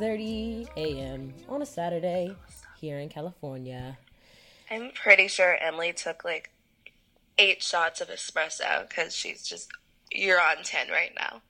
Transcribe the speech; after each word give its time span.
6:30 0.00 0.68
a.m. 0.76 1.32
on 1.48 1.62
a 1.62 1.66
Saturday 1.66 2.36
here 2.80 2.98
in 2.98 3.08
California. 3.08 3.96
I'm 4.70 4.90
pretty 4.94 5.28
sure 5.28 5.56
Emily 5.60 5.92
took 5.92 6.24
like 6.24 6.50
eight 7.38 7.62
shots 7.62 8.00
of 8.00 8.08
espresso 8.08 8.86
because 8.88 9.14
she's 9.14 9.42
just 9.46 9.70
you're 10.12 10.40
on 10.40 10.56
ten 10.64 10.88
right 10.88 11.12
now 11.18 11.40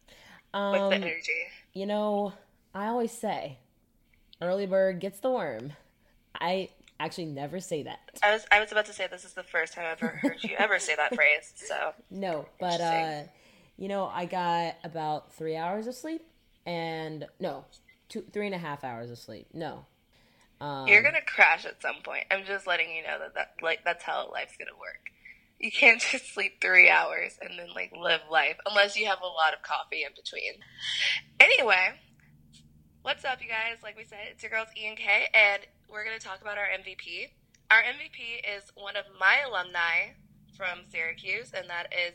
with 0.72 0.80
Um, 0.80 0.90
the 0.90 0.96
energy. 0.96 1.32
you 1.72 1.86
know, 1.86 2.32
I 2.74 2.86
always 2.86 3.10
say, 3.12 3.58
early 4.40 4.66
bird 4.66 5.00
gets 5.00 5.18
the 5.20 5.30
worm. 5.30 5.72
I 6.40 6.68
actually 7.00 7.26
never 7.26 7.58
say 7.60 7.82
that. 7.82 7.98
I 8.22 8.32
was 8.32 8.46
I 8.52 8.60
was 8.60 8.70
about 8.70 8.86
to 8.86 8.92
say 8.92 9.06
this 9.10 9.24
is 9.24 9.32
the 9.32 9.42
first 9.42 9.72
time 9.72 9.86
I've 9.90 10.02
ever 10.02 10.16
heard 10.22 10.42
you 10.44 10.54
ever 10.58 10.78
say 10.78 10.94
that 10.94 11.14
phrase. 11.16 11.52
So 11.56 11.94
No, 12.10 12.46
but 12.60 12.80
uh, 12.80 13.22
you 13.76 13.88
know, 13.88 14.06
I 14.06 14.26
got 14.26 14.76
about 14.84 15.32
three 15.34 15.56
hours 15.56 15.86
of 15.86 15.94
sleep, 15.94 16.22
and 16.64 17.26
no, 17.40 17.64
two, 18.08 18.24
three 18.32 18.46
and 18.46 18.54
a 18.54 18.58
half 18.58 18.84
hours 18.84 19.10
of 19.10 19.18
sleep. 19.18 19.48
No, 19.52 19.86
um, 20.60 20.88
you're 20.88 21.02
gonna 21.02 21.24
crash 21.26 21.66
at 21.66 21.82
some 21.82 21.96
point. 22.02 22.24
I'm 22.30 22.44
just 22.44 22.66
letting 22.66 22.90
you 22.90 23.02
know 23.02 23.18
that, 23.18 23.34
that 23.34 23.54
like 23.62 23.80
that's 23.84 24.02
how 24.02 24.30
life's 24.32 24.56
gonna 24.56 24.78
work. 24.78 25.10
You 25.60 25.70
can't 25.70 26.00
just 26.12 26.32
sleep 26.32 26.60
three 26.60 26.88
hours 26.88 27.38
and 27.40 27.58
then 27.58 27.68
like 27.74 27.92
live 27.96 28.22
life 28.30 28.56
unless 28.66 28.96
you 28.96 29.06
have 29.06 29.20
a 29.20 29.26
lot 29.26 29.52
of 29.54 29.62
coffee 29.62 30.04
in 30.04 30.12
between. 30.16 30.52
Anyway, 31.40 31.92
what's 33.02 33.24
up, 33.24 33.42
you 33.42 33.48
guys? 33.48 33.82
Like 33.82 33.96
we 33.96 34.04
said, 34.04 34.20
it's 34.32 34.42
your 34.42 34.50
girls 34.50 34.68
E 34.76 34.86
and 34.86 34.96
K, 34.96 35.28
and 35.34 35.62
we're 35.90 36.04
gonna 36.04 36.18
talk 36.18 36.40
about 36.40 36.58
our 36.58 36.66
MVP. 36.66 37.30
Our 37.70 37.82
MVP 37.82 38.56
is 38.56 38.64
one 38.76 38.96
of 38.96 39.04
my 39.20 39.40
alumni 39.46 40.14
from 40.56 40.88
Syracuse, 40.90 41.50
and 41.52 41.68
that 41.68 41.92
is 41.92 42.14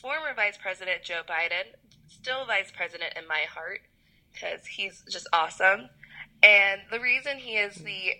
former 0.00 0.32
Vice 0.36 0.58
President 0.58 1.02
Joe 1.02 1.22
Biden, 1.28 1.74
still 2.06 2.46
Vice 2.46 2.70
President 2.70 3.14
in 3.16 3.26
my 3.26 3.46
heart 3.52 3.80
because 4.32 4.66
he's 4.66 5.02
just 5.10 5.28
awesome. 5.32 5.88
And 6.42 6.80
the 6.90 7.00
reason 7.00 7.38
he 7.38 7.52
is 7.52 7.76
the 7.76 8.14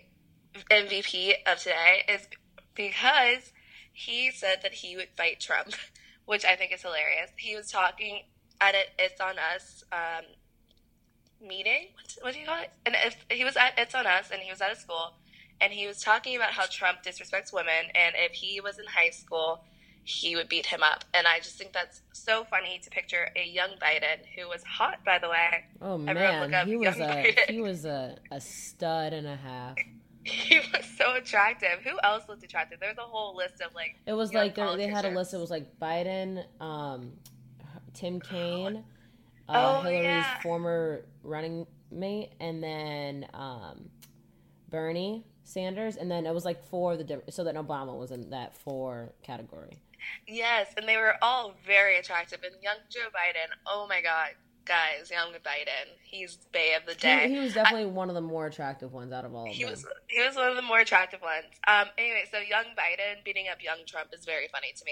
MVP 0.69 1.33
of 1.47 1.57
today 1.59 2.03
is 2.07 2.27
because 2.75 3.53
he 3.93 4.31
said 4.31 4.59
that 4.63 4.73
he 4.73 4.95
would 4.95 5.09
fight 5.17 5.39
Trump, 5.39 5.73
which 6.25 6.45
I 6.45 6.55
think 6.55 6.73
is 6.73 6.81
hilarious. 6.81 7.31
He 7.37 7.55
was 7.55 7.71
talking 7.71 8.21
at 8.59 8.75
it. 8.75 8.89
It's 8.99 9.19
on 9.19 9.35
us 9.39 9.83
um, 9.91 10.25
meeting. 11.45 11.87
What, 12.21 12.33
do 12.33 12.39
you 12.39 12.45
call 12.45 12.61
it? 12.61 12.71
And 12.85 12.95
he 13.29 13.43
was 13.43 13.57
at 13.57 13.73
It's 13.77 13.95
on 13.95 14.05
Us, 14.05 14.29
and 14.31 14.41
he 14.41 14.51
was 14.51 14.61
at 14.61 14.71
a 14.71 14.75
school, 14.75 15.13
and 15.59 15.73
he 15.73 15.87
was 15.87 16.01
talking 16.01 16.35
about 16.35 16.51
how 16.51 16.65
Trump 16.69 16.99
disrespects 17.03 17.51
women, 17.51 17.89
and 17.95 18.15
if 18.17 18.33
he 18.33 18.61
was 18.61 18.77
in 18.79 18.85
high 18.85 19.09
school, 19.09 19.63
he 20.03 20.35
would 20.35 20.49
beat 20.49 20.65
him 20.65 20.81
up. 20.83 21.05
And 21.13 21.27
I 21.27 21.39
just 21.39 21.57
think 21.57 21.73
that's 21.73 22.01
so 22.11 22.43
funny 22.45 22.79
to 22.83 22.89
picture 22.89 23.29
a 23.35 23.45
young 23.47 23.69
Biden 23.81 24.25
who 24.35 24.47
was 24.49 24.63
hot, 24.63 25.03
by 25.05 25.19
the 25.19 25.29
way. 25.29 25.65
oh 25.81 25.93
everyone 26.07 26.51
man, 26.51 26.67
he 26.67 26.75
was 26.75 26.97
a 26.97 26.99
Biden. 26.99 27.49
he 27.49 27.61
was 27.61 27.85
a, 27.85 28.17
a 28.31 28.41
stud 28.41 29.13
and 29.13 29.27
a 29.27 29.35
half. 29.35 29.75
He 30.23 30.59
was 30.59 30.85
so 30.99 31.15
attractive. 31.15 31.79
Who 31.83 31.97
else 32.03 32.25
looked 32.29 32.43
attractive? 32.43 32.79
There's 32.79 32.99
a 32.99 33.01
whole 33.01 33.35
list 33.35 33.59
of 33.59 33.73
like. 33.73 33.95
It 34.05 34.13
was 34.13 34.31
like 34.35 34.53
they 34.53 34.75
they 34.75 34.87
had 34.87 35.03
a 35.03 35.09
list. 35.09 35.33
It 35.33 35.37
was 35.37 35.49
like 35.49 35.79
Biden, 35.79 36.43
um, 36.61 37.13
Tim 37.95 38.19
Kaine, 38.29 38.83
uh, 39.49 39.51
Oh, 39.79 39.81
Hillary's 39.81 40.03
yeah. 40.03 40.39
former 40.41 41.05
running 41.23 41.65
mate, 41.91 42.33
and 42.39 42.63
then 42.63 43.25
um, 43.33 43.89
Bernie 44.69 45.25
Sanders, 45.43 45.95
and 45.97 46.09
then 46.11 46.27
it 46.27 46.33
was 46.35 46.45
like 46.45 46.63
four 46.65 46.93
of 46.93 46.99
the. 46.99 47.23
So 47.31 47.43
that 47.45 47.55
Obama 47.55 47.97
was 47.97 48.11
in 48.11 48.29
that 48.29 48.55
four 48.55 49.13
category. 49.23 49.81
Yes, 50.27 50.73
and 50.77 50.87
they 50.87 50.97
were 50.97 51.15
all 51.21 51.55
very 51.65 51.97
attractive. 51.97 52.39
And 52.43 52.55
young 52.61 52.77
Joe 52.89 53.09
Biden, 53.13 53.49
oh 53.67 53.85
my 53.87 54.01
God, 54.01 54.29
guys, 54.65 55.09
young 55.11 55.31
Biden, 55.33 55.87
he's 56.03 56.37
Bay 56.51 56.75
of 56.79 56.85
the 56.85 56.95
day. 56.95 57.27
He, 57.27 57.35
he 57.35 57.39
was 57.39 57.53
definitely 57.53 57.87
one 57.87 58.09
of 58.09 58.15
the 58.15 58.21
more 58.21 58.45
attractive 58.45 58.93
ones 58.93 59.11
out 59.11 59.25
of 59.25 59.33
all 59.33 59.47
of 59.47 59.53
He 59.53 59.63
them. 59.63 59.71
was 59.71 59.85
he 60.07 60.21
was 60.25 60.35
one 60.35 60.49
of 60.49 60.55
the 60.55 60.61
more 60.61 60.79
attractive 60.79 61.21
ones. 61.21 61.45
Um, 61.67 61.87
anyway, 61.97 62.23
so 62.31 62.37
young 62.37 62.65
Biden 62.77 63.23
beating 63.23 63.45
up 63.51 63.61
young 63.61 63.79
Trump 63.87 64.09
is 64.13 64.25
very 64.25 64.47
funny 64.51 64.73
to 64.75 64.85
me. 64.85 64.91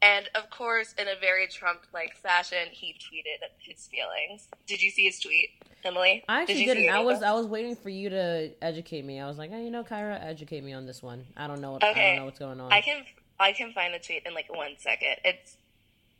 And 0.00 0.28
of 0.36 0.48
course, 0.50 0.94
in 0.96 1.08
a 1.08 1.18
very 1.20 1.48
Trump 1.48 1.80
like 1.92 2.16
fashion, 2.16 2.68
he 2.70 2.94
tweeted 2.94 3.42
his 3.58 3.88
feelings. 3.88 4.46
Did 4.66 4.80
you 4.80 4.90
see 4.90 5.06
his 5.06 5.18
tweet, 5.18 5.50
Emily? 5.82 6.22
I 6.28 6.42
actually 6.42 6.66
Did 6.66 6.74
didn't. 6.74 6.94
I 6.94 7.00
was 7.00 7.20
I 7.22 7.32
was 7.32 7.46
waiting 7.46 7.74
for 7.74 7.88
you 7.88 8.10
to 8.10 8.50
educate 8.62 9.04
me. 9.04 9.18
I 9.20 9.26
was 9.26 9.38
like, 9.38 9.50
hey, 9.50 9.64
you 9.64 9.70
know, 9.70 9.82
Kyra, 9.82 10.24
educate 10.24 10.62
me 10.62 10.72
on 10.72 10.86
this 10.86 11.02
one. 11.02 11.24
I 11.36 11.48
don't 11.48 11.60
know. 11.60 11.72
What, 11.72 11.82
I 11.82 11.94
don't 11.94 12.16
know 12.16 12.24
what's 12.26 12.38
going 12.38 12.60
on. 12.60 12.72
I 12.72 12.80
can 12.80 13.02
I 13.40 13.52
can 13.52 13.72
find 13.72 13.94
the 13.94 13.98
tweet 13.98 14.24
in 14.26 14.34
like 14.34 14.54
one 14.54 14.72
second. 14.78 15.16
It's 15.24 15.56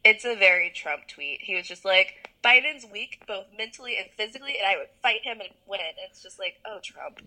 it's 0.05 0.25
a 0.25 0.37
very 0.37 0.71
Trump 0.75 1.09
tweet. 1.09 1.41
He 1.43 1.55
was 1.57 1.67
just 1.67 1.85
like, 1.85 2.31
Biden's 2.45 2.87
weak 2.93 3.23
both 3.27 3.47
mentally 3.57 3.97
and 3.99 4.07
physically, 4.17 4.55
and 4.59 4.67
I 4.67 4.79
would 4.79 4.89
fight 5.03 5.23
him 5.23 5.41
and 5.41 5.51
win. 5.67 5.81
It's 6.09 6.23
just 6.23 6.39
like, 6.39 6.55
oh, 6.65 6.79
Trump. 6.83 7.21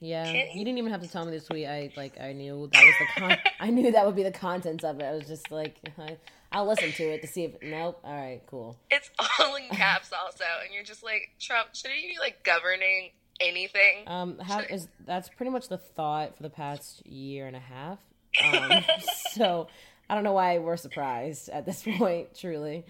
Yeah, 0.00 0.30
Can't 0.30 0.54
you 0.54 0.64
didn't 0.64 0.78
even 0.78 0.92
have 0.92 1.02
to 1.02 1.08
tell 1.08 1.24
me 1.24 1.30
this 1.32 1.46
tweet. 1.46 1.66
I 1.66 1.90
like 1.96 2.20
I 2.20 2.32
knew 2.32 2.68
that 2.72 2.84
was 2.84 2.94
the 3.00 3.20
con- 3.20 3.38
I 3.60 3.70
knew 3.70 3.90
that 3.92 4.06
would 4.06 4.16
be 4.16 4.22
the 4.22 4.30
contents 4.30 4.84
of 4.84 5.00
it. 5.00 5.04
I 5.04 5.12
was 5.12 5.26
just 5.26 5.50
like, 5.50 5.76
I, 5.98 6.18
I'll 6.52 6.66
listen 6.66 6.92
to 6.92 7.02
it 7.04 7.22
to 7.22 7.28
see 7.28 7.44
if 7.44 7.54
nope. 7.62 7.98
All 8.04 8.14
right, 8.14 8.42
cool. 8.46 8.76
It's 8.90 9.10
all 9.40 9.56
in 9.56 9.68
caps 9.70 10.10
also, 10.12 10.44
and 10.64 10.72
you're 10.74 10.84
just 10.84 11.02
like, 11.02 11.30
Trump, 11.40 11.74
shouldn't 11.74 12.00
you 12.00 12.10
be 12.10 12.18
like 12.18 12.44
governing 12.44 13.10
anything? 13.40 14.04
Um, 14.06 14.38
how 14.38 14.60
is 14.60 14.88
that's 15.04 15.28
pretty 15.30 15.50
much 15.50 15.68
the 15.68 15.78
thought 15.78 16.36
for 16.36 16.42
the 16.42 16.50
past 16.50 17.06
year 17.06 17.46
and 17.46 17.56
a 17.56 17.60
half. 17.60 17.98
Um, 18.42 18.84
so 19.32 19.68
I 20.08 20.14
don't 20.14 20.24
know 20.24 20.32
why 20.32 20.58
we're 20.58 20.76
surprised 20.76 21.48
at 21.48 21.66
this 21.66 21.82
point. 21.98 22.34
Truly, 22.34 22.84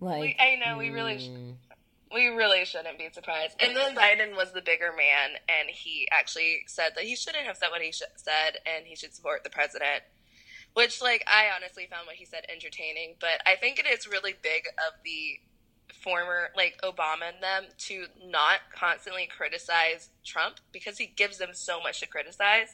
like 0.00 0.20
we, 0.20 0.36
I 0.38 0.56
know 0.56 0.78
we 0.78 0.90
really 0.90 1.18
sh- 1.18 1.28
mm, 1.28 1.54
we 2.12 2.26
really 2.28 2.64
shouldn't 2.64 2.98
be 2.98 3.08
surprised. 3.12 3.56
And 3.60 3.76
then 3.76 3.94
Biden 3.94 4.36
was 4.36 4.52
the 4.52 4.62
bigger 4.62 4.92
man, 4.96 5.38
and 5.48 5.68
he 5.70 6.08
actually 6.12 6.64
said 6.66 6.92
that 6.96 7.04
he 7.04 7.16
shouldn't 7.16 7.44
have 7.46 7.56
said 7.56 7.68
what 7.70 7.82
he 7.82 7.92
sh- 7.92 8.02
said, 8.16 8.58
and 8.66 8.86
he 8.86 8.96
should 8.96 9.14
support 9.14 9.44
the 9.44 9.50
president. 9.50 10.02
Which, 10.74 11.02
like, 11.02 11.22
I 11.26 11.54
honestly 11.54 11.86
found 11.90 12.06
what 12.06 12.16
he 12.16 12.24
said 12.24 12.44
entertaining, 12.50 13.16
but 13.20 13.42
I 13.44 13.56
think 13.56 13.78
it 13.78 13.86
is 13.86 14.08
really 14.08 14.34
big 14.42 14.62
of 14.78 14.94
the 15.04 15.38
former, 16.02 16.48
like 16.56 16.80
Obama 16.82 17.28
and 17.32 17.42
them, 17.42 17.64
to 17.76 18.06
not 18.24 18.60
constantly 18.74 19.26
criticize 19.26 20.08
Trump 20.24 20.56
because 20.72 20.96
he 20.96 21.06
gives 21.06 21.36
them 21.38 21.50
so 21.52 21.80
much 21.82 22.00
to 22.00 22.06
criticize, 22.06 22.68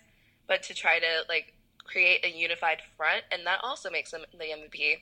but 0.47 0.63
to 0.65 0.75
try 0.75 1.01
to 1.01 1.25
like 1.29 1.55
create 1.89 2.25
a 2.25 2.29
unified 2.31 2.79
front, 2.97 3.25
and 3.33 3.47
that 3.47 3.59
also 3.65 3.91
makes 3.91 4.13
him 4.13 4.21
the 4.33 4.45
MVP. 4.45 4.99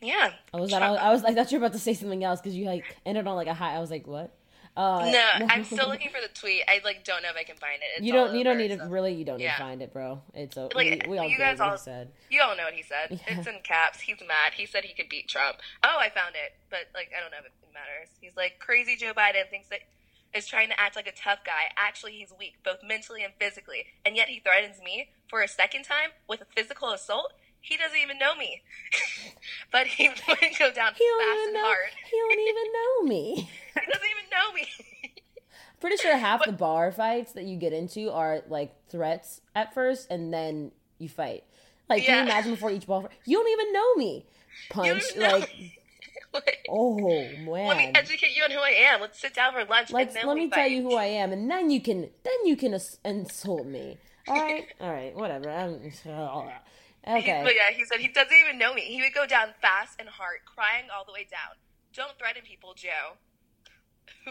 Yeah. 0.00 0.32
I 0.54 0.56
was 0.58 0.70
that 0.70 0.82
I, 0.82 0.94
I 0.94 1.10
was 1.12 1.22
like, 1.22 1.32
I 1.32 1.42
thought 1.42 1.52
you 1.52 1.58
were 1.60 1.66
about 1.66 1.74
to 1.74 1.78
say 1.78 1.94
something 1.94 2.24
else 2.24 2.40
because 2.40 2.56
you 2.56 2.64
like 2.64 2.84
ended 3.04 3.26
on 3.26 3.36
like 3.36 3.48
a 3.48 3.54
high. 3.54 3.74
I 3.74 3.80
was 3.80 3.90
like, 3.90 4.06
what? 4.06 4.34
Uh, 4.76 5.10
No, 5.12 5.46
I'm 5.50 5.64
still 5.64 5.88
looking 5.88 6.08
for 6.08 6.20
the 6.22 6.32
tweet. 6.32 6.62
I 6.68 6.80
like 6.84 7.04
don't 7.04 7.22
know 7.22 7.28
if 7.28 7.36
I 7.36 7.42
can 7.42 7.56
find 7.56 7.74
it. 7.82 7.98
It's 7.98 8.06
you 8.06 8.12
don't. 8.14 8.34
You 8.34 8.42
don't 8.44 8.56
need 8.56 8.68
to 8.68 8.78
so- 8.78 8.86
really. 8.88 9.12
You 9.12 9.24
don't 9.26 9.36
need 9.38 9.44
Yeah. 9.44 9.56
to 9.56 9.62
find 9.62 9.82
it, 9.82 9.92
bro. 9.92 10.22
It's 10.32 10.56
a, 10.56 10.70
Like, 10.74 11.04
we, 11.04 11.10
we 11.10 11.18
all 11.18 11.28
you 11.28 11.36
guys 11.36 11.60
all- 11.60 11.76
said. 11.76 12.08
You 12.30 12.40
all 12.40 12.56
know 12.56 12.64
what 12.64 12.72
he 12.74 12.82
said. 12.82 13.20
Yeah. 13.28 13.38
It's 13.38 13.46
in 13.46 13.58
caps. 13.62 14.00
He's 14.00 14.20
mad. 14.20 14.54
He 14.56 14.64
said 14.64 14.84
he 14.84 14.94
could 14.94 15.10
beat 15.10 15.28
Trump. 15.28 15.58
Oh, 15.84 15.96
I 16.00 16.08
found 16.08 16.34
it, 16.34 16.54
but 16.70 16.88
like 16.94 17.10
I 17.16 17.20
don't 17.20 17.30
know 17.30 17.38
if 17.40 17.44
it 17.46 17.52
matters. 17.74 18.08
He's 18.22 18.36
like 18.36 18.58
crazy. 18.58 18.96
Joe 18.96 19.12
Biden 19.12 19.48
thinks 19.50 19.68
that 19.68 19.80
is 20.34 20.46
trying 20.46 20.68
to 20.68 20.78
act 20.80 20.96
like 20.96 21.06
a 21.06 21.12
tough 21.12 21.40
guy. 21.44 21.70
Actually, 21.76 22.12
he's 22.12 22.32
weak, 22.38 22.54
both 22.64 22.78
mentally 22.86 23.22
and 23.24 23.32
physically, 23.38 23.84
and 24.04 24.16
yet 24.16 24.28
he 24.28 24.40
threatens 24.40 24.80
me 24.84 25.08
for 25.28 25.42
a 25.42 25.48
second 25.48 25.84
time 25.84 26.10
with 26.28 26.40
a 26.40 26.46
physical 26.56 26.90
assault. 26.90 27.32
He 27.60 27.76
doesn't 27.76 27.98
even 27.98 28.18
know 28.18 28.34
me, 28.36 28.62
but 29.72 29.86
he 29.86 30.08
wouldn't 30.28 30.58
go 30.58 30.72
down 30.72 30.92
He 30.94 31.04
fast 31.18 31.38
and 31.44 31.54
know. 31.54 31.62
hard. 31.64 31.88
He 32.10 32.16
don't 32.16 32.40
even 32.48 32.72
know 32.72 33.02
me. 33.08 33.34
He 33.74 33.80
doesn't 33.92 34.10
even 34.10 34.30
know 34.30 34.52
me. 34.54 34.66
Pretty 35.80 35.96
sure 35.96 36.16
half 36.16 36.44
the 36.44 36.52
bar 36.52 36.92
fights 36.92 37.32
that 37.32 37.44
you 37.44 37.56
get 37.56 37.72
into 37.72 38.10
are 38.10 38.42
like 38.48 38.70
threats 38.90 39.40
at 39.54 39.72
first, 39.74 40.10
and 40.10 40.32
then 40.32 40.72
you 40.98 41.08
fight. 41.08 41.44
Like, 41.88 42.04
can 42.04 42.18
you 42.18 42.30
imagine 42.32 42.52
before 42.52 42.70
each 42.70 42.86
ball? 42.86 43.02
fight, 43.02 43.10
You 43.24 43.38
don't 43.38 43.48
even 43.50 43.72
know 43.72 43.94
me. 43.96 44.26
Punch 44.68 45.16
like. 45.16 45.50
Like, 46.34 46.64
oh 46.68 46.94
Let 47.48 47.76
me 47.76 47.90
educate 47.92 48.36
you 48.36 48.44
on 48.44 48.52
who 48.52 48.60
I 48.60 48.70
am. 48.92 49.00
Let's 49.00 49.20
sit 49.20 49.34
down 49.34 49.52
for 49.52 49.64
lunch. 49.64 49.90
Let's 49.90 50.14
let 50.14 50.36
me 50.36 50.48
tell 50.48 50.68
you 50.68 50.82
who 50.82 50.94
I 50.94 51.06
am, 51.06 51.32
and 51.32 51.50
then 51.50 51.70
you 51.70 51.80
can 51.80 52.02
then 52.02 52.46
you 52.46 52.56
can 52.56 52.72
ins- 52.72 52.98
insult 53.04 53.66
me. 53.66 53.98
All 54.28 54.40
right, 54.40 54.66
all 54.80 54.92
right, 54.92 55.14
whatever. 55.16 55.50
I'm, 55.50 55.90
uh, 56.06 57.16
okay. 57.18 57.40
but 57.42 57.54
yeah, 57.56 57.74
he 57.74 57.84
said 57.84 57.98
he 57.98 58.08
doesn't 58.08 58.36
even 58.46 58.58
know 58.58 58.72
me. 58.72 58.82
He 58.82 59.02
would 59.02 59.12
go 59.12 59.26
down 59.26 59.48
fast 59.60 59.96
and 59.98 60.08
hard, 60.08 60.38
crying 60.46 60.84
all 60.96 61.04
the 61.04 61.12
way 61.12 61.26
down. 61.28 61.56
Don't 61.94 62.16
threaten 62.16 62.42
people, 62.42 62.74
Joe. 62.74 63.18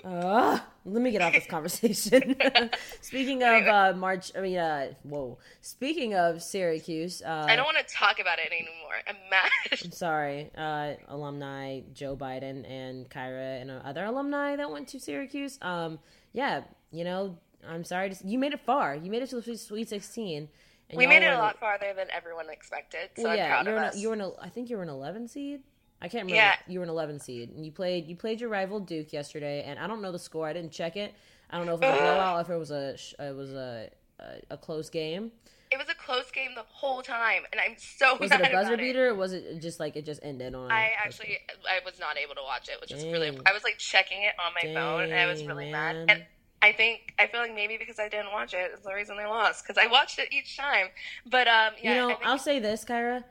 Uh, 0.04 0.60
let 0.86 1.02
me 1.02 1.12
get 1.12 1.22
off 1.22 1.34
this 1.34 1.46
conversation. 1.50 2.36
Speaking 3.02 3.44
of 3.44 3.68
uh, 3.68 3.94
March, 3.98 4.32
I 4.36 4.42
mean, 4.42 4.58
uh, 4.58 4.94
whoa. 5.04 5.38
Speaking 5.62 6.16
of 6.16 6.42
Syracuse, 6.42 7.22
uh, 7.22 7.46
I 7.50 7.56
don't 7.56 7.66
want 7.66 7.78
to 7.86 7.94
talk 7.94 8.20
about 8.20 8.40
it 8.40 8.52
anymore. 8.52 8.96
I'm 9.08 9.16
mad. 9.30 9.80
I'm 9.84 9.92
sorry, 9.92 10.52
uh, 10.58 10.94
alumni 11.08 11.82
Joe 11.94 12.16
Biden 12.16 12.70
and 12.70 13.10
Kyra 13.10 13.62
and 13.62 13.72
uh, 13.72 13.82
other 13.84 14.06
alumni 14.06 14.56
that 14.56 14.72
went 14.72 14.88
to 14.90 15.00
Syracuse. 15.00 15.58
Um, 15.62 16.00
yeah, 16.34 16.62
you 16.92 17.04
know, 17.04 17.38
I'm 17.68 17.84
sorry. 17.84 18.10
To, 18.12 18.28
you 18.28 18.40
made 18.40 18.54
it 18.54 18.62
far. 18.62 18.96
You 18.96 19.12
made 19.12 19.22
it 19.24 19.30
to 19.32 19.42
the 19.42 19.58
Sweet 19.58 19.90
16, 19.90 20.48
And 20.92 20.98
we 20.98 21.08
made 21.08 21.24
it 21.24 21.32
a 21.34 21.38
lot 21.38 21.60
farther 21.60 21.94
than 21.96 22.08
everyone 22.16 22.50
expected, 22.50 23.10
so 23.16 23.24
Well, 23.24 23.32
I'm 23.34 23.38
yeah, 23.38 23.48
proud 23.50 23.66
you're 23.66 23.78
of 23.84 23.94
in 23.94 24.00
you 24.00 24.08
were 24.10 24.14
in 24.16 24.22
a, 24.22 24.32
I 24.42 24.50
think 24.50 24.70
you 24.70 24.78
were 24.78 24.84
an 24.84 24.90
11 24.90 25.28
seed. 25.28 25.62
I 26.02 26.08
can't 26.08 26.24
remember. 26.26 26.36
Yeah. 26.36 26.56
You 26.68 26.80
were 26.80 26.84
an 26.84 26.90
11 26.90 27.20
seed, 27.20 27.50
and 27.50 27.66
you 27.66 27.72
played 27.72 28.08
you 28.08 28.16
played 28.16 28.40
your 28.42 28.50
rival 28.50 28.80
Duke 28.80 29.12
yesterday, 29.14 29.64
and 29.64 29.78
I 29.80 29.88
don't 29.88 30.02
know 30.02 30.12
the 30.12 30.20
score. 30.20 30.48
I 30.48 30.54
didn't 30.54 30.72
check 30.72 30.96
it. 30.96 31.14
I 31.50 31.58
don't 31.58 31.66
know 31.66 31.76
if 31.76 31.82
it 31.82 31.90
was 31.90 32.00
a 32.00 32.04
blowout, 32.04 32.42
if 32.42 32.50
it 32.50 32.58
was 32.58 32.72
a 32.72 32.96
it 33.20 33.36
was 33.36 33.52
a 33.54 33.90
a, 34.20 34.24
a 34.52 34.58
close 34.58 34.90
game. 34.90 35.32
it 35.72 35.78
was 35.78 35.88
a 35.90 35.96
close 35.96 36.30
game 36.32 36.52
the 36.56 36.64
whole 36.68 37.02
time, 37.02 37.44
and 37.52 37.60
I'm 37.60 37.76
so 37.78 38.18
Was 38.20 38.32
it 38.32 38.36
a 38.40 38.44
buzzer 38.44 38.52
about 38.52 38.74
it. 38.74 38.80
beater, 38.80 39.10
or 39.10 39.16
was 39.16 39.34
it 39.34 39.60
just 39.62 39.80
like 39.80 39.96
it 39.96 40.06
just 40.06 40.20
ended 40.24 40.56
on? 40.56 40.72
I 40.72 40.92
actually? 41.04 41.38
I 41.68 41.80
was 41.86 42.00
not 42.00 42.18
able 42.18 42.36
to 42.36 42.44
watch 42.44 42.70
it, 42.70 42.80
which 42.82 42.92
is 42.92 43.04
really 43.06 43.38
I 43.46 43.52
was 43.54 43.64
like 43.64 43.78
checking 43.78 44.24
it 44.24 44.34
on 44.46 44.54
my 44.54 44.74
phone 44.74 45.04
and 45.04 45.14
I 45.14 45.26
was 45.26 45.44
really 45.44 45.72
man. 45.72 46.08
mad. 46.08 46.16
And 46.16 46.26
I 46.62 46.74
think 46.74 47.14
I 47.18 47.28
feel 47.28 47.40
like 47.40 47.56
maybe 47.56 47.78
because 47.78 48.00
I 48.00 48.10
didn't 48.10 48.32
watch 48.32 48.54
it 48.54 48.72
is 48.74 48.82
the 48.82 48.94
reason 48.94 49.16
they 49.18 49.26
lost 49.26 49.64
because 49.66 49.82
I 49.82 49.88
watched 49.88 50.20
it 50.20 50.32
each 50.32 50.56
time. 50.58 50.88
But 51.26 51.48
um 51.48 51.74
yeah, 51.82 51.94
you 51.94 52.10
know, 52.10 52.18
I'll 52.24 52.38
say 52.38 52.60
this, 52.60 52.84
Kyra. 52.86 53.24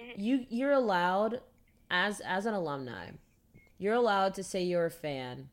Mhm. 0.00 0.12
You 0.16 0.46
you're 0.48 0.72
allowed 0.72 1.40
as 1.90 2.20
as 2.20 2.46
an 2.46 2.54
alumni, 2.54 3.10
you're 3.78 3.94
allowed 3.94 4.34
to 4.34 4.42
say 4.42 4.62
you're 4.62 4.86
a 4.86 4.90
fan 4.90 5.48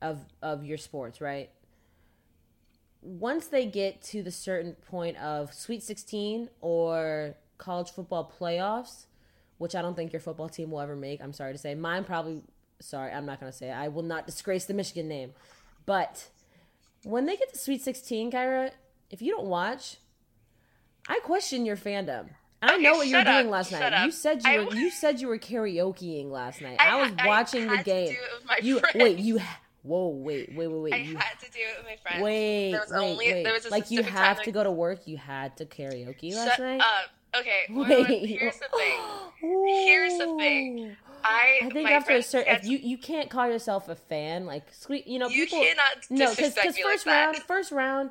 of 0.00 0.20
of 0.42 0.64
your 0.64 0.78
sports, 0.78 1.20
right? 1.20 1.50
Once 3.02 3.46
they 3.46 3.66
get 3.66 4.02
to 4.02 4.22
the 4.22 4.30
certain 4.30 4.74
point 4.74 5.16
of 5.16 5.54
Sweet 5.54 5.82
16 5.82 6.50
or 6.60 7.34
college 7.56 7.90
football 7.90 8.30
playoffs, 8.38 9.06
which 9.56 9.74
I 9.74 9.80
don't 9.80 9.94
think 9.94 10.12
your 10.12 10.20
football 10.20 10.48
team 10.48 10.70
will 10.70 10.80
ever 10.80 10.96
make. 10.96 11.22
I'm 11.22 11.32
sorry 11.32 11.52
to 11.52 11.58
say. 11.58 11.74
Mine 11.74 12.04
probably 12.04 12.42
sorry, 12.80 13.12
I'm 13.12 13.26
not 13.26 13.40
going 13.40 13.50
to 13.50 13.56
say 13.56 13.68
it. 13.68 13.74
I 13.74 13.88
will 13.88 14.02
not 14.02 14.26
disgrace 14.26 14.64
the 14.64 14.74
Michigan 14.74 15.08
name. 15.08 15.32
But 15.86 16.28
when 17.04 17.26
they 17.26 17.36
get 17.36 17.52
to 17.52 17.58
Sweet 17.58 17.82
16, 17.82 18.30
Kyra, 18.30 18.70
if 19.10 19.22
you 19.22 19.34
don't 19.34 19.46
watch, 19.46 19.96
I 21.08 21.20
question 21.20 21.64
your 21.64 21.76
fandom. 21.76 22.30
I 22.62 22.74
Okay, 22.74 22.82
know 22.82 22.94
what 22.96 23.06
you 23.08 23.14
were 23.16 23.20
up, 23.20 23.26
doing 23.26 23.50
last 23.50 23.72
night. 23.72 23.92
up. 23.92 24.04
You 24.04 24.10
said 24.12 24.42
you 24.44 24.50
I 24.50 24.58
were 24.64 24.74
you 24.74 24.90
said 24.90 25.20
you 25.20 25.28
were 25.28 25.38
karaokeing 25.38 26.30
last 26.30 26.60
night. 26.60 26.76
I 26.80 26.98
I, 26.98 27.02
was 27.02 27.12
watching 27.24 27.66
the 27.68 27.78
game. 27.78 28.08
do 28.08 28.12
it 28.12 28.18
with 28.38 28.44
my 28.46 28.58
you 28.62 28.78
friends. 28.80 28.96
wait, 28.96 29.18
you 29.18 29.40
whoa, 29.82 30.08
wait, 30.08 30.54
wait, 30.54 30.66
wait, 30.68 30.80
wait. 30.82 30.92
I 30.92 30.96
you 30.98 31.16
had 31.16 31.38
to 31.40 31.50
do 31.50 31.58
it 31.60 31.78
with 31.78 31.86
my 31.86 31.96
friends. 32.02 32.22
wait, 32.22 32.72
there 32.72 32.80
was 32.80 32.90
wait, 32.90 32.98
only 32.98 33.32
wait. 33.32 33.42
there 33.44 33.52
was 33.54 33.70
like 33.70 33.90
you 33.90 34.02
have 34.02 34.36
time 34.36 34.44
to 34.44 34.52
go 34.52 34.62
to 34.62 34.70
work. 34.70 35.06
You 35.06 35.16
had 35.16 35.56
to 35.56 35.64
karaoke 35.66 36.34
last 36.34 36.58
night. 36.58 36.80
up. 36.80 37.10
Okay, 37.38 37.60
well, 37.70 37.88
Wait. 37.88 38.26
here's 38.28 38.58
the 38.58 38.66
thing. 38.76 39.00
Here's 39.40 40.18
the 40.18 40.36
thing. 40.36 40.96
I 41.22 41.60
I 41.62 41.70
think 41.70 41.88
after 41.90 42.14
a 42.14 42.22
certain, 42.22 42.56
if 42.56 42.64
you 42.64 42.76
you 42.78 42.98
can't 42.98 43.30
call 43.30 43.46
yourself 43.48 43.88
a 43.88 43.94
fan, 43.94 44.46
like 44.46 44.64
sweet, 44.72 45.06
you 45.06 45.18
know, 45.18 45.28
you 45.28 45.44
people. 45.46 45.60
cannot 45.64 46.10
No, 46.10 46.30
because 46.34 46.54
first 46.54 46.82
like 46.84 47.06
round, 47.06 47.36
first 47.46 47.72
round, 47.72 48.10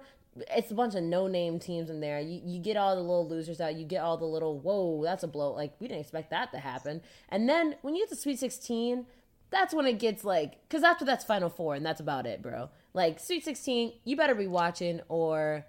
it's 0.52 0.72
a 0.72 0.76
bunch 0.76 0.96
of 0.96 1.04
no 1.04 1.28
name 1.28 1.60
teams 1.60 1.90
in 1.90 2.00
there. 2.00 2.20
You 2.20 2.42
you 2.44 2.60
get 2.60 2.78
all 2.78 2.96
the 2.96 3.02
little 3.02 3.28
losers 3.28 3.60
out. 3.62 3.76
You 3.76 3.86
get 3.86 4.02
all 4.02 4.18
the 4.18 4.26
little 4.26 4.60
whoa, 4.60 5.04
that's 5.04 5.24
a 5.24 5.28
blow. 5.28 5.54
Like 5.54 5.74
we 5.80 5.88
didn't 5.88 6.02
expect 6.02 6.30
that 6.32 6.52
to 6.52 6.60
happen. 6.60 7.02
And 7.30 7.48
then 7.50 7.76
when 7.82 7.96
you 7.96 8.04
get 8.04 8.10
to 8.10 8.16
Sweet 8.16 8.40
Sixteen, 8.40 9.06
that's 9.50 9.74
when 9.74 9.86
it 9.86 10.00
gets 10.00 10.24
like 10.24 10.58
because 10.68 10.84
after 10.84 11.06
that's 11.06 11.24
Final 11.26 11.50
Four 11.50 11.76
and 11.76 11.86
that's 11.86 12.00
about 12.02 12.26
it, 12.26 12.42
bro. 12.42 12.70
Like 12.94 13.20
Sweet 13.20 13.44
Sixteen, 13.44 13.94
you 14.04 14.16
better 14.16 14.36
be 14.36 14.48
watching 14.48 15.02
or 15.10 15.66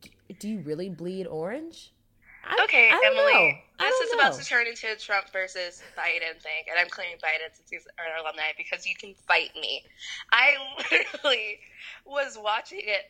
d- 0.00 0.10
do 0.38 0.48
you 0.48 0.58
really 0.60 0.88
bleed 0.88 1.26
orange? 1.26 1.92
I, 2.50 2.64
Okay, 2.64 2.88
I 2.90 3.00
Emily, 3.04 3.32
know. 3.32 3.58
I 3.78 3.88
this 3.90 4.08
is 4.08 4.14
about 4.14 4.32
to 4.34 4.44
turn 4.44 4.66
into 4.66 4.90
a 4.90 4.96
Trump 4.96 5.30
versus 5.32 5.82
Biden 5.98 6.40
thing, 6.40 6.64
and 6.70 6.78
I'm 6.80 6.88
claiming 6.88 7.16
Biden 7.16 7.54
since 7.54 7.68
he's 7.68 7.86
our 7.98 8.22
alumni 8.24 8.52
because 8.56 8.86
you 8.86 8.94
can 8.96 9.14
fight 9.26 9.50
me. 9.54 9.82
I 10.32 10.54
literally 10.90 11.58
was 12.06 12.38
watching 12.42 12.80
it 12.84 13.02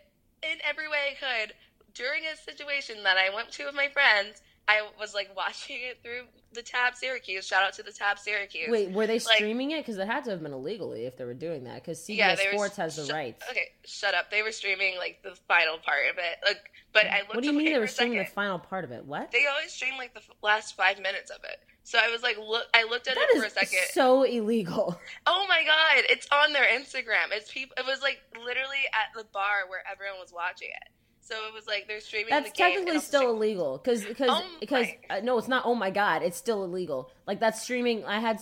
in 0.43 0.59
every 0.63 0.89
way 0.89 1.13
I 1.13 1.15
could 1.15 1.55
during 1.95 2.25
a 2.25 2.37
situation 2.37 3.03
that 3.03 3.17
I 3.17 3.35
went 3.35 3.51
to 3.53 3.67
with 3.67 3.75
my 3.75 3.89
friends. 3.89 4.43
I 4.69 4.87
was 5.01 5.15
like 5.15 5.35
watching 5.35 5.79
it 5.81 5.99
through 6.03 6.23
the 6.53 6.61
tab 6.63 6.95
Syracuse. 6.95 7.47
Shout 7.47 7.63
out 7.63 7.73
to 7.75 7.83
the 7.83 7.91
tab 7.93 8.19
Syracuse. 8.19 8.69
Wait, 8.71 8.91
were 8.91 9.07
they 9.07 9.15
Like- 9.19 9.37
streaming 9.37 9.71
it? 9.71 9.79
Because 9.79 9.97
it 9.99 10.07
had 10.07 10.25
to 10.25 10.31
have 10.31 10.43
been 10.43 10.53
illegally 10.53 11.07
if 11.07 11.17
they 11.17 11.25
were 11.25 11.35
doing 11.35 11.65
that. 11.65 11.77
Because 11.77 11.99
CBS 12.05 12.17
Yeah, 12.17 12.51
Sports 12.53 12.77
has 12.77 12.97
the 12.97 13.07
shut- 13.07 13.15
rights. 13.15 13.45
Okay, 13.51 13.73
shut 13.87 14.15
up. 14.15 14.31
They 14.31 14.43
were 14.43 14.53
streaming 14.53 14.97
like 14.99 15.23
the 15.23 15.35
final 15.49 15.79
part 15.79 16.07
of 16.11 16.19
it. 16.19 16.39
Like, 16.47 16.71
but 16.93 17.07
I 17.07 17.21
looked 17.21 17.35
What 17.37 17.41
do 17.43 17.47
you 17.51 17.55
mean 17.55 17.73
they 17.73 17.79
were 17.79 17.87
streaming 17.87 18.19
the 18.19 18.25
final 18.27 18.59
part 18.59 18.85
of 18.85 18.93
it? 18.93 19.05
What? 19.05 19.31
They 19.33 19.47
always 19.47 19.73
stream 19.73 19.97
like 19.97 20.13
the 20.15 20.21
f- 20.21 20.31
last 20.43 20.77
five 20.77 20.99
minutes 21.01 21.31
of 21.31 21.43
it. 21.45 21.61
So 21.85 21.99
I 22.03 22.11
was 22.11 22.23
like, 22.23 22.37
look. 22.37 22.67
I 22.75 22.83
looked 22.85 23.09
at 23.09 23.15
That 23.15 23.29
it 23.33 23.39
for 23.41 23.47
a 23.47 23.51
second. 23.51 23.79
so 23.93 24.23
illegal. 24.25 25.01
Oh 25.27 25.47
my 25.49 25.63
god, 25.65 26.05
it's 26.11 26.27
on 26.31 26.53
their 26.53 26.65
Instagram. 26.67 27.33
It's 27.33 27.51
people. 27.51 27.75
It 27.79 27.87
was 27.87 28.03
like 28.03 28.21
literally 28.37 28.85
at 28.93 29.15
the 29.17 29.25
bar 29.33 29.67
where 29.69 29.83
everyone 29.91 30.19
was 30.21 30.33
watching 30.33 30.69
it. 30.69 30.89
So 31.29 31.35
it 31.47 31.53
was 31.53 31.67
like 31.67 31.87
they're 31.87 32.01
streaming. 32.01 32.31
That's 32.31 32.51
the 32.51 32.57
technically 32.57 33.01
still 33.01 33.31
illegal. 33.33 33.77
Because 33.77 34.03
because 34.03 34.31
Oh 34.33 34.43
because 34.61 34.87
my- 35.11 35.19
uh, 35.19 35.21
no, 35.21 35.37
it's 35.37 35.47
not. 35.47 35.67
Oh 35.67 35.75
my 35.75 35.91
god, 35.91 36.23
it's 36.23 36.39
still 36.39 36.65
illegal. 36.65 37.11
Like 37.27 37.39
that's 37.39 37.61
streaming. 37.61 38.03
I 38.07 38.19
had 38.19 38.41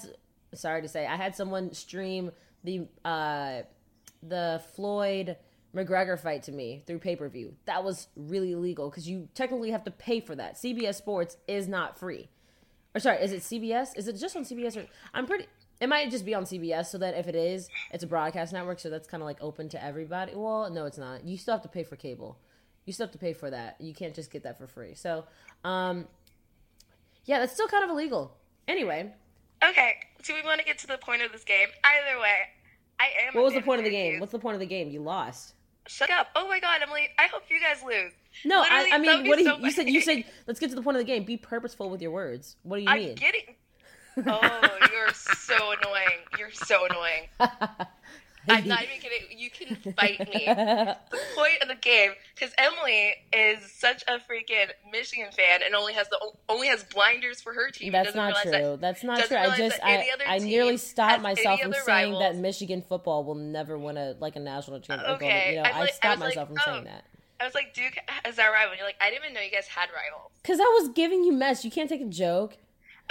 sorry 0.54 0.82
to 0.82 0.88
say, 0.88 1.04
I 1.04 1.16
had 1.16 1.34
someone 1.34 1.72
stream 1.74 2.30
the 2.62 2.86
uh 3.04 3.62
the 4.22 4.62
Floyd 4.76 5.36
McGregor 5.74 6.18
fight 6.18 6.44
to 6.44 6.52
me 6.52 6.84
through 6.86 7.00
pay 7.00 7.16
per 7.16 7.28
view. 7.28 7.54
That 7.64 7.82
was 7.82 8.06
really 8.14 8.52
illegal 8.52 8.88
because 8.88 9.08
you 9.08 9.28
technically 9.34 9.72
have 9.72 9.82
to 9.84 9.90
pay 9.90 10.20
for 10.20 10.36
that. 10.36 10.54
CBS 10.54 10.94
Sports 10.94 11.36
is 11.48 11.66
not 11.66 11.98
free. 11.98 12.28
Or 12.94 13.00
sorry, 13.00 13.20
is 13.20 13.32
it 13.32 13.40
CBS? 13.42 13.96
Is 13.98 14.06
it 14.06 14.12
just 14.16 14.36
on 14.36 14.44
CBS? 14.44 14.76
Or 14.76 14.86
I'm 15.12 15.26
pretty. 15.26 15.46
It 15.80 15.88
might 15.88 16.10
just 16.10 16.24
be 16.24 16.34
on 16.34 16.44
CBS, 16.44 16.86
so 16.86 16.98
that 16.98 17.18
if 17.18 17.26
it 17.26 17.34
is, 17.34 17.68
it's 17.92 18.02
a 18.04 18.06
broadcast 18.06 18.52
network, 18.52 18.78
so 18.78 18.88
that's 18.88 19.06
kind 19.08 19.22
of 19.22 19.26
like 19.26 19.38
open 19.42 19.68
to 19.70 19.84
everybody. 19.84 20.32
Well, 20.34 20.70
no, 20.70 20.86
it's 20.86 20.96
not. 20.96 21.26
You 21.26 21.36
still 21.36 21.52
have 21.52 21.62
to 21.64 21.68
pay 21.68 21.82
for 21.82 21.96
cable. 21.96 22.38
You 22.86 22.92
still 22.92 23.06
have 23.06 23.12
to 23.12 23.18
pay 23.18 23.32
for 23.34 23.50
that. 23.50 23.76
You 23.80 23.92
can't 23.94 24.14
just 24.14 24.30
get 24.30 24.44
that 24.44 24.56
for 24.58 24.66
free. 24.66 24.94
So, 24.94 25.24
um, 25.64 26.06
yeah, 27.24 27.40
that's 27.40 27.52
still 27.52 27.68
kind 27.68 27.84
of 27.84 27.90
illegal. 27.90 28.36
Anyway, 28.68 29.12
Okay, 29.64 29.94
do 30.22 30.34
we 30.34 30.42
want 30.42 30.60
to 30.60 30.66
get 30.66 30.78
to 30.78 30.86
the 30.86 30.98
point 30.98 31.22
of 31.22 31.32
this 31.32 31.42
game? 31.44 31.68
Either 31.82 32.20
way, 32.20 32.34
I 33.00 33.04
am. 33.26 33.34
what 33.34 33.44
was 33.44 33.54
the 33.54 33.62
point 33.62 33.78
of 33.80 33.84
the 33.84 33.90
game? 33.90 34.20
What's 34.20 34.32
the 34.32 34.38
point 34.38 34.54
of 34.54 34.60
the 34.60 34.66
game? 34.66 34.90
You 34.90 35.00
lost. 35.00 35.54
Shut 35.88 36.10
up! 36.10 36.28
Oh 36.36 36.46
my 36.48 36.60
god, 36.60 36.80
Emily. 36.82 37.08
I 37.18 37.26
hope 37.28 37.42
you 37.48 37.58
guys 37.60 37.82
lose. 37.82 38.12
No, 38.44 38.60
I, 38.60 38.90
I 38.92 38.98
mean, 38.98 39.28
what 39.28 39.38
do 39.38 39.44
you, 39.44 39.50
so 39.50 39.56
you 39.58 39.70
said? 39.70 39.88
You 39.88 40.00
said 40.00 40.24
let's 40.46 40.60
get 40.60 40.70
to 40.70 40.76
the 40.76 40.82
point 40.82 40.96
of 40.96 41.00
the 41.00 41.04
game. 41.06 41.24
Be 41.24 41.36
purposeful 41.36 41.88
with 41.90 42.02
your 42.02 42.10
words. 42.10 42.56
What 42.64 42.76
do 42.78 42.82
you 42.82 42.88
I'm 42.88 42.98
mean? 42.98 43.14
getting. 43.14 43.42
Oh, 44.26 44.78
you're 44.94 45.12
so 45.12 45.54
annoying. 45.78 46.20
You're 46.38 46.50
so 46.50 46.86
annoying. 46.86 47.24
I'm 48.48 48.66
not 48.68 48.82
even 48.84 49.00
kidding. 49.00 49.38
You 49.38 49.50
can 49.50 49.94
fight 49.94 50.18
me. 50.20 50.44
the 50.46 50.96
point 51.34 51.62
of 51.62 51.68
the 51.68 51.74
game 51.74 52.12
because 52.34 52.54
Emily 52.58 53.14
is 53.32 53.58
such 53.72 54.02
a 54.08 54.14
freaking 54.18 54.70
Michigan 54.90 55.28
fan 55.32 55.60
and 55.64 55.74
only 55.74 55.92
has 55.94 56.08
the 56.08 56.18
only 56.48 56.68
has 56.68 56.84
blinders 56.84 57.40
for 57.40 57.52
her 57.52 57.70
team. 57.70 57.92
That's 57.92 58.12
Doesn't 58.12 58.42
true. 58.42 58.50
that- 58.52 58.80
That's 58.80 59.04
not 59.04 59.24
true. 59.24 59.36
I 59.36 59.56
just 59.56 59.78
I, 59.82 60.08
I 60.26 60.38
nearly 60.38 60.76
stopped 60.76 61.22
myself 61.22 61.60
from 61.60 61.74
saying 61.84 62.18
that. 62.18 62.36
Michigan 62.36 62.82
football 62.86 63.24
will 63.24 63.34
never 63.34 63.78
win 63.78 63.96
a 63.96 64.14
like 64.20 64.36
a 64.36 64.40
national 64.40 64.80
championship. 64.80 65.16
Okay, 65.16 65.50
You 65.50 65.56
know, 65.56 65.62
I 65.62 65.80
like- 65.80 65.90
I 65.90 65.92
stopped 65.92 66.20
like, 66.20 66.28
myself 66.30 66.48
from 66.48 66.58
oh. 66.60 66.64
saying 66.72 66.84
that 66.84 67.04
I 67.38 67.44
was 67.44 67.54
like, 67.54 67.74
Duke 67.74 67.96
is 68.26 68.38
our 68.38 68.50
rival. 68.50 68.76
You're 68.76 68.86
like, 68.86 68.96
I 69.00 69.10
didn't 69.10 69.24
even 69.24 69.34
know 69.34 69.40
you 69.42 69.50
guys 69.50 69.66
had 69.66 69.88
rivals. 69.94 70.30
because 70.42 70.58
I 70.58 70.78
was 70.80 70.88
giving 70.94 71.22
you 71.24 71.32
mess. 71.32 71.64
You 71.64 71.70
can't 71.70 71.88
take 71.88 72.00
a 72.00 72.06
joke. 72.06 72.56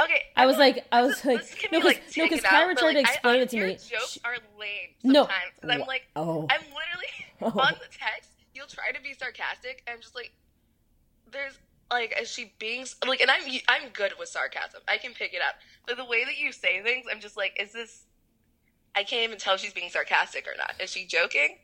Okay, 0.02 0.22
I 0.36 0.46
was 0.46 0.58
like- 0.58 0.86
I 0.92 1.02
was 1.04 1.24
like- 1.24 1.70
no, 1.72 1.80
because 1.80 1.84
like, 1.86 2.18
no, 2.18 2.28
'cause 2.28 2.42
taken 2.42 2.46
out, 2.46 2.52
Kyra 2.52 2.76
tried 2.76 2.76
to 2.76 2.86
like, 2.86 2.96
I- 2.98 3.00
explain 3.12 3.36
I- 3.36 3.44
it 3.44 3.50
to 3.50 3.58
your 3.58 3.68
me. 3.68 3.74
Jokes 3.76 4.12
She- 4.12 4.22
are 4.26 4.36
lame 4.60 4.90
No. 5.04 5.22
sometimes 5.24 5.52
because 5.62 5.70
I'm 5.82 5.88
like, 5.88 6.04
Oh. 6.16 6.48
I'm 6.50 6.62
literally 6.62 7.14
Oh. 7.42 7.48
on 7.60 7.74
the 7.74 7.88
text. 7.98 8.30
You'll 8.54 8.68
try 8.68 8.92
to 8.92 9.02
be 9.02 9.14
sarcastic. 9.14 9.84
and 9.88 9.96
I'm 9.96 10.02
just 10.02 10.16
like, 10.16 10.32
there's 11.32 11.58
like, 11.92 12.18
is 12.22 12.30
she 12.30 12.54
being 12.60 12.86
like? 13.08 13.22
And 13.22 13.30
I'm 13.32 13.42
I'm 13.68 13.90
good 13.94 14.14
with 14.20 14.28
sarcasm. 14.30 14.82
I 14.88 14.98
can 14.98 15.14
pick 15.14 15.34
it 15.34 15.42
up. 15.42 15.56
But 15.88 15.98
the 15.98 16.06
way 16.06 16.24
that 16.26 16.38
you 16.38 16.52
say 16.52 16.82
things, 16.82 17.06
I'm 17.12 17.20
just 17.20 17.38
like, 17.38 17.56
is 17.62 17.72
this? 17.72 18.04
I 18.96 19.04
can't 19.04 19.24
even 19.24 19.38
tell 19.38 19.56
if 19.56 19.62
she's 19.62 19.74
being 19.74 19.90
sarcastic 19.90 20.48
or 20.48 20.58
not. 20.58 20.74
Is 20.82 20.90
she 20.90 21.06
joking? 21.06 21.58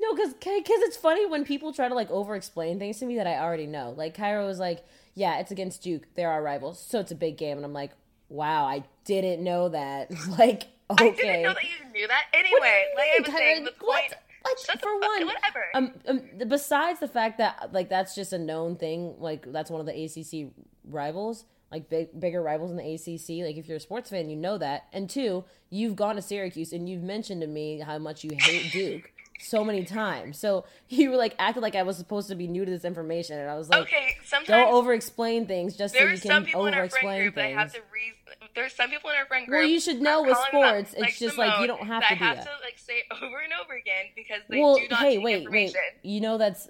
No, 0.00 0.14
because 0.14 0.34
because 0.34 0.80
it's 0.82 0.96
funny 0.96 1.26
when 1.26 1.44
people 1.44 1.72
try 1.72 1.88
to 1.88 1.94
like 1.94 2.10
over 2.10 2.36
explain 2.36 2.78
things 2.78 2.98
to 3.00 3.06
me 3.06 3.16
that 3.16 3.26
I 3.26 3.38
already 3.38 3.66
know. 3.66 3.94
Like 3.96 4.16
Kyra 4.16 4.46
was 4.46 4.58
like, 4.58 4.84
"Yeah, 5.14 5.38
it's 5.38 5.50
against 5.50 5.82
Duke. 5.82 6.06
They're 6.14 6.30
our 6.30 6.42
rivals, 6.42 6.80
so 6.80 7.00
it's 7.00 7.12
a 7.12 7.16
big 7.16 7.36
game." 7.36 7.56
And 7.56 7.64
I'm 7.64 7.72
like, 7.72 7.92
"Wow, 8.28 8.64
I 8.64 8.84
didn't 9.04 9.42
know 9.42 9.68
that." 9.68 10.10
like, 10.38 10.68
okay, 10.90 11.08
I 11.08 11.10
didn't 11.10 11.42
know 11.42 11.54
that 11.54 11.64
you 11.64 11.92
knew 11.92 12.08
that. 12.08 12.24
Anyway, 12.32 12.84
like 12.96 13.06
I 13.06 13.22
was 13.22 13.32
saying, 13.32 13.64
the 13.64 13.72
what? 13.80 14.00
point. 14.00 14.14
Like, 14.44 14.56
Shut 14.58 14.80
for 14.80 14.98
one, 14.98 15.26
whatever. 15.26 15.64
Um, 15.74 15.92
um, 16.08 16.22
besides 16.48 16.98
the 17.00 17.08
fact 17.08 17.38
that 17.38 17.70
like 17.72 17.88
that's 17.88 18.14
just 18.14 18.32
a 18.32 18.38
known 18.38 18.76
thing, 18.76 19.16
like 19.18 19.50
that's 19.52 19.70
one 19.70 19.80
of 19.80 19.86
the 19.86 20.04
ACC 20.04 20.52
rivals, 20.84 21.44
like 21.70 21.90
big 21.90 22.18
bigger 22.18 22.42
rivals 22.42 22.70
in 22.70 22.76
the 22.78 22.94
ACC. 22.94 23.44
Like 23.44 23.56
if 23.56 23.68
you're 23.68 23.76
a 23.76 23.80
sports 23.80 24.08
fan, 24.08 24.30
you 24.30 24.36
know 24.36 24.56
that. 24.56 24.86
And 24.92 25.10
two, 25.10 25.44
you've 25.68 25.94
gone 25.94 26.16
to 26.16 26.22
Syracuse 26.22 26.72
and 26.72 26.88
you've 26.88 27.02
mentioned 27.02 27.42
to 27.42 27.46
me 27.46 27.80
how 27.80 27.98
much 27.98 28.24
you 28.24 28.30
hate 28.38 28.72
Duke 28.72 29.12
so 29.40 29.64
many 29.64 29.84
times. 29.84 30.38
So 30.38 30.64
you 30.88 31.10
were 31.10 31.16
like 31.16 31.34
acted 31.38 31.62
like 31.62 31.74
I 31.74 31.82
was 31.82 31.96
supposed 31.96 32.28
to 32.28 32.34
be 32.34 32.46
new 32.46 32.64
to 32.64 32.70
this 32.70 32.84
information, 32.84 33.38
and 33.38 33.50
I 33.50 33.56
was 33.56 33.68
like, 33.68 33.82
okay, 33.82 34.16
sometimes 34.24 34.48
don't 34.48 34.72
over 34.72 34.92
explain 34.92 35.46
things 35.46 35.76
just 35.76 35.94
so 35.94 36.04
you 36.04 36.18
can 36.18 36.46
over 36.54 36.82
explain 36.82 37.32
that 37.34 37.50
have 37.52 37.70
things. 37.70 37.72
to 37.72 37.80
reason. 37.92 38.16
There's 38.54 38.74
some 38.74 38.90
people 38.90 39.10
in 39.10 39.16
our 39.16 39.26
friend 39.26 39.46
group. 39.46 39.60
Well, 39.60 39.68
you 39.68 39.80
should 39.80 40.00
know 40.00 40.22
with 40.22 40.34
calling 40.34 40.48
them 40.52 40.62
out, 40.62 40.88
sports, 40.88 40.94
it's 41.10 41.18
just 41.18 41.38
like 41.38 41.60
you 41.60 41.66
don't 41.66 41.86
have 41.86 42.02
to 42.08 42.14
do 42.14 42.24
have 42.24 42.36
that. 42.38 42.44
to 42.44 42.50
like 42.64 42.78
say 42.78 43.02
over 43.22 43.38
and 43.38 43.52
over 43.62 43.74
again 43.74 44.06
because 44.14 44.40
they 44.48 44.60
well, 44.60 44.76
do 44.76 44.88
not 44.88 45.00
hey, 45.00 45.18
wait, 45.18 45.50
wait. 45.50 45.76
You 46.02 46.20
know 46.20 46.38
that's 46.38 46.68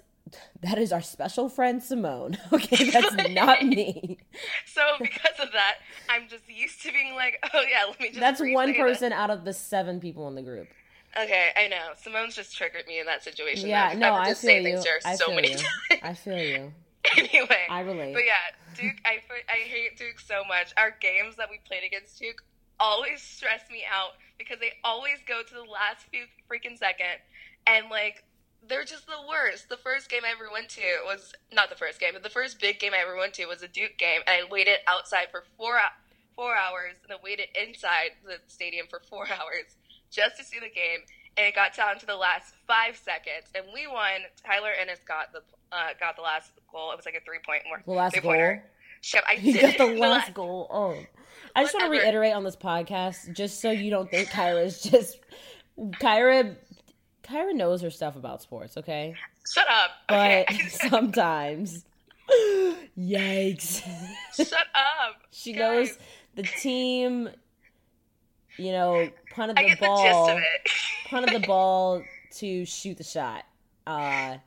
that 0.61 0.77
is 0.77 0.91
our 0.91 1.01
special 1.01 1.49
friend 1.49 1.81
Simone. 1.81 2.37
Okay, 2.53 2.89
that's 2.89 3.29
not 3.31 3.65
me. 3.65 4.17
So 4.65 4.81
because 4.99 5.39
of 5.39 5.51
that, 5.53 5.75
I'm 6.09 6.27
just 6.27 6.43
used 6.47 6.81
to 6.83 6.91
being 6.91 7.15
like, 7.15 7.39
oh 7.53 7.61
yeah, 7.69 7.85
let 7.87 7.99
me 7.99 8.09
just. 8.09 8.19
That's 8.19 8.41
one 8.41 8.73
person 8.73 9.13
out 9.13 9.29
of 9.29 9.45
the 9.45 9.53
seven 9.53 9.99
people 9.99 10.27
in 10.27 10.35
the 10.35 10.41
group. 10.41 10.67
Okay, 11.19 11.49
I 11.57 11.67
know. 11.67 11.89
Simone's 11.97 12.35
just 12.35 12.55
triggered 12.55 12.87
me 12.87 12.99
in 12.99 13.05
that 13.05 13.23
situation. 13.23 13.69
Yeah, 13.69 13.93
though, 13.93 13.99
no, 13.99 14.13
I 14.13 14.29
just 14.29 14.41
feel 14.41 14.57
you. 14.57 14.63
things 14.63 14.83
to 14.83 14.89
her 14.91 14.99
I 15.03 15.15
so 15.15 15.27
feel 15.27 15.41
you. 15.41 15.49
times. 15.49 15.63
I 16.03 16.13
feel 16.13 16.37
you. 16.37 16.73
anyway, 17.17 17.65
I 17.69 17.81
relate. 17.81 18.13
But 18.13 18.23
yeah, 18.25 18.55
Duke, 18.75 18.97
I 19.05 19.19
I 19.49 19.67
hate 19.67 19.97
Duke 19.97 20.19
so 20.19 20.43
much. 20.47 20.73
Our 20.77 20.95
games 21.01 21.35
that 21.35 21.49
we 21.49 21.59
played 21.65 21.83
against 21.83 22.19
Duke 22.19 22.43
always 22.79 23.21
stress 23.21 23.61
me 23.71 23.83
out 23.91 24.11
because 24.37 24.59
they 24.59 24.71
always 24.83 25.17
go 25.27 25.41
to 25.43 25.53
the 25.53 25.61
last 25.61 26.05
few 26.11 26.23
freaking 26.49 26.77
second, 26.77 27.19
and 27.67 27.89
like 27.89 28.23
they're 28.67 28.85
just 28.85 29.07
the 29.07 29.27
worst. 29.27 29.67
The 29.67 29.77
first 29.77 30.09
game 30.09 30.21
I 30.23 30.31
ever 30.31 30.49
went 30.51 30.69
to 30.69 30.81
was 31.05 31.33
not 31.51 31.69
the 31.69 31.75
first 31.75 31.99
game, 31.99 32.11
but 32.13 32.23
the 32.23 32.29
first 32.29 32.61
big 32.61 32.79
game 32.79 32.93
I 32.93 33.01
ever 33.01 33.17
went 33.17 33.33
to 33.35 33.45
was 33.47 33.63
a 33.63 33.67
Duke 33.67 33.97
game, 33.97 34.21
and 34.27 34.45
I 34.45 34.49
waited 34.49 34.77
outside 34.87 35.27
for 35.31 35.43
four 35.57 35.79
four 36.35 36.55
hours, 36.55 36.95
and 37.01 37.09
then 37.09 37.17
waited 37.23 37.47
inside 37.59 38.11
the 38.23 38.37
stadium 38.47 38.85
for 38.89 39.01
four 39.09 39.25
hours 39.39 39.75
just 40.11 40.37
to 40.37 40.43
see 40.43 40.59
the 40.59 40.69
game. 40.69 40.99
And 41.37 41.47
it 41.47 41.55
got 41.55 41.73
down 41.75 41.97
to 41.99 42.05
the 42.05 42.15
last 42.17 42.53
five 42.67 42.97
seconds, 42.97 43.47
and 43.55 43.63
we 43.73 43.87
won. 43.87 44.21
Tyler 44.45 44.71
Ennis 44.79 44.99
got 45.07 45.31
the 45.31 45.39
uh, 45.71 45.87
got 45.99 46.17
the 46.17 46.21
last 46.21 46.51
goal. 46.71 46.91
It 46.91 46.97
was 46.97 47.05
like 47.05 47.15
a 47.15 47.23
three 47.25 47.39
point 47.45 47.61
more. 47.67 47.81
The 47.85 47.93
last 47.93 48.13
three 48.13 48.21
goal. 48.21 48.31
pointer. 48.31 48.63
Shit, 48.99 49.23
I 49.27 49.35
did 49.41 49.77
got 49.77 49.87
the 49.87 49.93
it. 49.93 49.97
last 49.99 50.33
goal. 50.33 50.67
Oh, 50.69 50.97
I 51.55 51.63
just 51.63 51.73
want 51.73 51.85
to 51.85 51.89
reiterate 51.91 52.33
on 52.33 52.43
this 52.43 52.57
podcast, 52.57 53.33
just 53.33 53.61
so 53.61 53.71
you 53.71 53.89
don't 53.89 54.11
think 54.11 54.27
Kyra's 54.27 54.81
just 54.81 55.19
Kyra. 55.79 56.57
Kyra 57.23 57.55
knows 57.55 57.81
her 57.81 57.89
stuff 57.89 58.17
about 58.17 58.41
sports, 58.41 58.75
okay? 58.77 59.15
Shut 59.53 59.65
up. 59.69 59.91
But 60.09 60.17
Okay. 60.51 60.57
sometimes, 60.69 61.85
yikes, 62.97 63.81
Shut 64.35 64.51
up. 64.53 65.15
she 65.31 65.53
Guys, 65.53 65.89
knows 65.89 65.97
the 66.35 66.43
team. 66.43 67.29
You 68.61 68.71
know, 68.73 69.09
punted 69.33 69.57
the 69.57 69.75
ball, 69.79 70.27
the 70.27 70.35
of 70.35 70.41
punted 71.09 71.41
the 71.41 71.47
ball 71.47 72.03
to 72.37 72.65
shoot 72.65 72.97
the 72.97 73.03
shot. 73.03 73.45
Uh, 73.87 74.37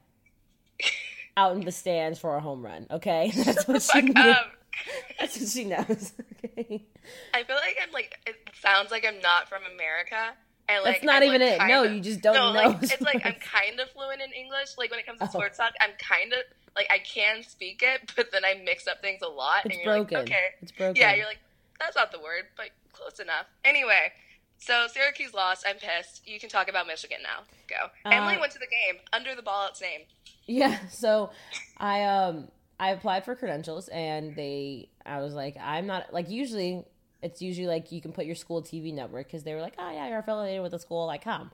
out 1.36 1.56
in 1.56 1.64
the 1.64 1.72
stands 1.72 2.18
for 2.18 2.36
a 2.36 2.40
home 2.40 2.64
run. 2.64 2.86
Okay, 2.90 3.32
that's 3.44 3.66
what 3.66 3.82
she. 3.82 4.02
Knew. 4.02 4.34
That's 5.20 5.38
what 5.38 5.48
she 5.48 5.64
knows. 5.64 6.12
Okay. 6.44 6.84
I 7.32 7.44
feel 7.44 7.54
like 7.54 7.76
I'm 7.80 7.92
like 7.92 8.18
it 8.26 8.34
sounds 8.60 8.90
like 8.90 9.06
I'm 9.06 9.20
not 9.20 9.48
from 9.48 9.62
America. 9.72 10.34
And 10.68 10.82
like 10.82 10.94
That's 10.94 11.04
not 11.04 11.22
I'm, 11.22 11.28
even 11.28 11.40
like, 11.42 11.60
it. 11.60 11.66
No, 11.68 11.84
of- 11.84 11.92
you 11.92 12.00
just 12.00 12.20
don't 12.22 12.34
no, 12.34 12.52
know. 12.52 12.70
Like, 12.70 12.82
it's 12.82 13.00
like 13.00 13.24
I'm 13.24 13.34
kind 13.34 13.78
of 13.78 13.88
fluent 13.90 14.20
in 14.20 14.32
English. 14.32 14.70
Like 14.76 14.90
when 14.90 14.98
it 14.98 15.06
comes 15.06 15.20
to 15.20 15.26
Oh. 15.26 15.28
sports 15.28 15.58
talk, 15.58 15.72
I'm 15.80 15.92
kind 15.98 16.32
of 16.32 16.40
like 16.74 16.88
I 16.90 16.98
can 16.98 17.44
speak 17.44 17.84
it, 17.84 18.12
but 18.16 18.32
then 18.32 18.44
I 18.44 18.60
mix 18.64 18.88
up 18.88 19.00
things 19.00 19.22
a 19.22 19.28
lot. 19.28 19.64
It's 19.64 19.76
and 19.76 19.84
you're 19.84 19.94
broken. 19.94 20.18
Like, 20.18 20.26
okay. 20.26 20.46
It's 20.60 20.72
broken. 20.72 20.96
Yeah, 21.00 21.14
you're 21.14 21.26
like 21.26 21.38
that's 21.78 21.94
not 21.94 22.10
the 22.10 22.18
word, 22.18 22.44
but 22.56 22.70
close 22.94 23.20
enough. 23.20 23.46
Anyway, 23.64 24.12
so 24.58 24.86
Syracuse 24.92 25.34
lost. 25.34 25.64
I'm 25.68 25.76
pissed. 25.76 26.26
You 26.26 26.40
can 26.40 26.48
talk 26.48 26.68
about 26.68 26.86
Michigan 26.86 27.18
now. 27.22 27.44
Go. 27.68 28.10
Emily 28.10 28.36
Uh, 28.36 28.40
went 28.40 28.52
to 28.52 28.58
the 28.58 28.66
game 28.66 29.00
under 29.12 29.34
the 29.34 29.42
ball 29.42 29.66
out's 29.66 29.80
name. 29.80 30.00
Yeah, 30.46 30.78
so 30.88 31.30
I 31.78 32.04
um 32.04 32.48
I 32.78 32.90
applied 32.90 33.24
for 33.24 33.34
credentials 33.34 33.88
and 33.88 34.34
they 34.36 34.88
I 35.06 35.20
was 35.20 35.34
like 35.34 35.56
I'm 35.60 35.86
not 35.86 36.12
like 36.12 36.28
usually 36.28 36.84
it's 37.22 37.40
usually 37.40 37.66
like 37.66 37.92
you 37.92 38.00
can 38.00 38.12
put 38.12 38.26
your 38.26 38.34
school 38.34 38.62
TV 38.62 38.92
network 38.92 39.26
because 39.26 39.44
they 39.44 39.54
were 39.54 39.60
like 39.60 39.74
oh 39.78 39.90
yeah 39.90 40.08
you're 40.08 40.18
affiliated 40.18 40.62
with 40.62 40.72
the 40.72 40.78
school 40.78 41.06
like 41.06 41.24
come 41.24 41.50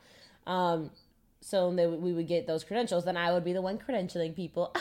um 0.47 0.91
so 1.43 1.73
they, 1.75 1.87
we 1.87 2.13
would 2.13 2.27
get 2.27 2.47
those 2.47 2.65
credentials 2.65 3.05
then 3.05 3.17
I 3.17 3.33
would 3.33 3.45
be 3.45 3.53
the 3.53 3.63
one 3.63 3.79
credentialing 3.79 4.35
people 4.35 4.75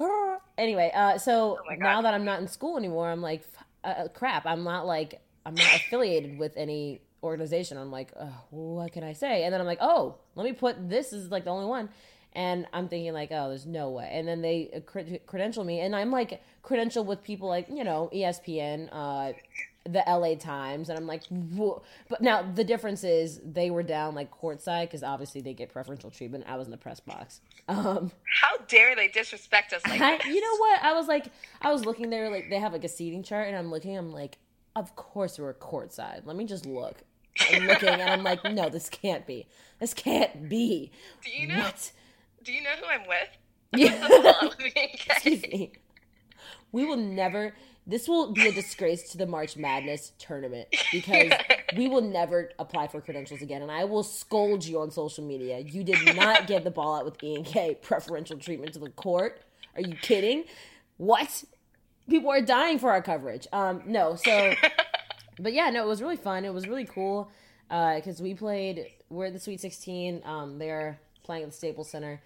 anyway 0.58 0.90
uh 0.94 1.18
so 1.18 1.58
Oh 1.60 1.74
now 1.76 2.02
that 2.02 2.14
I'm 2.14 2.24
not 2.24 2.40
in 2.40 2.48
school 2.48 2.76
anymore 2.76 3.10
I'm 3.10 3.22
like 3.22 3.42
uh, 3.84 4.08
crap 4.14 4.46
I'm 4.46 4.64
not 4.64 4.86
like 4.86 5.20
I'm 5.46 5.54
not 5.54 5.74
affiliated 5.76 6.38
with 6.38 6.56
any 6.56 7.00
organization 7.22 7.78
I'm 7.78 7.90
like 7.90 8.12
oh, 8.20 8.44
what 8.50 8.92
can 8.92 9.02
I 9.02 9.14
say 9.14 9.44
and 9.44 9.52
then 9.52 9.60
I'm 9.60 9.66
like 9.66 9.80
oh 9.80 10.16
let 10.34 10.44
me 10.44 10.52
put 10.52 10.88
this 10.88 11.12
is 11.12 11.30
like 11.30 11.44
the 11.44 11.50
only 11.50 11.66
one 11.66 11.88
and 12.36 12.66
I'm 12.70 12.86
thinking 12.86 13.14
like, 13.14 13.30
oh, 13.32 13.48
there's 13.48 13.64
no 13.64 13.88
way. 13.88 14.10
And 14.12 14.28
then 14.28 14.42
they 14.42 14.70
uh, 14.76 14.80
cred- 14.80 15.24
credential 15.26 15.64
me, 15.64 15.80
and 15.80 15.96
I'm 15.96 16.10
like 16.10 16.42
credentialed 16.62 17.06
with 17.06 17.24
people 17.24 17.48
like 17.48 17.66
you 17.68 17.82
know 17.82 18.10
ESPN, 18.12 18.90
uh, 18.92 19.32
the 19.84 20.04
LA 20.06 20.34
Times, 20.34 20.90
and 20.90 20.98
I'm 20.98 21.06
like, 21.06 21.24
Whoa. 21.28 21.82
but 22.08 22.20
now 22.20 22.42
the 22.42 22.62
difference 22.62 23.04
is 23.04 23.40
they 23.42 23.70
were 23.70 23.82
down 23.82 24.14
like 24.14 24.30
courtside 24.30 24.82
because 24.82 25.02
obviously 25.02 25.40
they 25.40 25.54
get 25.54 25.70
preferential 25.70 26.10
treatment. 26.10 26.44
I 26.46 26.56
was 26.56 26.66
in 26.66 26.72
the 26.72 26.76
press 26.76 27.00
box. 27.00 27.40
Um, 27.68 28.12
How 28.42 28.58
dare 28.68 28.94
they 28.94 29.08
disrespect 29.08 29.72
us 29.72 29.82
like 29.88 30.00
I, 30.00 30.28
you 30.28 30.40
know 30.40 30.56
what? 30.58 30.82
I 30.82 30.92
was 30.92 31.08
like, 31.08 31.32
I 31.62 31.72
was 31.72 31.86
looking 31.86 32.10
there, 32.10 32.30
like 32.30 32.50
they 32.50 32.58
have 32.58 32.72
like 32.72 32.84
a 32.84 32.88
seating 32.88 33.22
chart, 33.22 33.48
and 33.48 33.56
I'm 33.56 33.70
looking. 33.70 33.96
I'm 33.96 34.12
like, 34.12 34.36
of 34.76 34.94
course 34.94 35.38
we're 35.38 35.54
courtside. 35.54 36.24
Let 36.24 36.36
me 36.36 36.44
just 36.44 36.66
look. 36.66 37.02
I'm 37.50 37.66
looking, 37.66 37.88
and 37.88 38.02
I'm 38.02 38.22
like, 38.22 38.44
no, 38.44 38.68
this 38.68 38.88
can't 38.88 39.26
be. 39.26 39.46
This 39.80 39.92
can't 39.92 40.48
be. 40.48 40.90
Do 41.24 41.30
you 41.30 41.48
know? 41.48 41.58
What? 41.58 41.92
Do 42.44 42.52
you 42.52 42.62
know 42.62 42.70
who 42.80 42.86
I'm 42.86 43.08
with? 43.08 43.28
Yeah. 43.74 44.48
Excuse 44.76 45.42
me. 45.42 45.72
We 46.72 46.84
will 46.84 46.96
never. 46.96 47.54
This 47.86 48.08
will 48.08 48.32
be 48.32 48.48
a 48.48 48.52
disgrace 48.52 49.10
to 49.12 49.18
the 49.18 49.26
March 49.26 49.56
Madness 49.56 50.12
tournament 50.18 50.68
because 50.92 51.32
we 51.76 51.88
will 51.88 52.02
never 52.02 52.50
apply 52.58 52.88
for 52.88 53.00
credentials 53.00 53.42
again, 53.42 53.62
and 53.62 53.70
I 53.70 53.84
will 53.84 54.02
scold 54.02 54.64
you 54.64 54.80
on 54.80 54.90
social 54.90 55.24
media. 55.24 55.58
You 55.58 55.84
did 55.84 56.16
not 56.16 56.46
get 56.46 56.64
the 56.64 56.70
ball 56.70 56.96
out 56.96 57.04
with 57.04 57.22
E 57.22 57.34
and 57.34 57.46
K 57.46 57.76
preferential 57.80 58.38
treatment 58.38 58.74
to 58.74 58.78
the 58.78 58.90
court. 58.90 59.42
Are 59.74 59.82
you 59.82 59.94
kidding? 59.96 60.44
What? 60.96 61.44
People 62.08 62.30
are 62.30 62.40
dying 62.40 62.78
for 62.78 62.90
our 62.90 63.02
coverage. 63.02 63.46
Um, 63.52 63.82
no, 63.86 64.14
so, 64.16 64.54
but 65.38 65.52
yeah, 65.52 65.70
no, 65.70 65.84
it 65.84 65.88
was 65.88 66.00
really 66.00 66.16
fun. 66.16 66.44
It 66.44 66.54
was 66.54 66.68
really 66.68 66.86
cool 66.86 67.30
because 67.68 68.20
we 68.20 68.34
played. 68.34 68.86
We're 69.08 69.26
at 69.26 69.32
the 69.32 69.40
Sweet 69.40 69.60
Sixteen. 69.60 70.22
Um, 70.24 70.58
they're 70.58 71.00
playing 71.24 71.42
at 71.42 71.50
the 71.50 71.56
Staples 71.56 71.90
Center. 71.90 72.20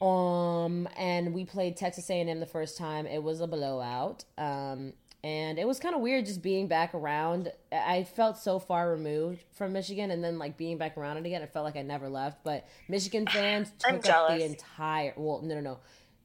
Um, 0.00 0.88
and 0.96 1.32
we 1.32 1.44
played 1.44 1.76
Texas 1.76 2.10
A&M 2.10 2.38
the 2.38 2.46
first 2.46 2.76
time. 2.76 3.06
It 3.06 3.22
was 3.22 3.40
a 3.40 3.46
blowout. 3.46 4.24
Um, 4.36 4.92
and 5.24 5.58
it 5.58 5.66
was 5.66 5.80
kind 5.80 5.94
of 5.94 6.02
weird 6.02 6.26
just 6.26 6.42
being 6.42 6.68
back 6.68 6.94
around. 6.94 7.50
I 7.72 8.04
felt 8.04 8.38
so 8.38 8.58
far 8.58 8.90
removed 8.90 9.42
from 9.54 9.72
Michigan, 9.72 10.10
and 10.10 10.22
then 10.22 10.38
like 10.38 10.56
being 10.56 10.78
back 10.78 10.96
around 10.96 11.16
it 11.16 11.26
again, 11.26 11.42
it 11.42 11.52
felt 11.52 11.64
like 11.64 11.76
I 11.76 11.82
never 11.82 12.08
left. 12.08 12.44
But 12.44 12.68
Michigan 12.88 13.26
fans 13.26 13.72
took 13.78 14.08
up 14.08 14.28
the 14.28 14.44
entire. 14.44 15.14
Well, 15.16 15.40
no, 15.42 15.56
no, 15.56 15.60
no. 15.60 15.78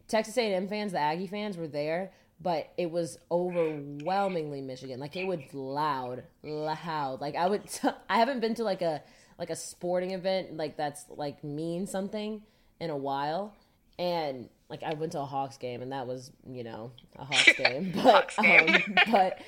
Texas 0.07 0.37
A&M 0.37 0.67
fans, 0.67 0.91
the 0.91 0.99
Aggie 0.99 1.25
fans, 1.27 1.57
were 1.57 1.67
there, 1.69 2.11
but 2.41 2.71
it 2.77 2.89
was 2.89 3.17
overwhelmingly 3.29 4.61
Michigan. 4.61 4.99
Like 4.99 5.15
it 5.15 5.25
was 5.25 5.39
loud, 5.53 6.23
loud. 6.43 7.21
Like 7.21 7.35
I 7.35 7.47
would. 7.47 7.63
I 8.09 8.17
haven't 8.17 8.39
been 8.39 8.55
to 8.55 8.63
like 8.63 8.81
a 8.81 9.01
like 9.37 9.49
a 9.49 9.55
sporting 9.55 10.11
event 10.11 10.55
like 10.55 10.77
that's 10.77 11.05
like 11.09 11.43
mean 11.43 11.87
something 11.87 12.41
in 12.79 12.89
a 12.89 12.97
while, 12.97 13.53
and 13.99 14.49
like 14.69 14.83
I 14.83 14.93
went 14.93 15.11
to 15.13 15.19
a 15.19 15.25
Hawks 15.25 15.57
game, 15.57 15.81
and 15.81 15.91
that 15.91 16.07
was 16.07 16.31
you 16.49 16.63
know 16.63 16.91
a 17.17 17.25
Hawks 17.25 17.53
game, 17.57 17.91
but 17.93 18.01
Hawks 18.01 18.35
game. 18.37 18.75
um, 18.75 18.95
but. 19.11 19.39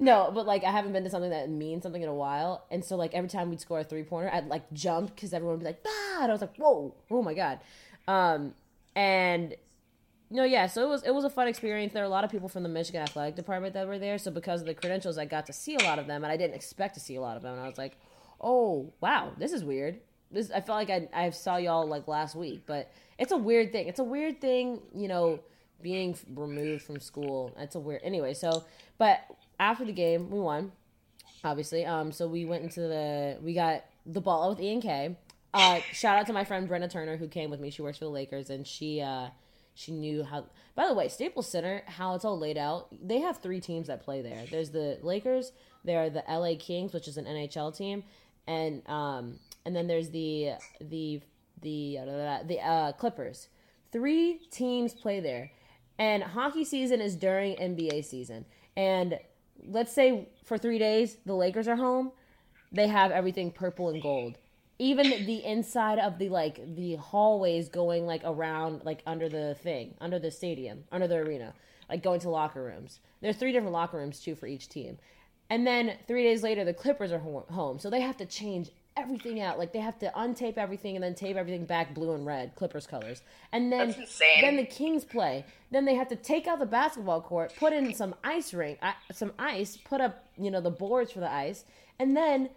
No, 0.00 0.32
but 0.34 0.44
like 0.44 0.64
I 0.64 0.72
haven't 0.72 0.92
been 0.92 1.04
to 1.04 1.08
something 1.08 1.30
that 1.30 1.48
means 1.48 1.84
something 1.84 2.02
in 2.02 2.08
a 2.08 2.14
while, 2.14 2.66
and 2.68 2.84
so 2.84 2.96
like 2.96 3.14
every 3.14 3.28
time 3.28 3.48
we'd 3.48 3.60
score 3.60 3.78
a 3.78 3.84
three 3.84 4.02
pointer, 4.02 4.28
I'd 4.28 4.48
like 4.48 4.72
jump 4.72 5.14
because 5.14 5.32
everyone 5.32 5.58
would 5.58 5.60
be 5.60 5.66
like, 5.66 5.84
"Ah!" 5.86 6.22
and 6.22 6.32
I 6.32 6.34
was 6.34 6.40
like, 6.40 6.56
"Whoa, 6.56 6.96
oh 7.12 7.22
my 7.22 7.32
god!" 7.32 7.60
Um, 8.08 8.54
and 8.96 9.54
no, 10.34 10.42
yeah, 10.42 10.66
so 10.66 10.82
it 10.82 10.88
was 10.88 11.04
it 11.04 11.14
was 11.14 11.22
a 11.22 11.30
fun 11.30 11.46
experience. 11.46 11.92
There 11.92 12.02
were 12.02 12.08
a 12.08 12.10
lot 12.10 12.24
of 12.24 12.30
people 12.30 12.48
from 12.48 12.64
the 12.64 12.68
Michigan 12.68 13.02
athletic 13.02 13.36
department 13.36 13.72
that 13.74 13.86
were 13.86 14.00
there, 14.00 14.18
so 14.18 14.32
because 14.32 14.62
of 14.62 14.66
the 14.66 14.74
credentials, 14.74 15.16
I 15.16 15.26
got 15.26 15.46
to 15.46 15.52
see 15.52 15.76
a 15.76 15.84
lot 15.84 16.00
of 16.00 16.08
them, 16.08 16.24
and 16.24 16.32
I 16.32 16.36
didn't 16.36 16.56
expect 16.56 16.94
to 16.94 17.00
see 17.00 17.14
a 17.14 17.20
lot 17.20 17.36
of 17.36 17.44
them. 17.44 17.52
And 17.52 17.62
I 17.62 17.68
was 17.68 17.78
like, 17.78 17.96
"Oh, 18.40 18.92
wow, 19.00 19.30
this 19.38 19.52
is 19.52 19.62
weird." 19.62 20.00
This 20.32 20.50
I 20.50 20.60
felt 20.60 20.76
like 20.76 20.90
I 20.90 21.08
I 21.14 21.30
saw 21.30 21.56
y'all 21.56 21.86
like 21.86 22.08
last 22.08 22.34
week, 22.34 22.64
but 22.66 22.90
it's 23.16 23.30
a 23.30 23.36
weird 23.36 23.70
thing. 23.70 23.86
It's 23.86 24.00
a 24.00 24.04
weird 24.04 24.40
thing, 24.40 24.80
you 24.92 25.06
know, 25.06 25.38
being 25.80 26.18
removed 26.34 26.82
from 26.82 26.98
school. 26.98 27.54
It's 27.56 27.76
a 27.76 27.80
weird 27.80 28.00
anyway. 28.02 28.34
So, 28.34 28.64
but 28.98 29.20
after 29.60 29.84
the 29.84 29.92
game, 29.92 30.30
we 30.30 30.40
won, 30.40 30.72
obviously. 31.44 31.86
Um, 31.86 32.10
so 32.10 32.26
we 32.26 32.44
went 32.44 32.64
into 32.64 32.80
the 32.80 33.38
we 33.40 33.54
got 33.54 33.84
the 34.04 34.20
ball 34.20 34.50
with 34.50 34.60
Ian 34.60 34.80
K. 34.80 35.16
Uh, 35.52 35.78
shout 35.92 36.18
out 36.18 36.26
to 36.26 36.32
my 36.32 36.42
friend 36.42 36.68
Brenna 36.68 36.90
Turner 36.90 37.16
who 37.16 37.28
came 37.28 37.50
with 37.50 37.60
me. 37.60 37.70
She 37.70 37.82
works 37.82 37.98
for 37.98 38.06
the 38.06 38.10
Lakers, 38.10 38.50
and 38.50 38.66
she 38.66 39.00
uh 39.00 39.28
she 39.74 39.92
knew 39.92 40.22
how. 40.22 40.46
By 40.74 40.86
the 40.86 40.94
way, 40.94 41.08
Staples 41.08 41.48
Center, 41.48 41.82
how 41.86 42.14
it's 42.14 42.24
all 42.24 42.38
laid 42.38 42.58
out, 42.58 42.88
they 43.06 43.20
have 43.20 43.38
three 43.38 43.60
teams 43.60 43.88
that 43.88 44.02
play 44.02 44.22
there. 44.22 44.44
There's 44.50 44.70
the 44.70 44.98
Lakers, 45.02 45.52
there 45.84 46.02
are 46.02 46.10
the 46.10 46.24
LA 46.28 46.54
Kings, 46.58 46.92
which 46.92 47.08
is 47.08 47.16
an 47.16 47.26
NHL 47.26 47.76
team, 47.76 48.04
and 48.46 48.86
um 48.88 49.38
and 49.64 49.74
then 49.74 49.86
there's 49.86 50.10
the 50.10 50.52
the 50.80 51.20
the 51.62 51.98
uh, 51.98 52.38
the 52.46 52.60
uh, 52.60 52.92
Clippers. 52.92 53.48
Three 53.92 54.40
teams 54.50 54.92
play 54.94 55.20
there, 55.20 55.50
and 55.98 56.22
hockey 56.22 56.64
season 56.64 57.00
is 57.00 57.16
during 57.16 57.56
NBA 57.56 58.04
season. 58.04 58.44
And 58.76 59.18
let's 59.66 59.92
say 59.92 60.28
for 60.44 60.58
three 60.58 60.78
days 60.78 61.16
the 61.24 61.34
Lakers 61.34 61.68
are 61.68 61.76
home, 61.76 62.12
they 62.72 62.88
have 62.88 63.10
everything 63.10 63.50
purple 63.50 63.88
and 63.88 64.02
gold. 64.02 64.38
Even 64.78 65.26
the 65.26 65.44
inside 65.44 65.98
of 65.98 66.18
the 66.18 66.28
like 66.28 66.74
the 66.74 66.96
hallways 66.96 67.68
going 67.68 68.06
like 68.06 68.22
around 68.24 68.84
like 68.84 69.02
under 69.06 69.28
the 69.28 69.54
thing 69.62 69.94
under 70.00 70.18
the 70.18 70.30
stadium 70.30 70.84
under 70.90 71.06
the 71.06 71.16
arena 71.16 71.54
like 71.88 72.02
going 72.02 72.20
to 72.20 72.30
locker 72.30 72.62
rooms. 72.62 73.00
There's 73.20 73.36
three 73.36 73.52
different 73.52 73.72
locker 73.72 73.98
rooms 73.98 74.20
too 74.20 74.34
for 74.34 74.46
each 74.46 74.68
team. 74.68 74.98
And 75.50 75.66
then 75.66 75.96
three 76.06 76.24
days 76.24 76.42
later 76.42 76.64
the 76.64 76.74
clippers 76.74 77.12
are 77.12 77.18
home. 77.18 77.78
So 77.78 77.90
they 77.90 78.00
have 78.00 78.16
to 78.18 78.26
change 78.26 78.70
everything 78.96 79.40
out. 79.40 79.58
Like 79.58 79.72
they 79.72 79.80
have 79.80 79.98
to 79.98 80.10
untape 80.16 80.56
everything 80.56 80.96
and 80.96 81.02
then 81.02 81.14
tape 81.14 81.36
everything 81.36 81.64
back 81.64 81.94
blue 81.94 82.14
and 82.14 82.24
red 82.24 82.54
clippers 82.54 82.86
colors. 82.86 83.22
And 83.52 83.72
then 83.72 83.94
then 84.40 84.56
the 84.56 84.64
kings 84.64 85.04
play. 85.04 85.44
Then 85.70 85.84
they 85.84 85.94
have 85.94 86.08
to 86.08 86.16
take 86.16 86.46
out 86.46 86.58
the 86.58 86.66
basketball 86.66 87.20
court 87.20 87.52
put 87.58 87.72
in 87.72 87.94
some 87.94 88.14
ice 88.24 88.54
ring 88.54 88.76
uh, 88.82 88.92
some 89.12 89.32
ice 89.38 89.76
put 89.76 90.00
up 90.00 90.26
you 90.38 90.50
know 90.50 90.60
the 90.60 90.70
boards 90.70 91.12
for 91.12 91.20
the 91.20 91.30
ice. 91.30 91.64
And 91.98 92.16
then 92.16 92.50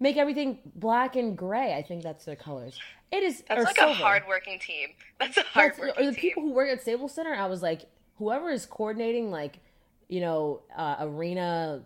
make 0.00 0.16
everything 0.16 0.58
black 0.74 1.16
and 1.16 1.36
gray. 1.36 1.74
I 1.74 1.82
think 1.82 2.02
that's 2.02 2.24
their 2.24 2.36
colors. 2.36 2.78
It 3.12 3.22
is 3.22 3.44
That's 3.48 3.64
like 3.64 3.76
silver. 3.76 3.92
a 3.92 3.94
hard-working 3.94 4.58
team. 4.58 4.88
That's 5.20 5.36
a 5.36 5.40
That's- 5.40 5.52
hard-working 5.78 6.02
or 6.02 6.06
the 6.10 6.12
team. 6.12 6.20
people 6.20 6.42
who 6.42 6.50
work 6.52 6.68
at 6.70 6.80
Staples 6.82 7.14
Center. 7.14 7.34
I 7.34 7.46
was 7.46 7.62
like, 7.62 7.82
whoever 8.18 8.50
is 8.50 8.66
coordinating, 8.66 9.30
like, 9.30 9.60
you 10.08 10.20
know, 10.20 10.62
uh, 10.76 10.96
arena 11.00 11.82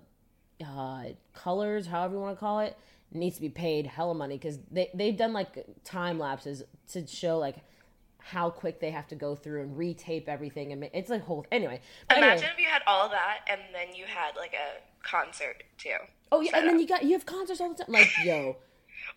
uh, 0.66 1.04
colors, 1.34 1.86
however 1.86 2.14
you 2.14 2.20
want 2.20 2.36
to 2.36 2.40
call 2.40 2.60
it, 2.60 2.76
needs 3.12 3.36
to 3.36 3.40
be 3.42 3.48
paid 3.48 3.86
hella 3.86 4.14
money 4.14 4.36
because 4.36 4.58
they 4.70 4.90
they've 4.92 5.16
done 5.16 5.32
like 5.32 5.64
time 5.84 6.18
lapses 6.18 6.62
to 6.92 7.06
show 7.06 7.38
like 7.38 7.56
how 8.18 8.50
quick 8.50 8.80
they 8.80 8.90
have 8.90 9.06
to 9.08 9.14
go 9.14 9.34
through 9.34 9.62
and 9.62 9.74
retape 9.78 10.28
everything 10.28 10.72
and 10.72 10.84
it's 10.92 11.08
like 11.08 11.22
whole 11.22 11.46
anyway. 11.50 11.80
But 12.08 12.18
anyway. 12.18 12.32
Imagine 12.32 12.50
if 12.52 12.58
you 12.58 12.66
had 12.66 12.82
all 12.86 13.08
that 13.08 13.38
and 13.48 13.60
then 13.72 13.94
you 13.94 14.04
had 14.04 14.36
like 14.36 14.52
a 14.52 14.80
concert 15.08 15.62
too. 15.78 15.96
Oh 16.30 16.40
yeah, 16.40 16.50
and 16.54 16.68
then 16.68 16.78
you 16.78 16.86
got 16.86 17.04
you 17.04 17.12
have 17.12 17.26
concerts 17.26 17.60
all 17.60 17.72
the 17.72 17.84
time. 17.84 17.92
Like 17.92 18.10
yo, 18.24 18.56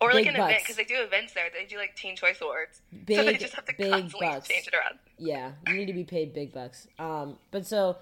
or 0.00 0.08
like 0.08 0.24
big 0.24 0.34
an 0.34 0.40
event 0.40 0.58
because 0.60 0.76
they 0.76 0.84
do 0.84 0.96
events 0.96 1.32
there. 1.34 1.44
They 1.52 1.66
do 1.66 1.76
like 1.76 1.94
Teen 1.96 2.16
Choice 2.16 2.40
Awards, 2.40 2.80
so 2.90 3.24
they 3.24 3.36
just 3.36 3.54
have 3.54 3.64
to 3.66 3.74
big 3.76 3.90
constantly 3.90 4.28
bucks. 4.28 4.48
change 4.48 4.66
it 4.66 4.74
around. 4.74 4.98
Yeah, 5.18 5.52
you 5.68 5.74
need 5.74 5.86
to 5.86 5.92
be 5.92 6.04
paid 6.04 6.32
big 6.32 6.52
bucks. 6.52 6.86
Um, 6.98 7.36
but 7.50 7.66
so 7.66 7.96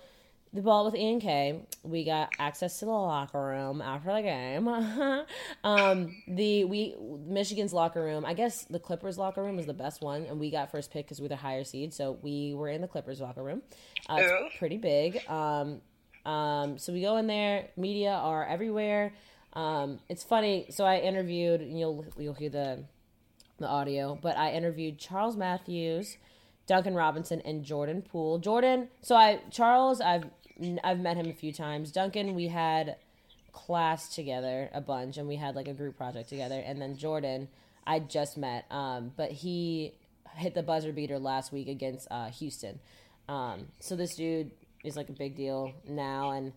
the 0.52 0.62
ball 0.62 0.84
with 0.84 0.96
Ian 0.96 1.20
K, 1.20 1.60
we 1.82 2.04
got 2.04 2.30
access 2.38 2.78
to 2.80 2.84
the 2.84 2.90
locker 2.90 3.40
room 3.40 3.80
after 3.80 4.12
the 4.12 4.22
game. 4.22 4.68
um, 5.64 6.16
the 6.26 6.64
we 6.64 6.96
Michigan's 7.26 7.72
locker 7.72 8.02
room, 8.02 8.24
I 8.24 8.34
guess 8.34 8.64
the 8.64 8.80
Clippers 8.80 9.18
locker 9.18 9.42
room 9.42 9.56
was 9.56 9.66
the 9.66 9.74
best 9.74 10.02
one, 10.02 10.24
and 10.24 10.40
we 10.40 10.50
got 10.50 10.70
first 10.70 10.92
pick 10.92 11.06
because 11.06 11.20
we're 11.20 11.28
the 11.28 11.36
higher 11.36 11.64
seed, 11.64 11.94
so 11.94 12.18
we 12.22 12.54
were 12.54 12.68
in 12.68 12.80
the 12.80 12.88
Clippers 12.88 13.20
locker 13.20 13.42
room. 13.42 13.62
Uh, 14.08 14.16
it's 14.20 14.56
pretty 14.56 14.78
big. 14.78 15.20
Um, 15.28 15.80
um, 16.24 16.78
so 16.78 16.92
we 16.92 17.00
go 17.00 17.16
in 17.16 17.26
there. 17.26 17.68
Media 17.76 18.12
are 18.12 18.44
everywhere. 18.46 19.12
Um, 19.52 20.00
it's 20.08 20.22
funny. 20.22 20.66
So 20.70 20.84
I 20.84 20.98
interviewed. 20.98 21.60
and 21.60 21.78
You'll 21.78 22.04
you'll 22.18 22.34
hear 22.34 22.50
the 22.50 22.84
the 23.58 23.68
audio, 23.68 24.18
but 24.20 24.36
I 24.36 24.52
interviewed 24.52 24.98
Charles 24.98 25.36
Matthews, 25.36 26.16
Duncan 26.66 26.94
Robinson, 26.94 27.40
and 27.42 27.64
Jordan 27.64 28.02
Poole. 28.02 28.38
Jordan, 28.38 28.88
so 29.02 29.14
I 29.14 29.40
Charles, 29.50 30.00
I've 30.00 30.24
I've 30.82 31.00
met 31.00 31.16
him 31.16 31.28
a 31.28 31.34
few 31.34 31.52
times. 31.52 31.92
Duncan, 31.92 32.34
we 32.34 32.48
had 32.48 32.96
class 33.52 34.14
together 34.14 34.70
a 34.72 34.80
bunch, 34.80 35.16
and 35.16 35.28
we 35.28 35.36
had 35.36 35.54
like 35.56 35.68
a 35.68 35.74
group 35.74 35.96
project 35.96 36.28
together. 36.28 36.62
And 36.64 36.80
then 36.80 36.96
Jordan, 36.96 37.48
I 37.86 37.98
just 38.00 38.36
met, 38.36 38.64
um, 38.70 39.12
but 39.16 39.30
he 39.30 39.94
hit 40.36 40.54
the 40.54 40.62
buzzer 40.62 40.92
beater 40.92 41.18
last 41.18 41.52
week 41.52 41.68
against 41.68 42.08
uh, 42.10 42.28
Houston. 42.30 42.78
Um, 43.28 43.68
so 43.78 43.96
this 43.96 44.16
dude 44.16 44.50
is 44.84 44.96
like 44.96 45.08
a 45.08 45.12
big 45.12 45.36
deal 45.36 45.72
now, 45.88 46.30
and 46.30 46.52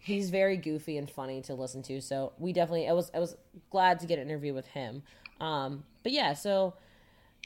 he's 0.00 0.30
very 0.30 0.56
goofy 0.56 0.96
and 0.98 1.10
funny 1.10 1.42
to 1.42 1.54
listen 1.54 1.82
to. 1.84 2.00
So 2.00 2.32
we 2.38 2.52
definitely, 2.52 2.88
I 2.88 2.92
was, 2.92 3.10
I 3.14 3.18
was 3.18 3.36
glad 3.70 4.00
to 4.00 4.06
get 4.06 4.18
an 4.18 4.28
interview 4.28 4.54
with 4.54 4.66
him. 4.66 5.02
Um, 5.40 5.84
but 6.02 6.12
yeah, 6.12 6.34
so 6.34 6.74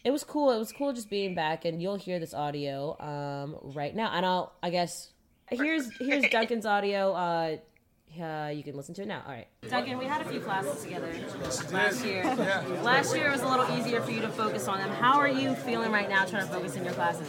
it 0.05 0.11
was 0.11 0.25
cool. 0.25 0.53
It 0.53 0.59
was 0.59 0.73
cool 0.73 0.93
just 0.93 1.11
being 1.11 1.35
back, 1.35 1.65
and 1.65 1.81
you'll 1.83 1.97
hear 1.97 2.19
this 2.19 2.35
audio 2.35 2.97
um, 3.01 3.73
right 3.75 3.95
now. 3.95 4.11
And 4.13 4.25
I'll, 4.25 4.53
I 4.63 4.71
guess, 4.71 5.11
here's 5.49 5.91
here's 5.99 6.29
Duncan's 6.31 6.67
audio. 6.67 7.13
Uh, 7.13 7.57
uh, 8.21 8.49
you 8.49 8.63
can 8.63 8.77
listen 8.77 8.95
to 8.95 9.03
it 9.03 9.09
now. 9.09 9.23
All 9.27 9.33
right. 9.33 9.49
Duncan, 9.69 9.99
we 9.99 10.07
had 10.07 10.23
a 10.23 10.25
few 10.25 10.41
classes 10.41 10.83
together 10.83 11.13
last 11.73 12.05
year. 12.05 12.25
Last 12.83 13.15
year 13.15 13.31
was 13.31 13.43
a 13.43 13.49
little 13.49 13.69
easier 13.79 14.01
for 14.01 14.11
you 14.11 14.21
to 14.21 14.29
focus 14.29 14.69
on 14.69 14.79
them. 14.79 14.91
How 14.91 15.19
are 15.19 15.29
you 15.29 15.55
feeling 15.55 15.91
right 15.91 16.09
now 16.09 16.25
trying 16.25 16.47
to 16.47 16.53
focus 16.53 16.77
in 16.77 16.85
your 16.85 16.95
classes? 16.95 17.29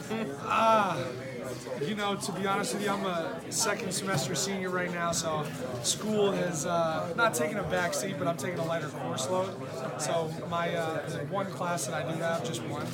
You 1.85 1.95
know, 1.95 2.15
to 2.15 2.31
be 2.31 2.45
honest 2.45 2.73
with 2.73 2.83
you, 2.83 2.89
I'm 2.89 3.05
a 3.05 3.39
second 3.49 3.91
semester 3.91 4.35
senior 4.35 4.69
right 4.69 4.91
now, 4.91 5.11
so 5.11 5.45
school 5.83 6.31
has 6.31 6.65
uh, 6.65 7.13
not 7.15 7.33
taken 7.33 7.57
a 7.57 7.63
back 7.63 7.93
seat, 7.93 8.15
but 8.17 8.27
I'm 8.27 8.37
taking 8.37 8.59
a 8.59 8.65
lighter 8.65 8.87
course 8.87 9.29
load. 9.29 9.53
So 9.99 10.31
my 10.49 10.73
uh, 10.75 11.07
the 11.09 11.19
one 11.25 11.47
class 11.47 11.85
that 11.87 11.93
I 11.93 12.11
do 12.11 12.19
have, 12.19 12.43
just 12.43 12.63
one, 12.63 12.85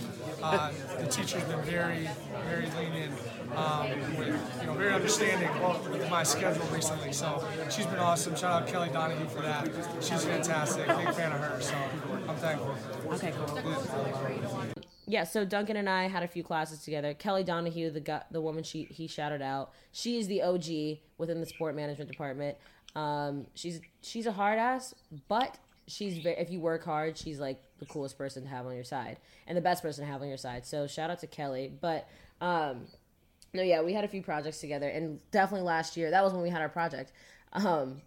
uh, 0.41 0.71
the 0.99 1.07
teacher's 1.07 1.43
been 1.45 1.61
very, 1.61 2.09
very 2.49 2.67
lenient, 2.77 3.13
um, 3.55 3.89
with, 4.17 4.59
you 4.61 4.67
know, 4.67 4.73
very 4.73 4.93
understanding 4.93 5.49
with 5.91 6.09
my 6.09 6.23
schedule 6.23 6.65
recently. 6.67 7.13
So 7.13 7.45
she's 7.69 7.85
been 7.85 7.99
awesome. 7.99 8.35
Shout 8.35 8.63
out 8.63 8.67
Kelly 8.67 8.89
Donahue 8.89 9.25
for 9.27 9.41
that. 9.41 9.69
She's 10.01 10.23
fantastic. 10.25 10.87
Big 10.87 11.13
fan 11.13 11.31
of 11.31 11.39
her, 11.39 11.61
so 11.61 11.75
I'm 12.27 12.35
thankful. 12.35 12.75
Okay, 13.13 13.33
cool. 13.35 13.61
Yeah, 13.65 14.72
so 15.23 15.45
Duncan 15.45 15.77
and 15.77 15.89
I 15.89 16.07
had 16.07 16.23
a 16.23 16.27
few 16.27 16.43
classes 16.43 16.79
together. 16.79 17.13
Kelly 17.13 17.43
Donahue, 17.43 17.89
the 17.89 17.99
guy, 17.99 18.23
the 18.31 18.41
woman 18.41 18.63
she 18.63 18.83
he 18.83 19.07
shouted 19.07 19.41
out, 19.41 19.71
she 19.91 20.17
is 20.17 20.27
the 20.27 20.41
OG 20.41 20.99
within 21.17 21.39
the 21.39 21.45
sport 21.45 21.75
management 21.75 22.09
department. 22.09 22.57
Um, 22.95 23.47
she's 23.53 23.81
she's 24.01 24.25
a 24.25 24.31
hard 24.31 24.59
ass, 24.59 24.93
but 25.27 25.57
she's 25.87 26.25
if 26.25 26.49
you 26.49 26.59
work 26.59 26.85
hard, 26.85 27.17
she's 27.17 27.39
like 27.39 27.61
the 27.79 27.85
coolest 27.85 28.17
person 28.17 28.43
to 28.43 28.49
have 28.49 28.65
on 28.65 28.75
your 28.75 28.83
side 28.83 29.17
and 29.47 29.57
the 29.57 29.61
best 29.61 29.81
person 29.81 30.05
to 30.05 30.11
have 30.11 30.21
on 30.21 30.27
your 30.27 30.37
side. 30.37 30.65
So 30.65 30.87
shout 30.87 31.09
out 31.09 31.19
to 31.19 31.27
Kelly. 31.27 31.71
But 31.81 32.07
um, 32.39 32.85
no, 33.53 33.61
yeah, 33.61 33.81
we 33.81 33.93
had 33.93 34.03
a 34.05 34.07
few 34.07 34.21
projects 34.21 34.59
together, 34.59 34.87
and 34.87 35.19
definitely 35.31 35.65
last 35.65 35.97
year 35.97 36.11
that 36.11 36.23
was 36.23 36.33
when 36.33 36.41
we 36.41 36.49
had 36.49 36.61
our 36.61 36.69
project. 36.69 37.11
Um, 37.53 38.01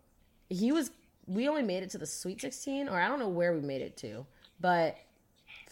he 0.49 0.73
was 0.73 0.91
we 1.27 1.49
only 1.49 1.63
made 1.63 1.83
it 1.83 1.91
to 1.91 1.99
the 1.99 2.07
Sweet 2.07 2.41
16, 2.41 2.89
or 2.89 3.01
I 3.01 3.09
don't 3.09 3.19
know 3.19 3.29
where 3.29 3.53
we 3.53 3.61
made 3.61 3.83
it 3.83 3.97
to, 3.99 4.27
but 4.61 4.97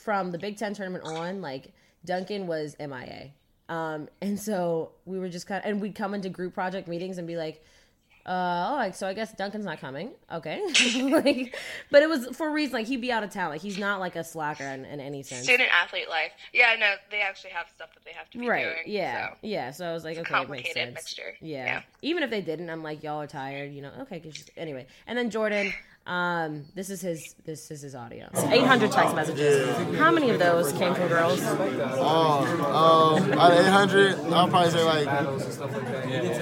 from 0.05 0.31
the 0.31 0.38
Big 0.38 0.57
Ten 0.59 0.75
tournament 0.75 1.05
on, 1.05 1.40
like 1.40 1.73
Duncan 2.05 2.47
was 2.47 2.77
MIA. 2.79 3.31
Um, 3.69 4.09
and 4.21 4.38
so 4.38 4.93
we 5.07 5.19
were 5.19 5.29
just 5.31 5.47
kind 5.47 5.64
of, 5.64 5.71
and 5.71 5.81
we'd 5.81 5.95
come 5.95 6.12
into 6.14 6.29
group 6.29 6.53
project 6.55 6.87
meetings 6.87 7.17
and 7.17 7.27
be 7.27 7.37
like, 7.37 7.64
uh, 8.27 8.69
oh, 8.71 8.75
like, 8.77 8.95
so 8.95 9.07
I 9.07 9.12
guess 9.12 9.33
Duncan's 9.35 9.67
not 9.67 9.81
coming. 9.81 10.11
Okay. 10.33 10.62
like, 11.11 11.55
but 11.90 12.03
it 12.03 12.09
was 12.09 12.35
for 12.35 12.49
a 12.49 12.51
reason, 12.51 12.73
like, 12.73 12.87
he'd 12.87 13.03
be 13.03 13.12
out 13.12 13.23
of 13.23 13.31
town. 13.31 13.51
Like, 13.51 13.61
he's 13.61 13.79
not 13.79 14.01
like 14.01 14.17
a 14.17 14.25
slacker 14.25 14.64
in, 14.64 14.87
in 14.87 14.99
any 14.99 15.23
sense. 15.23 15.45
Student 15.45 15.69
athlete 15.71 16.09
life. 16.09 16.33
Yeah, 16.53 16.75
no, 16.79 16.95
they 17.11 17.21
actually 17.21 17.51
have 17.51 17.67
stuff 17.75 17.93
that 17.95 18.05
they 18.05 18.12
have 18.12 18.31
to 18.31 18.38
be 18.38 18.49
Right. 18.49 18.64
doing. 18.64 18.77
Yeah. 18.87 19.31
so. 19.31 19.37
Yeah. 19.43 19.71
So 19.73 19.87
I 19.87 19.93
was 19.93 20.05
like, 20.05 20.17
okay, 20.19 20.43
it 20.43 20.49
makes 20.49 20.73
sense. 20.73 20.95
mixture. 20.95 21.35
Yeah. 21.43 21.64
Yeah. 21.64 21.83
Even 22.01 22.23
if 22.23 22.31
they 22.31 22.40
didn't, 22.40 22.71
I'm 22.71 22.83
like, 22.83 23.03
y'all 23.03 23.21
are 23.21 23.27
tired. 23.27 23.73
You 23.73 23.83
know. 23.83 23.93
Okay. 24.03 24.23
anyway, 24.57 24.87
and 25.07 25.19
then 25.19 25.31
Jordan. 25.31 25.73
Um, 26.07 26.67
this 26.75 26.90
is 26.90 27.01
his. 27.01 27.35
This 27.47 27.71
is 27.71 27.81
his 27.81 27.95
audio. 27.95 28.29
800 28.35 28.93
text 28.93 29.14
messages. 29.17 29.75
How 29.97 30.11
many 30.11 30.29
of 30.29 30.38
those 30.38 30.71
came 30.73 30.95
from 30.95 31.09
girls? 31.09 31.40
Oh, 31.43 33.17
um, 33.23 33.33
out 33.33 33.53
of 33.53 33.59
800, 33.67 34.19
I'll 34.31 34.49
probably 34.49 34.71
say 34.71 34.85
like, 34.85 35.07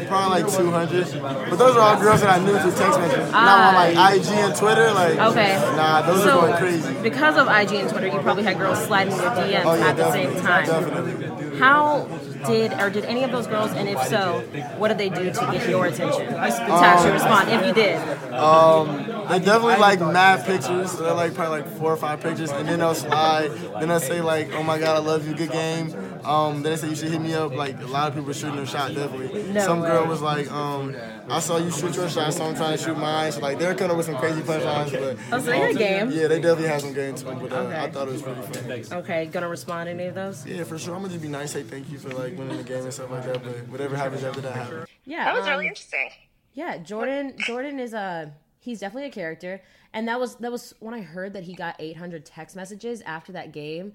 probably 0.09 0.43
like 0.43 0.53
200. 0.53 1.23
But 1.51 1.57
those 1.57 1.77
are 1.77 1.81
all 1.81 2.01
girls 2.01 2.23
that 2.23 2.41
I 2.41 2.45
knew 2.45 2.59
through 2.59 2.73
text 2.73 2.99
messages. 2.99 3.31
Not 3.31 3.61
on 3.69 3.75
like 3.97 4.17
IG 4.19 4.27
and 4.33 4.57
Twitter. 4.57 4.93
Like, 4.93 5.19
Okay. 5.31 5.55
nah, 5.77 6.03
those 6.03 6.25
so, 6.25 6.41
are 6.41 6.47
going 6.49 6.57
crazy. 6.59 7.01
because 7.01 7.37
of 7.37 7.47
IG 7.47 7.73
and 7.83 7.89
Twitter, 7.89 8.09
you 8.09 8.19
probably 8.19 8.43
had 8.43 8.59
girls 8.59 8.85
sliding 8.85 9.15
your 9.15 9.31
DMs 9.31 9.63
Oh, 9.65 9.75
yeah, 9.75 9.89
at 9.91 9.97
the 9.97 10.11
same 10.11 10.35
time. 10.41 10.67
definitely. 10.67 11.59
How 11.61 12.09
did 12.47 12.73
or 12.75 12.91
did 12.91 13.05
any 13.05 13.23
of 13.25 13.31
those 13.33 13.47
girls, 13.47 13.73
and 13.73 13.89
if 13.89 14.01
so, 14.09 14.41
what 14.79 14.89
did 14.89 14.99
they 14.99 15.09
do 15.09 15.33
to 15.33 15.49
get 15.53 15.69
your 15.69 15.87
attention? 15.87 16.27
To 16.27 16.39
actually 16.39 17.13
respond, 17.13 17.49
if 17.51 17.67
you 17.67 17.73
did. 17.75 17.97
Um, 18.33 19.07
They 19.29 19.39
definitely 19.39 19.77
like 19.77 20.01
mad 20.01 20.45
pictures. 20.45 20.93
So 20.93 21.05
they're 21.05 21.15
like 21.15 21.35
probably 21.35 21.63
like 21.63 21.79
four 21.79 21.93
or 21.93 21.97
five 21.97 22.21
pictures, 22.21 22.51
and 22.51 22.69
then 22.69 22.81
they'll 22.81 22.95
slide. 22.95 23.51
Then 23.79 23.89
they'll 23.89 24.01
say 24.01 24.21
like, 24.21 24.53
"Oh 24.53 24.63
my 24.63 24.79
God, 24.79 24.97
I 24.97 24.99
love 25.01 25.27
you, 25.27 25.35
good 25.35 25.53
game." 25.53 25.95
Um, 26.25 26.63
then 26.63 26.73
they 26.73 26.77
said 26.77 26.91
you 26.91 26.97
should 26.97 27.11
hit 27.11 27.21
me 27.21 27.35
up. 27.35 27.53
Like 27.55 27.81
a 27.81 27.87
lot 27.87 28.09
of 28.09 28.15
people 28.15 28.33
shooting 28.33 28.57
their 28.57 28.67
shot. 28.67 28.95
Definitely. 28.95 29.43
No 29.53 29.61
some 29.61 29.81
way. 29.81 29.89
girl 29.89 30.07
was 30.07 30.21
like, 30.23 30.51
um, 30.51 30.95
"I 31.29 31.41
saw 31.41 31.59
you 31.59 31.71
shoot 31.71 31.95
your 31.97 32.09
shot, 32.09 32.33
so 32.35 32.45
I'm 32.45 32.55
trying 32.55 32.77
to 32.77 32.83
shoot 32.83 32.97
mine." 32.97 33.33
So 33.33 33.41
like 33.41 33.59
they're 33.59 33.75
coming 33.75 33.91
up 33.93 33.97
with 33.97 34.07
some 34.07 34.17
crazy 34.17 34.41
punchlines, 34.43 34.93
but 34.93 35.17
Oh, 35.33 35.39
so 35.41 35.47
they 35.51 35.59
had 35.59 35.77
game. 35.77 36.11
yeah, 36.11 36.29
they 36.29 36.41
definitely 36.41 36.69
had 36.69 36.81
some 36.81 36.93
game 36.93 37.15
to 37.15 37.25
them. 37.25 37.39
But 37.41 37.53
uh, 37.53 37.57
Okay. 37.63 37.79
I 37.81 37.91
thought 37.91 38.09
it 38.09 38.13
was 38.13 38.23
pretty 38.23 38.41
funny. 38.41 38.85
Okay, 39.03 39.27
gonna 39.27 39.49
respond 39.49 39.87
to 39.87 39.91
any 39.93 40.07
of 40.07 40.15
those? 40.15 40.47
Yeah, 40.47 40.65
for 40.65 40.79
sure. 40.79 40.95
I'm 40.95 41.01
gonna 41.03 41.13
just 41.15 41.23
be 41.23 41.29
nice, 41.29 41.53
say 41.53 41.63
thank 41.63 41.91
you 41.91 41.99
for 41.99 42.11
like 42.11 42.37
winning 42.39 42.57
the 42.57 42.63
game 42.65 42.85
and 42.85 42.93
stuff 42.93 43.11
like 43.11 43.25
that. 43.25 43.43
But 43.43 43.69
whatever 43.69 43.97
happens 43.97 44.25
after 44.25 44.41
that 44.43 44.55
happens. 44.55 44.87
Yeah, 45.05 45.25
That 45.25 45.35
was 45.35 45.45
um, 45.45 45.51
really 45.53 45.67
interesting. 45.69 46.11
Yeah, 46.55 46.77
Jordan. 46.79 47.35
Jordan 47.39 47.79
is 47.81 47.95
a 47.95 48.33
he's 48.61 48.81
definitely 48.81 49.09
a 49.09 49.13
character, 49.13 49.63
and 49.93 50.07
that 50.09 50.21
was 50.21 50.37
that 50.37 50.53
was 50.53 50.75
when 50.81 50.95
I 50.95 51.01
heard 51.01 51.33
that 51.33 51.45
he 51.45 51.55
got 51.55 51.77
800 51.79 52.25
text 52.27 52.55
messages 52.57 53.01
after 53.03 53.33
that 53.33 53.53
game. 53.53 53.95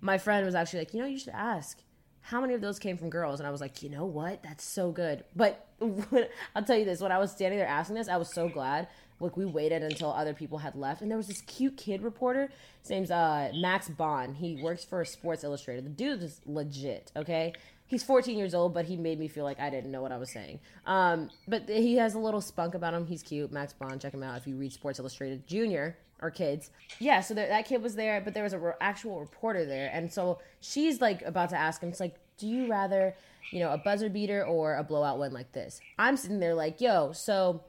My 0.00 0.18
friend 0.18 0.44
was 0.44 0.54
actually 0.54 0.80
like, 0.80 0.94
you 0.94 1.00
know, 1.00 1.06
you 1.06 1.18
should 1.18 1.34
ask 1.34 1.82
how 2.28 2.42
many 2.42 2.52
of 2.52 2.60
those 2.60 2.78
came 2.78 2.98
from 2.98 3.08
girls, 3.08 3.40
and 3.40 3.46
I 3.46 3.50
was 3.50 3.60
like, 3.60 3.82
you 3.82 3.88
know 3.88 4.04
what, 4.04 4.42
that's 4.42 4.62
so 4.62 4.90
good. 4.92 5.24
But 5.34 5.66
when, 5.78 6.26
I'll 6.54 6.62
tell 6.62 6.76
you 6.76 6.84
this: 6.84 7.00
when 7.00 7.12
I 7.12 7.18
was 7.18 7.32
standing 7.32 7.58
there 7.58 7.68
asking 7.68 7.96
this, 7.96 8.08
I 8.08 8.18
was 8.18 8.32
so 8.32 8.48
glad. 8.48 8.88
like 9.18 9.36
we 9.36 9.46
waited 9.46 9.82
until 9.82 10.12
other 10.12 10.34
people 10.34 10.58
had 10.58 10.74
left, 10.74 11.00
and 11.00 11.10
there 11.10 11.16
was 11.16 11.28
this 11.28 11.40
cute 11.42 11.76
kid 11.76 12.02
reporter. 12.02 12.50
His 12.82 12.90
name's 12.90 13.10
uh, 13.10 13.50
Max 13.54 13.88
Bond. 13.88 14.36
He 14.36 14.60
works 14.62 14.84
for 14.84 15.04
Sports 15.04 15.42
Illustrated. 15.42 15.86
The 15.86 15.90
dude 15.90 16.22
is 16.22 16.40
legit. 16.44 17.12
Okay, 17.16 17.54
he's 17.86 18.02
14 18.02 18.36
years 18.36 18.54
old, 18.54 18.74
but 18.74 18.84
he 18.84 18.96
made 18.96 19.18
me 19.18 19.28
feel 19.28 19.44
like 19.44 19.58
I 19.58 19.70
didn't 19.70 19.90
know 19.90 20.02
what 20.02 20.12
I 20.12 20.18
was 20.18 20.30
saying. 20.30 20.60
Um, 20.84 21.30
but 21.46 21.66
he 21.66 21.96
has 21.96 22.14
a 22.14 22.18
little 22.18 22.42
spunk 22.42 22.74
about 22.74 22.92
him. 22.92 23.06
He's 23.06 23.22
cute. 23.22 23.50
Max 23.50 23.72
Bond. 23.72 24.02
Check 24.02 24.12
him 24.12 24.22
out 24.22 24.36
if 24.36 24.46
you 24.46 24.56
read 24.56 24.72
Sports 24.72 24.98
Illustrated 24.98 25.46
Junior 25.46 25.96
or 26.20 26.30
kids. 26.30 26.70
Yeah, 26.98 27.20
so 27.20 27.34
there, 27.34 27.48
that 27.48 27.66
kid 27.66 27.82
was 27.82 27.94
there, 27.94 28.20
but 28.20 28.34
there 28.34 28.42
was 28.42 28.52
a 28.52 28.58
re- 28.58 28.72
actual 28.80 29.20
reporter 29.20 29.64
there, 29.64 29.90
and 29.92 30.12
so 30.12 30.38
she's 30.60 31.00
like 31.00 31.22
about 31.22 31.50
to 31.50 31.56
ask 31.56 31.82
him. 31.82 31.88
It's 31.88 32.00
like, 32.00 32.16
do 32.38 32.46
you 32.46 32.68
rather, 32.68 33.14
you 33.52 33.60
know, 33.60 33.72
a 33.72 33.78
buzzer 33.78 34.08
beater 34.08 34.44
or 34.44 34.76
a 34.76 34.84
blowout 34.84 35.18
win 35.18 35.32
like 35.32 35.52
this? 35.52 35.80
I'm 35.98 36.16
sitting 36.16 36.40
there 36.40 36.54
like, 36.54 36.80
yo, 36.80 37.12
so. 37.12 37.64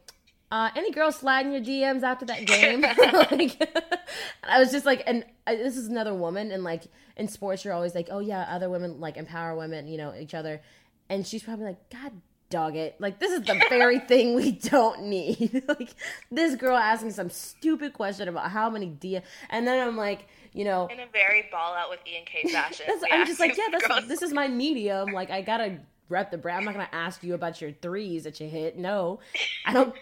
Uh, 0.52 0.72
any 0.76 0.90
girls 0.90 1.16
sliding 1.16 1.52
your 1.52 1.62
DMs 1.62 2.02
after 2.02 2.26
that 2.26 2.44
game? 2.48 2.82
like, 3.32 3.72
I 4.44 4.58
was 4.58 4.72
just 4.72 4.84
like, 4.84 5.04
and 5.06 5.24
uh, 5.46 5.54
this 5.54 5.78
is 5.78 5.90
another 5.90 6.16
woman, 6.16 6.50
and 6.50 6.64
like 6.64 6.86
in 7.18 7.28
sports, 7.28 7.64
you're 7.64 7.74
always 7.76 7.94
like, 7.94 8.08
oh 8.10 8.18
yeah, 8.18 8.48
other 8.50 8.68
women 8.68 9.00
like 9.00 9.16
empower 9.16 9.56
women, 9.56 9.88
you 9.88 10.00
know, 10.00 10.12
each 10.20 10.34
other, 10.34 10.60
and 11.08 11.28
she's 11.28 11.44
probably 11.44 11.66
like, 11.66 11.90
God 11.92 12.14
dog 12.50 12.76
it. 12.76 12.96
Like 13.00 13.20
this 13.20 13.32
is 13.32 13.42
the 13.42 13.62
very 13.70 14.00
thing 14.08 14.36
we 14.36 14.52
don't 14.52 15.04
need. 15.04 15.64
like 15.68 15.94
this 16.32 16.56
girl 16.56 16.76
asking 16.76 17.12
some 17.12 17.30
stupid 17.30 17.94
question 17.94 18.28
about 18.28 18.52
how 18.52 18.70
many 18.70 18.88
D 18.88 19.20
and 19.50 19.68
then 19.68 19.88
I'm 19.88 19.98
like, 19.98 20.28
you 20.54 20.66
know 20.66 20.88
In 20.88 21.00
a 21.00 21.08
very 21.12 21.46
ball 21.52 21.74
out 21.74 21.90
with 21.90 22.00
Ian 22.08 22.26
K 22.26 22.50
fashion. 22.52 22.88
I'm 23.12 23.26
just 23.26 23.40
like, 23.40 23.58
yeah, 23.58 23.68
that's 23.72 24.08
this 24.08 24.22
is 24.22 24.34
my 24.34 24.48
medium. 24.48 25.12
Like 25.12 25.30
I 25.30 25.42
gotta 25.42 25.80
rep 26.10 26.32
the 26.32 26.38
brand. 26.38 26.60
I'm 26.60 26.66
not 26.66 26.74
gonna 26.74 26.90
ask 26.92 27.24
you 27.24 27.34
about 27.36 27.62
your 27.62 27.72
threes 27.72 28.24
that 28.24 28.40
you 28.40 28.50
hit. 28.50 28.78
No. 28.78 29.20
I 29.66 29.74
don't 29.74 29.94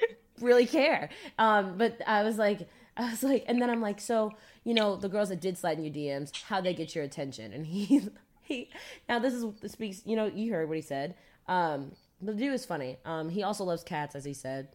really 0.42 0.66
care. 0.66 1.10
Um, 1.38 1.78
but 1.78 2.02
I 2.08 2.24
was 2.24 2.38
like 2.38 2.68
I 2.96 3.12
was 3.12 3.24
like 3.24 3.44
and 3.48 3.62
then 3.62 3.70
I'm 3.70 3.82
like, 3.82 4.00
so, 4.00 4.32
you 4.64 4.74
know, 4.74 4.96
the 4.96 5.10
girls 5.10 5.30
that 5.30 5.42
did 5.42 5.58
slide 5.58 5.78
in 5.78 5.84
your 5.84 5.94
DMs, 5.94 6.32
how 6.44 6.62
they 6.62 6.74
get 6.74 6.96
your 6.96 7.04
attention. 7.04 7.52
And 7.52 7.66
he 7.66 8.08
he 8.44 8.70
now 9.10 9.20
this 9.20 9.34
is 9.34 9.46
this 9.62 9.74
speaks 9.74 10.02
you 10.06 10.16
know, 10.16 10.26
you 10.28 10.54
heard 10.54 10.70
what 10.70 10.78
he 10.78 10.82
said. 10.82 11.16
Um 11.48 11.92
the 12.21 12.34
dude 12.34 12.53
is 12.53 12.65
funny. 12.65 12.97
Um, 13.06 13.30
he 13.30 13.43
also 13.43 13.63
loves 13.63 13.84
cats, 13.84 14.15
as 14.15 14.25
he 14.25 14.34
said. 14.34 14.69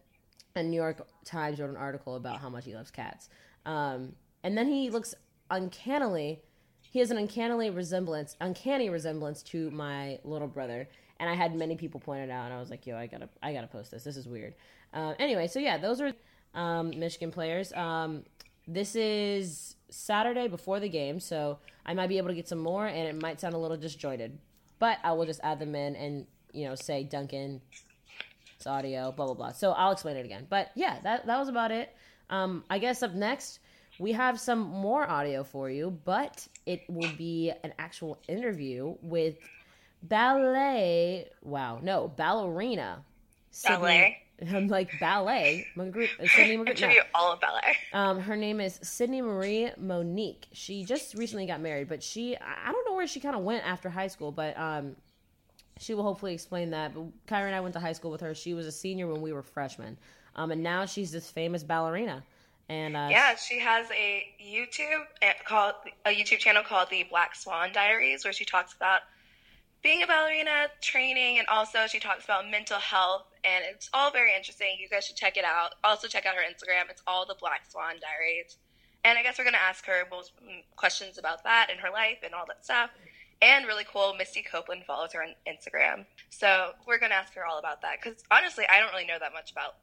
And 0.55 0.69
New 0.69 0.77
York 0.77 1.07
Times 1.25 1.59
wrote 1.59 1.69
an 1.69 1.77
article 1.77 2.15
about 2.15 2.39
how 2.39 2.49
much 2.49 2.65
he 2.65 2.75
loves 2.75 2.91
cats. 2.91 3.29
Um, 3.65 4.13
and 4.43 4.57
then 4.57 4.67
he 4.67 4.89
looks 4.89 5.15
uncannily. 5.49 6.41
He 6.81 6.99
has 6.99 7.11
an 7.11 7.17
uncannily 7.17 7.69
resemblance, 7.69 8.35
uncanny 8.39 8.89
resemblance 8.89 9.41
to 9.43 9.71
my 9.71 10.19
little 10.23 10.47
brother. 10.47 10.87
And 11.19 11.29
I 11.29 11.33
had 11.33 11.55
many 11.55 11.75
people 11.75 11.99
point 11.99 12.21
it 12.21 12.29
out, 12.29 12.45
and 12.45 12.53
I 12.53 12.59
was 12.59 12.69
like, 12.69 12.85
"Yo, 12.85 12.97
I 12.97 13.07
gotta, 13.07 13.29
I 13.41 13.53
gotta 13.53 13.67
post 13.67 13.91
this. 13.91 14.03
This 14.03 14.17
is 14.17 14.27
weird." 14.27 14.55
Uh, 14.93 15.13
anyway, 15.19 15.47
so 15.47 15.59
yeah, 15.59 15.77
those 15.77 16.01
are 16.01 16.11
um, 16.53 16.91
Michigan 16.97 17.31
players. 17.31 17.71
Um, 17.73 18.23
this 18.67 18.95
is 18.95 19.75
Saturday 19.89 20.47
before 20.47 20.79
the 20.79 20.89
game, 20.89 21.19
so 21.19 21.59
I 21.85 21.93
might 21.93 22.07
be 22.07 22.17
able 22.17 22.29
to 22.29 22.33
get 22.33 22.47
some 22.47 22.59
more, 22.59 22.87
and 22.87 23.07
it 23.07 23.21
might 23.21 23.39
sound 23.39 23.53
a 23.53 23.57
little 23.57 23.77
disjointed, 23.77 24.37
but 24.79 24.97
I 25.03 25.13
will 25.13 25.25
just 25.25 25.39
add 25.43 25.59
them 25.59 25.75
in 25.75 25.95
and 25.95 26.25
you 26.53 26.67
know 26.67 26.75
say 26.75 27.03
Duncan, 27.03 27.61
it's 28.55 28.67
audio, 28.67 29.11
blah 29.11 29.25
blah 29.25 29.35
blah. 29.35 29.51
So 29.51 29.71
I'll 29.71 29.91
explain 29.91 30.17
it 30.17 30.25
again. 30.25 30.47
But 30.49 30.71
yeah, 30.75 30.99
that 31.03 31.25
that 31.25 31.37
was 31.39 31.49
about 31.49 31.71
it. 31.71 31.95
Um, 32.29 32.63
I 32.69 32.79
guess 32.79 33.03
up 33.03 33.13
next 33.13 33.59
we 33.99 34.11
have 34.13 34.39
some 34.39 34.59
more 34.59 35.07
audio 35.09 35.43
for 35.43 35.69
you, 35.69 35.97
but 36.05 36.47
it 36.65 36.81
will 36.89 37.11
be 37.17 37.51
an 37.63 37.73
actual 37.77 38.19
interview 38.27 38.95
with 39.01 39.35
ballet. 40.01 41.29
Wow, 41.41 41.79
no 41.81 42.07
ballerina. 42.07 43.03
Sydney- 43.51 43.77
Ballet? 43.77 44.19
I'm 44.51 44.67
like 44.67 44.89
ballet. 44.99 45.67
Magri- 45.77 46.09
uh, 46.19 46.27
Sydney 46.27 46.57
Magri- 46.57 46.65
no. 46.65 46.71
Interview 46.71 47.01
all 47.13 47.33
of 47.33 47.39
ballet. 47.39 47.77
Um, 47.93 48.19
her 48.19 48.35
name 48.35 48.59
is 48.59 48.79
Sydney 48.81 49.21
Marie 49.21 49.69
Monique. 49.77 50.47
She 50.53 50.83
just 50.83 51.13
recently 51.13 51.45
got 51.45 51.61
married, 51.61 51.87
but 51.87 52.01
she 52.01 52.35
I 52.37 52.69
I 52.69 52.71
don't 52.71 52.85
know 52.89 52.95
where 52.95 53.05
she 53.07 53.19
kind 53.19 53.35
of 53.35 53.43
went 53.43 53.63
after 53.65 53.89
high 53.89 54.07
school, 54.07 54.31
but 54.31 54.57
um, 54.57 54.95
she 55.79 55.93
will 55.93 56.03
hopefully 56.03 56.33
explain 56.33 56.69
that. 56.71 56.93
But 56.93 57.05
Kyra 57.27 57.47
and 57.47 57.55
I 57.55 57.61
went 57.61 57.73
to 57.73 57.79
high 57.79 57.93
school 57.93 58.11
with 58.11 58.21
her. 58.21 58.33
She 58.33 58.53
was 58.53 58.65
a 58.65 58.71
senior 58.71 59.07
when 59.07 59.21
we 59.21 59.33
were 59.33 59.43
freshmen, 59.43 59.97
um, 60.35 60.51
and 60.51 60.63
now 60.63 60.85
she's 60.85 61.11
this 61.11 61.29
famous 61.29 61.63
ballerina. 61.63 62.23
And 62.69 62.95
uh, 62.95 63.07
Yeah, 63.11 63.35
she 63.35 63.59
has 63.59 63.87
a 63.91 64.25
YouTube 64.41 65.05
eh, 65.21 65.33
called 65.45 65.75
a 66.05 66.09
YouTube 66.09 66.39
channel 66.39 66.63
called 66.63 66.89
the 66.89 67.03
Black 67.09 67.35
Swan 67.35 67.71
Diaries, 67.73 68.23
where 68.23 68.33
she 68.33 68.45
talks 68.45 68.73
about 68.73 69.01
being 69.81 70.01
a 70.01 70.07
ballerina, 70.07 70.67
training, 70.81 71.39
and 71.39 71.47
also 71.49 71.87
she 71.87 71.99
talks 71.99 72.23
about 72.23 72.49
mental 72.49 72.79
health, 72.79 73.25
and 73.43 73.65
it's 73.69 73.89
all 73.93 74.11
very 74.11 74.33
interesting. 74.33 74.77
You 74.79 74.87
guys 74.87 75.05
should 75.05 75.17
check 75.17 75.35
it 75.35 75.43
out. 75.43 75.75
Also, 75.83 76.07
check 76.07 76.25
out 76.25 76.35
her 76.35 76.41
Instagram. 76.41 76.89
It's 76.89 77.03
all 77.05 77.25
the 77.25 77.35
Black 77.39 77.69
Swan 77.69 77.95
Diaries. 77.99 78.57
And 79.03 79.19
I 79.19 79.23
guess 79.23 79.37
we're 79.37 79.43
gonna 79.43 79.57
ask 79.57 79.85
her 79.85 80.07
most 80.09 80.31
mm, 80.37 80.63
questions 80.77 81.17
about 81.17 81.43
that 81.43 81.67
and 81.69 81.79
her 81.81 81.91
life 81.91 82.19
and 82.23 82.33
all 82.33 82.45
that 82.47 82.63
stuff. 82.63 82.91
And 83.43 83.67
really 83.67 83.83
cool, 83.83 84.15
Misty 84.17 84.41
Copeland 84.41 84.85
follows 84.85 85.11
her 85.11 85.21
on 85.21 85.33
Instagram, 85.45 86.05
so 86.29 86.71
we're 86.87 86.97
gonna 86.97 87.15
ask 87.15 87.33
her 87.33 87.45
all 87.45 87.59
about 87.59 87.81
that. 87.81 87.97
Because 88.01 88.23
honestly, 88.31 88.63
I 88.69 88.79
don't 88.79 88.91
really 88.93 89.05
know 89.05 89.19
that 89.19 89.33
much 89.33 89.51
about 89.51 89.75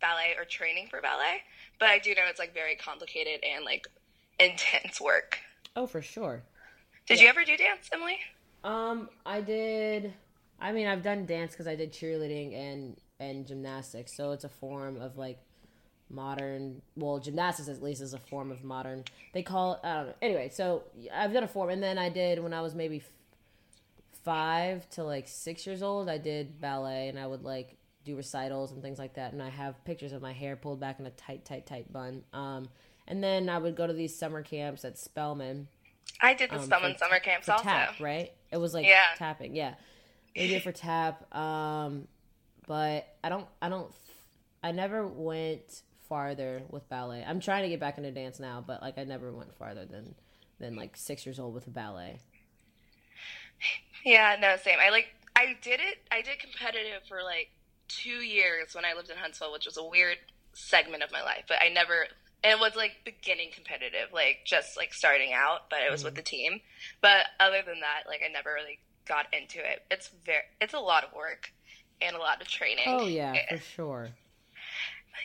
ballet 0.00 0.34
or 0.38 0.46
training 0.46 0.86
for 0.88 1.02
ballet, 1.02 1.42
but 1.78 1.90
I 1.90 1.98
do 1.98 2.14
know 2.14 2.22
it's 2.28 2.38
like 2.38 2.54
very 2.54 2.74
complicated 2.74 3.44
and 3.44 3.66
like 3.66 3.86
intense 4.40 4.98
work. 4.98 5.38
oh, 5.76 5.86
for 5.86 6.00
sure. 6.00 6.42
Did 7.06 7.20
you 7.20 7.28
ever 7.28 7.44
do 7.44 7.54
dance, 7.54 7.90
Emily? 7.92 8.16
Um, 8.64 9.10
I 9.26 9.42
did. 9.42 10.14
I 10.58 10.72
mean, 10.72 10.86
I've 10.86 11.02
done 11.02 11.26
dance 11.26 11.52
because 11.52 11.66
I 11.66 11.74
did 11.74 11.92
cheerleading 11.92 12.54
and 12.54 12.96
and 13.20 13.46
gymnastics, 13.46 14.16
so 14.16 14.32
it's 14.32 14.44
a 14.44 14.48
form 14.48 14.98
of 14.98 15.18
like 15.18 15.38
modern. 16.12 16.82
Well, 16.96 17.18
gymnastics 17.18 17.68
at 17.68 17.82
least 17.82 18.00
is 18.02 18.14
a 18.14 18.18
form 18.18 18.50
of 18.50 18.62
modern. 18.62 19.04
They 19.32 19.42
call 19.42 19.74
it. 19.74 19.80
I 19.84 19.94
don't 19.96 20.06
know. 20.08 20.14
Anyway, 20.22 20.50
so 20.52 20.84
I've 21.12 21.32
done 21.32 21.42
a 21.44 21.48
form, 21.48 21.70
and 21.70 21.82
then 21.82 21.98
I 21.98 22.08
did 22.08 22.42
when 22.42 22.52
I 22.52 22.60
was 22.60 22.74
maybe 22.74 22.98
f- 22.98 23.10
five 24.24 24.88
to 24.90 25.04
like 25.04 25.28
six 25.28 25.66
years 25.66 25.82
old. 25.82 26.08
I 26.08 26.18
did 26.18 26.60
ballet, 26.60 27.08
and 27.08 27.18
I 27.18 27.26
would 27.26 27.42
like 27.42 27.76
do 28.04 28.16
recitals 28.16 28.72
and 28.72 28.82
things 28.82 28.98
like 28.98 29.14
that. 29.14 29.32
And 29.32 29.42
I 29.42 29.48
have 29.48 29.82
pictures 29.84 30.12
of 30.12 30.22
my 30.22 30.32
hair 30.32 30.56
pulled 30.56 30.80
back 30.80 30.98
in 30.98 31.06
a 31.06 31.10
tight, 31.10 31.44
tight, 31.44 31.66
tight 31.66 31.92
bun. 31.92 32.24
Um, 32.32 32.68
and 33.06 33.22
then 33.22 33.48
I 33.48 33.58
would 33.58 33.76
go 33.76 33.86
to 33.86 33.92
these 33.92 34.16
summer 34.16 34.42
camps 34.42 34.84
at 34.84 34.98
Spelman 34.98 35.68
I 36.20 36.34
did 36.34 36.50
the 36.50 36.56
um, 36.58 36.64
Spelman 36.64 36.92
for- 36.94 36.98
summer 36.98 37.20
camps 37.20 37.48
also. 37.48 37.62
tap, 37.64 37.94
right? 38.00 38.32
It 38.50 38.56
was 38.56 38.74
like 38.74 38.86
Yeah. 38.86 39.02
tapping, 39.16 39.54
yeah. 39.56 39.74
They 40.36 40.48
did 40.48 40.56
it 40.56 40.62
for 40.62 40.72
tap, 40.72 41.32
um, 41.34 42.06
but 42.66 43.06
I 43.24 43.28
don't, 43.28 43.46
I 43.60 43.68
don't, 43.68 43.90
I 44.62 44.72
never 44.72 45.06
went 45.06 45.82
farther 46.12 46.62
with 46.68 46.86
ballet. 46.90 47.24
I'm 47.26 47.40
trying 47.40 47.62
to 47.62 47.70
get 47.70 47.80
back 47.80 47.96
into 47.96 48.10
dance 48.10 48.38
now, 48.38 48.62
but 48.66 48.82
like 48.82 48.98
I 48.98 49.04
never 49.04 49.32
went 49.32 49.56
farther 49.56 49.86
than 49.86 50.14
than 50.60 50.76
like 50.76 50.94
six 50.94 51.24
years 51.24 51.38
old 51.38 51.54
with 51.54 51.72
ballet. 51.72 52.18
Yeah, 54.04 54.36
no, 54.38 54.56
same. 54.62 54.76
I 54.78 54.90
like 54.90 55.06
I 55.34 55.56
did 55.62 55.80
it. 55.80 56.00
I 56.10 56.20
did 56.20 56.38
competitive 56.38 57.00
for 57.08 57.22
like 57.22 57.48
two 57.88 58.20
years 58.20 58.74
when 58.74 58.84
I 58.84 58.92
lived 58.92 59.08
in 59.08 59.16
Huntsville, 59.16 59.52
which 59.52 59.64
was 59.64 59.78
a 59.78 59.84
weird 59.84 60.18
segment 60.52 61.02
of 61.02 61.10
my 61.12 61.22
life. 61.22 61.44
But 61.48 61.62
I 61.62 61.70
never. 61.70 62.06
And 62.44 62.52
it 62.52 62.60
was 62.60 62.76
like 62.76 62.92
beginning 63.06 63.48
competitive, 63.54 64.12
like 64.12 64.40
just 64.44 64.76
like 64.76 64.92
starting 64.92 65.32
out, 65.32 65.70
but 65.70 65.78
it 65.80 65.90
was 65.90 66.04
with 66.04 66.12
mm-hmm. 66.12 66.18
the 66.18 66.22
team. 66.24 66.60
But 67.00 67.24
other 67.40 67.62
than 67.64 67.80
that, 67.80 68.02
like 68.06 68.20
I 68.22 68.30
never 68.30 68.52
really 68.52 68.80
got 69.08 69.32
into 69.32 69.60
it. 69.60 69.80
It's 69.90 70.10
very, 70.26 70.42
it's 70.60 70.74
a 70.74 70.78
lot 70.78 71.04
of 71.04 71.14
work 71.14 71.52
and 72.02 72.14
a 72.14 72.18
lot 72.18 72.42
of 72.42 72.48
training. 72.48 72.84
Oh 72.86 73.06
yeah, 73.06 73.32
eh, 73.48 73.56
for 73.56 73.62
sure. 73.62 74.08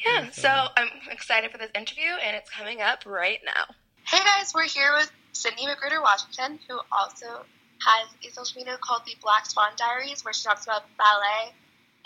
Yeah. 0.06 0.30
So 0.32 0.50
I'm 0.50 0.90
excited 1.12 1.52
for 1.52 1.58
this 1.58 1.72
interview, 1.76 2.12
and 2.24 2.36
it's 2.36 2.50
coming 2.50 2.82
up 2.82 3.06
right 3.06 3.40
now. 3.46 3.76
Hey 4.06 4.20
guys, 4.20 4.54
we're 4.54 4.64
here 4.64 4.94
with 4.96 5.12
Sydney 5.34 5.66
Magruder 5.66 6.02
Washington, 6.02 6.60
who 6.68 6.80
also 6.92 7.46
has 7.80 8.08
a 8.26 8.34
social 8.34 8.60
media 8.60 8.78
called 8.82 9.02
the 9.06 9.16
Black 9.22 9.46
Swan 9.46 9.70
Diaries, 9.78 10.24
where 10.24 10.34
she 10.34 10.44
talks 10.44 10.64
about 10.64 10.84
ballet 10.98 11.54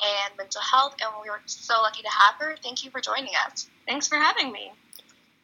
and 0.01 0.37
mental 0.37 0.61
health. 0.61 0.95
And 1.01 1.09
we 1.23 1.29
were 1.29 1.41
so 1.45 1.75
lucky 1.81 2.01
to 2.01 2.09
have 2.09 2.35
her. 2.39 2.55
Thank 2.61 2.83
you 2.83 2.91
for 2.91 3.01
joining 3.01 3.33
us. 3.45 3.69
Thanks 3.87 4.07
for 4.07 4.15
having 4.15 4.51
me. 4.51 4.71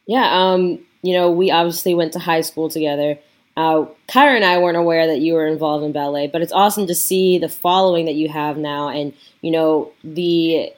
Yeah, 0.06 0.52
um, 0.52 0.80
you 1.02 1.12
know, 1.12 1.30
we 1.30 1.50
obviously 1.50 1.94
went 1.94 2.12
to 2.14 2.18
high 2.18 2.40
school 2.40 2.68
together. 2.68 3.18
Uh, 3.56 3.86
Kyra 4.08 4.36
and 4.36 4.44
I 4.44 4.58
weren't 4.58 4.76
aware 4.76 5.06
that 5.08 5.20
you 5.20 5.34
were 5.34 5.46
involved 5.46 5.84
in 5.84 5.92
ballet, 5.92 6.28
but 6.28 6.42
it's 6.42 6.52
awesome 6.52 6.86
to 6.86 6.94
see 6.94 7.38
the 7.38 7.48
following 7.48 8.06
that 8.06 8.14
you 8.14 8.28
have 8.28 8.56
now 8.56 8.88
and, 8.88 9.12
you 9.40 9.50
know, 9.50 9.92
the 10.04 10.72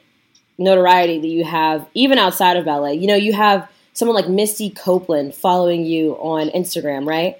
notoriety 0.61 1.19
that 1.19 1.27
you 1.27 1.43
have 1.43 1.87
even 1.93 2.17
outside 2.17 2.57
of 2.57 2.65
ballet. 2.65 2.93
You 2.95 3.07
know, 3.07 3.15
you 3.15 3.33
have 3.33 3.69
someone 3.93 4.15
like 4.15 4.29
Misty 4.29 4.69
Copeland 4.69 5.35
following 5.35 5.85
you 5.85 6.13
on 6.13 6.49
Instagram, 6.49 7.07
right? 7.07 7.37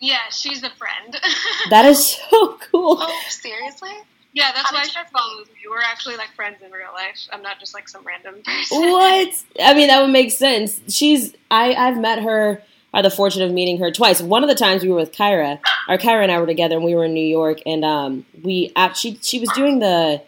Yeah, 0.00 0.18
she's 0.30 0.62
a 0.62 0.70
friend. 0.70 1.16
That 1.70 1.84
is 1.84 2.06
so 2.08 2.58
cool. 2.70 2.96
Oh, 3.00 3.22
seriously? 3.28 3.90
yeah, 4.32 4.50
that's 4.52 4.70
How 4.70 4.76
why 4.76 4.84
she 4.84 4.98
follows 5.12 5.46
me. 5.48 5.54
We're 5.68 5.82
actually 5.82 6.16
like 6.16 6.30
friends 6.34 6.62
in 6.64 6.70
real 6.72 6.92
life. 6.94 7.16
I'm 7.32 7.42
not 7.42 7.60
just 7.60 7.74
like 7.74 7.88
some 7.88 8.02
random 8.04 8.42
person. 8.44 8.80
What? 8.80 9.44
I 9.62 9.74
mean, 9.74 9.88
that 9.88 10.00
would 10.02 10.10
make 10.10 10.30
sense. 10.32 10.80
She's 10.88 11.34
I 11.50 11.74
I've 11.74 11.98
met 11.98 12.22
her. 12.22 12.62
I 12.92 12.98
had 12.98 13.04
the 13.04 13.10
fortune 13.10 13.42
of 13.42 13.52
meeting 13.52 13.78
her 13.78 13.92
twice. 13.92 14.20
One 14.20 14.42
of 14.42 14.48
the 14.48 14.56
times 14.56 14.82
we 14.82 14.88
were 14.88 14.96
with 14.96 15.12
Kyra, 15.12 15.60
or 15.88 15.96
Kyra 15.96 16.24
and 16.24 16.32
I 16.32 16.40
were 16.40 16.46
together, 16.46 16.74
and 16.74 16.84
we 16.84 16.96
were 16.96 17.04
in 17.04 17.14
New 17.14 17.26
York, 17.26 17.58
and 17.64 17.84
um, 17.84 18.26
we 18.42 18.72
actually 18.74 19.18
she 19.22 19.38
was 19.38 19.48
doing 19.50 19.78
the 19.78 20.22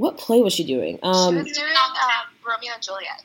what 0.00 0.16
play 0.16 0.40
was 0.40 0.52
she 0.54 0.64
doing? 0.64 0.96
she 0.96 1.02
Um, 1.02 1.36
was 1.36 1.44
doing 1.52 1.72
um, 1.76 2.26
Romeo 2.46 2.72
and 2.74 2.82
Juliet. 2.82 3.22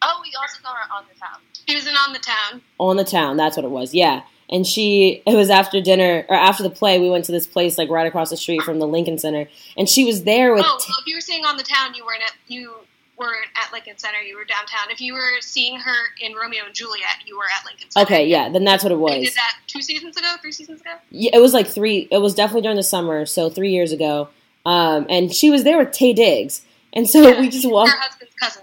Oh, 0.00 0.20
we 0.22 0.32
also 0.40 0.58
saw 0.62 0.70
her 0.72 0.92
on 0.96 1.04
the 1.12 1.18
town. 1.20 1.38
She 1.68 1.74
was 1.76 1.86
in 1.86 1.94
On 1.94 2.12
the 2.12 2.18
Town. 2.18 2.62
On 2.78 2.96
the 2.96 3.04
town, 3.04 3.36
that's 3.36 3.56
what 3.56 3.64
it 3.64 3.70
was. 3.70 3.94
Yeah. 3.94 4.22
And 4.50 4.66
she, 4.66 5.22
it 5.26 5.34
was 5.34 5.48
after 5.50 5.80
dinner 5.80 6.24
or 6.28 6.34
after 6.34 6.62
the 6.62 6.70
play. 6.70 6.98
We 6.98 7.08
went 7.08 7.24
to 7.26 7.32
this 7.32 7.46
place 7.46 7.78
like 7.78 7.88
right 7.90 8.06
across 8.06 8.30
the 8.30 8.36
street 8.36 8.62
from 8.62 8.78
the 8.80 8.86
Lincoln 8.86 9.16
Center, 9.18 9.48
and 9.76 9.88
she 9.88 10.04
was 10.04 10.24
there 10.24 10.52
with. 10.54 10.64
Oh, 10.64 10.68
well, 10.68 10.96
if 11.00 11.06
you 11.06 11.14
were 11.14 11.20
seeing 11.20 11.44
On 11.44 11.56
the 11.56 11.62
Town, 11.62 11.94
you 11.94 12.04
weren't 12.04 12.22
at 12.22 12.32
you 12.48 12.72
weren't 13.18 13.46
at 13.62 13.72
Lincoln 13.72 13.96
Center. 13.98 14.20
You 14.20 14.36
were 14.36 14.44
downtown. 14.44 14.90
If 14.90 15.00
you 15.00 15.12
were 15.14 15.40
seeing 15.40 15.78
her 15.78 15.94
in 16.20 16.34
Romeo 16.34 16.64
and 16.66 16.74
Juliet, 16.74 17.18
you 17.26 17.36
were 17.38 17.44
at 17.44 17.64
Lincoln 17.64 17.90
Center. 17.90 18.04
okay, 18.06 18.26
yeah, 18.26 18.48
then 18.48 18.64
that's 18.64 18.82
what 18.82 18.92
it 18.92 18.96
They 18.96 19.00
was. 19.20 19.28
did 19.28 19.34
that 19.36 19.56
two 19.68 19.80
seasons 19.82 20.16
ago, 20.16 20.34
three 20.42 20.52
seasons 20.52 20.80
ago. 20.80 20.94
Yeah, 21.10 21.30
it 21.34 21.40
was 21.40 21.54
like 21.54 21.66
three. 21.68 22.08
It 22.10 22.18
was 22.18 22.34
definitely 22.34 22.62
during 22.62 22.76
the 22.76 22.82
summer, 22.82 23.24
so 23.26 23.48
three 23.50 23.70
years 23.70 23.92
ago. 23.92 24.28
Um, 24.64 25.06
and 25.08 25.32
she 25.34 25.50
was 25.50 25.64
there 25.64 25.78
with 25.78 25.88
Taye 25.88 26.14
Diggs, 26.14 26.62
and 26.92 27.08
so 27.08 27.20
Yeah, 27.20 27.40
we 27.40 27.48
just 27.48 27.68
walked. 27.68 27.90
Her 27.90 27.98
husband's 27.98 28.34
cousin. 28.34 28.62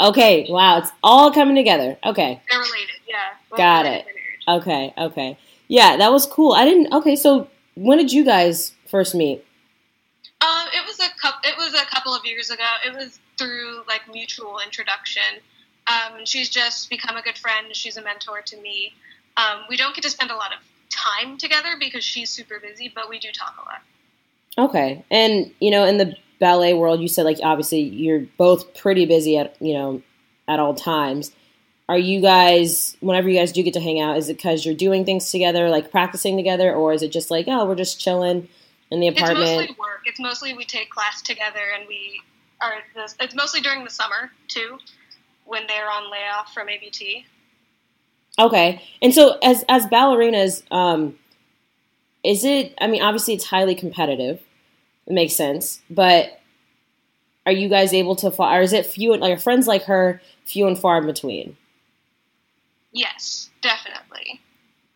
Okay, 0.00 0.46
wow, 0.48 0.78
it's 0.78 0.90
all 1.02 1.32
coming 1.32 1.56
together. 1.56 1.96
Okay, 2.04 2.40
They're 2.50 2.58
related. 2.60 2.94
Yeah. 3.08 3.56
Got 3.56 3.86
it. 3.86 4.06
okay, 4.46 4.92
okay. 4.96 5.38
Yeah, 5.66 5.96
that 5.96 6.12
was 6.12 6.26
cool. 6.26 6.52
I 6.52 6.64
didn't. 6.64 6.92
Okay, 6.92 7.16
so 7.16 7.48
when 7.74 7.98
did 7.98 8.12
you 8.12 8.24
guys 8.24 8.72
first 8.86 9.14
meet? 9.14 9.44
Um, 10.40 10.66
it 10.72 10.86
was 10.86 11.00
a 11.00 11.08
couple. 11.20 11.40
It 11.44 11.56
was 11.58 11.74
a 11.74 11.84
couple 11.86 12.14
of 12.14 12.24
years 12.24 12.50
ago. 12.50 12.64
It 12.86 12.94
was 12.94 13.18
through 13.38 13.82
like 13.88 14.02
mutual 14.12 14.58
introduction. 14.64 15.22
Um, 15.88 16.24
she's 16.24 16.48
just 16.48 16.90
become 16.90 17.16
a 17.16 17.22
good 17.22 17.38
friend. 17.38 17.74
She's 17.74 17.96
a 17.96 18.02
mentor 18.02 18.42
to 18.42 18.60
me. 18.60 18.92
Um, 19.36 19.64
we 19.68 19.76
don't 19.76 19.94
get 19.94 20.02
to 20.02 20.10
spend 20.10 20.30
a 20.30 20.36
lot 20.36 20.52
of 20.52 20.58
time 20.90 21.38
together 21.38 21.76
because 21.78 22.04
she's 22.04 22.30
super 22.30 22.58
busy, 22.60 22.90
but 22.94 23.08
we 23.08 23.18
do 23.18 23.28
talk 23.32 23.54
a 23.56 23.68
lot. 23.68 23.82
Okay, 24.58 25.04
and 25.10 25.50
you 25.60 25.70
know, 25.70 25.84
in 25.84 25.98
the 25.98 26.14
ballet 26.40 26.74
world, 26.74 27.00
you 27.00 27.08
said 27.08 27.24
like 27.24 27.38
obviously 27.42 27.80
you're 27.80 28.26
both 28.36 28.74
pretty 28.74 29.06
busy 29.06 29.38
at 29.38 29.56
you 29.62 29.74
know 29.74 30.02
at 30.48 30.58
all 30.58 30.74
times. 30.74 31.32
Are 31.88 31.96
you 31.98 32.20
guys, 32.20 32.98
whenever 33.00 33.30
you 33.30 33.38
guys 33.38 33.50
do 33.50 33.62
get 33.62 33.72
to 33.72 33.80
hang 33.80 33.98
out, 33.98 34.18
is 34.18 34.28
it 34.28 34.36
because 34.36 34.66
you're 34.66 34.74
doing 34.74 35.06
things 35.06 35.30
together, 35.30 35.70
like 35.70 35.90
practicing 35.90 36.36
together, 36.36 36.74
or 36.74 36.92
is 36.92 37.02
it 37.02 37.10
just 37.10 37.30
like, 37.30 37.46
oh, 37.48 37.64
we're 37.64 37.76
just 37.76 37.98
chilling 37.98 38.46
in 38.90 39.00
the 39.00 39.06
It's 39.06 39.18
apartment? 39.18 39.48
mostly 39.48 39.76
work. 39.78 40.00
It's 40.04 40.20
mostly 40.20 40.54
we 40.54 40.64
take 40.66 40.90
class 40.90 41.22
together, 41.22 41.62
and 41.78 41.88
we 41.88 42.20
are. 42.60 42.74
It's 43.20 43.34
mostly 43.34 43.60
during 43.60 43.84
the 43.84 43.90
summer 43.90 44.32
too, 44.48 44.78
when 45.46 45.66
they're 45.66 45.90
on 45.90 46.10
layoff 46.10 46.52
from 46.52 46.68
ABT. 46.68 47.24
Okay, 48.38 48.82
and 49.00 49.14
so 49.14 49.38
as 49.42 49.64
as 49.68 49.86
ballerinas, 49.86 50.62
um, 50.70 51.18
is 52.22 52.44
it? 52.44 52.74
I 52.80 52.86
mean, 52.86 53.02
obviously 53.02 53.32
it's 53.34 53.46
highly 53.46 53.74
competitive. 53.74 54.42
It 55.08 55.14
makes 55.14 55.34
sense, 55.34 55.80
but 55.88 56.38
are 57.46 57.52
you 57.52 57.70
guys 57.70 57.94
able 57.94 58.14
to? 58.16 58.30
Fly, 58.30 58.58
or 58.58 58.60
is 58.60 58.74
it 58.74 58.84
few? 58.84 59.16
Like 59.16 59.32
are 59.32 59.40
friends 59.40 59.66
like 59.66 59.84
her, 59.84 60.20
few 60.44 60.66
and 60.66 60.78
far 60.78 60.98
in 60.98 61.06
between? 61.06 61.56
Yes, 62.92 63.48
definitely. 63.62 64.42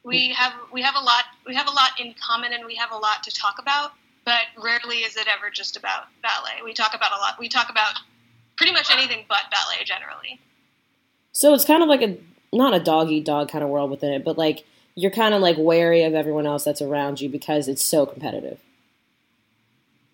We 0.04 0.28
have 0.32 0.52
we 0.70 0.82
have 0.82 0.94
a 0.94 1.02
lot 1.02 1.24
we 1.46 1.54
have 1.54 1.66
a 1.66 1.70
lot 1.70 1.92
in 1.98 2.14
common 2.20 2.52
and 2.52 2.66
we 2.66 2.74
have 2.74 2.92
a 2.92 2.96
lot 2.96 3.22
to 3.22 3.30
talk 3.30 3.54
about, 3.58 3.92
but 4.26 4.42
rarely 4.62 4.98
is 4.98 5.16
it 5.16 5.26
ever 5.34 5.48
just 5.48 5.78
about 5.78 6.08
ballet. 6.22 6.60
We 6.62 6.74
talk 6.74 6.94
about 6.94 7.12
a 7.12 7.20
lot. 7.20 7.38
We 7.38 7.48
talk 7.48 7.70
about 7.70 7.94
pretty 8.58 8.74
much 8.74 8.90
anything 8.90 9.24
but 9.30 9.44
ballet 9.50 9.82
generally. 9.86 10.38
So 11.32 11.54
it's 11.54 11.64
kind 11.64 11.82
of 11.82 11.88
like 11.88 12.02
a 12.02 12.18
not 12.52 12.74
a 12.74 12.80
dog 12.80 13.10
eat 13.10 13.24
dog 13.24 13.48
kind 13.48 13.64
of 13.64 13.70
world 13.70 13.90
within 13.90 14.12
it, 14.12 14.24
but 14.26 14.36
like 14.36 14.66
you're 14.94 15.10
kind 15.10 15.32
of 15.32 15.40
like 15.40 15.56
wary 15.58 16.02
of 16.04 16.12
everyone 16.12 16.46
else 16.46 16.64
that's 16.64 16.82
around 16.82 17.22
you 17.22 17.30
because 17.30 17.66
it's 17.66 17.82
so 17.82 18.04
competitive. 18.04 18.58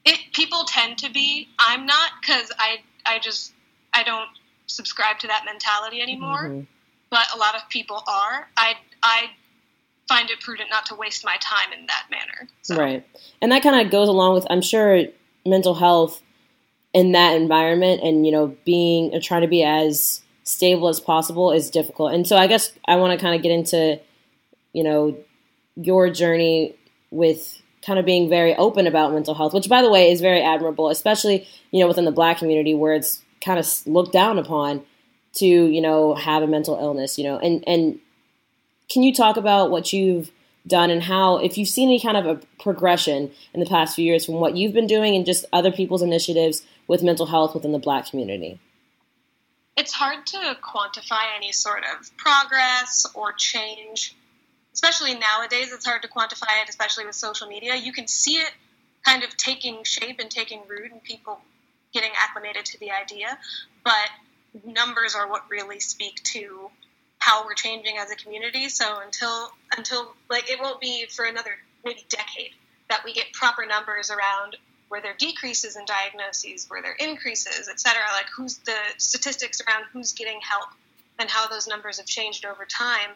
It 0.04 0.32
people 0.32 0.64
tend 0.64 0.98
to 0.98 1.10
be. 1.10 1.48
I'm 1.58 1.86
not 1.86 2.10
because 2.20 2.50
I 2.58 2.78
I 3.06 3.18
just 3.18 3.52
I 3.92 4.02
don't 4.02 4.28
subscribe 4.66 5.18
to 5.20 5.26
that 5.26 5.44
mentality 5.44 6.00
anymore. 6.00 6.48
Mhm. 6.48 6.66
But 7.10 7.26
a 7.34 7.38
lot 7.38 7.54
of 7.54 7.68
people 7.70 8.02
are. 8.06 8.48
I 8.56 8.74
I 9.02 9.30
find 10.08 10.30
it 10.30 10.40
prudent 10.40 10.70
not 10.70 10.86
to 10.86 10.94
waste 10.94 11.24
my 11.24 11.36
time 11.40 11.72
in 11.78 11.86
that 11.86 12.06
manner. 12.10 12.48
So. 12.62 12.76
Right. 12.76 13.06
And 13.42 13.52
that 13.52 13.62
kind 13.62 13.84
of 13.84 13.92
goes 13.92 14.08
along 14.08 14.34
with, 14.34 14.46
I'm 14.48 14.62
sure, 14.62 15.04
mental 15.44 15.74
health 15.74 16.22
in 16.94 17.12
that 17.12 17.36
environment 17.36 18.00
and, 18.02 18.24
you 18.24 18.32
know, 18.32 18.56
being, 18.64 19.20
trying 19.20 19.42
to 19.42 19.48
be 19.48 19.62
as 19.62 20.22
stable 20.44 20.88
as 20.88 20.98
possible 20.98 21.52
is 21.52 21.68
difficult. 21.70 22.14
And 22.14 22.26
so 22.26 22.36
I 22.36 22.46
guess 22.46 22.72
I 22.86 22.96
want 22.96 23.18
to 23.18 23.22
kind 23.22 23.36
of 23.36 23.42
get 23.42 23.52
into, 23.52 24.00
you 24.72 24.82
know, 24.82 25.14
your 25.76 26.08
journey 26.08 26.74
with 27.10 27.60
kind 27.88 27.98
of 27.98 28.04
being 28.04 28.28
very 28.28 28.54
open 28.54 28.86
about 28.86 29.12
mental 29.12 29.34
health, 29.34 29.54
which, 29.54 29.68
by 29.68 29.80
the 29.82 29.90
way, 29.90 30.12
is 30.12 30.20
very 30.20 30.42
admirable, 30.42 30.90
especially, 30.90 31.48
you 31.72 31.80
know, 31.80 31.88
within 31.88 32.04
the 32.04 32.12
black 32.12 32.38
community 32.38 32.74
where 32.74 32.92
it's 32.92 33.22
kind 33.44 33.58
of 33.58 33.66
looked 33.86 34.12
down 34.12 34.38
upon 34.38 34.84
to, 35.32 35.46
you 35.46 35.80
know, 35.80 36.14
have 36.14 36.42
a 36.42 36.46
mental 36.46 36.78
illness, 36.78 37.18
you 37.18 37.24
know, 37.24 37.38
and, 37.38 37.64
and, 37.66 37.98
can 38.90 39.02
you 39.02 39.12
talk 39.12 39.36
about 39.36 39.70
what 39.70 39.92
you've 39.92 40.30
done 40.66 40.90
and 40.90 41.02
how, 41.02 41.36
if 41.36 41.58
you've 41.58 41.68
seen 41.68 41.88
any 41.88 42.00
kind 42.00 42.16
of 42.16 42.24
a 42.24 42.40
progression 42.62 43.30
in 43.52 43.60
the 43.60 43.66
past 43.66 43.94
few 43.94 44.04
years 44.04 44.24
from 44.24 44.36
what 44.36 44.56
you've 44.56 44.72
been 44.72 44.86
doing 44.86 45.14
and 45.14 45.26
just 45.26 45.44
other 45.52 45.70
people's 45.70 46.00
initiatives 46.00 46.62
with 46.86 47.02
mental 47.02 47.26
health 47.26 47.54
within 47.54 47.72
the 47.72 47.78
black 47.78 48.06
community? 48.06 48.58
It's 49.76 49.92
hard 49.92 50.26
to 50.28 50.56
quantify 50.62 51.36
any 51.36 51.52
sort 51.52 51.84
of 51.84 52.16
progress 52.16 53.06
or 53.14 53.32
change, 53.34 54.16
especially 54.78 55.14
nowadays. 55.14 55.72
It's 55.72 55.84
hard 55.84 56.02
to 56.02 56.08
quantify 56.08 56.62
it, 56.62 56.68
especially 56.68 57.04
with 57.04 57.16
social 57.16 57.48
media. 57.48 57.74
You 57.74 57.92
can 57.92 58.06
see 58.06 58.36
it 58.36 58.52
kind 59.04 59.24
of 59.24 59.36
taking 59.36 59.82
shape 59.82 60.20
and 60.20 60.30
taking 60.30 60.60
root 60.68 60.92
and 60.92 61.02
people 61.02 61.40
getting 61.92 62.10
acclimated 62.16 62.64
to 62.66 62.78
the 62.78 62.92
idea, 62.92 63.36
but 63.82 64.08
numbers 64.64 65.16
are 65.16 65.28
what 65.28 65.42
really 65.50 65.80
speak 65.80 66.22
to 66.22 66.70
how 67.18 67.44
we're 67.44 67.54
changing 67.54 67.96
as 67.98 68.12
a 68.12 68.14
community. 68.14 68.68
So 68.68 69.00
until 69.04 69.50
until 69.76 70.14
like 70.30 70.48
it 70.48 70.60
won't 70.60 70.80
be 70.80 71.06
for 71.10 71.24
another 71.24 71.50
maybe 71.84 72.04
decade 72.08 72.52
that 72.88 73.00
we 73.04 73.12
get 73.12 73.32
proper 73.32 73.66
numbers 73.66 74.12
around 74.12 74.54
where 74.90 75.02
there 75.02 75.14
decreases 75.18 75.76
in 75.76 75.84
diagnoses, 75.86 76.66
where 76.68 76.82
there 76.82 76.96
increases, 77.00 77.68
et 77.68 77.80
cetera, 77.80 78.04
like 78.12 78.26
who's 78.36 78.58
the 78.58 78.78
statistics 78.98 79.60
around 79.66 79.86
who's 79.92 80.12
getting 80.12 80.38
help 80.40 80.68
and 81.18 81.28
how 81.28 81.48
those 81.48 81.66
numbers 81.66 81.98
have 81.98 82.06
changed 82.06 82.46
over 82.46 82.64
time. 82.64 83.10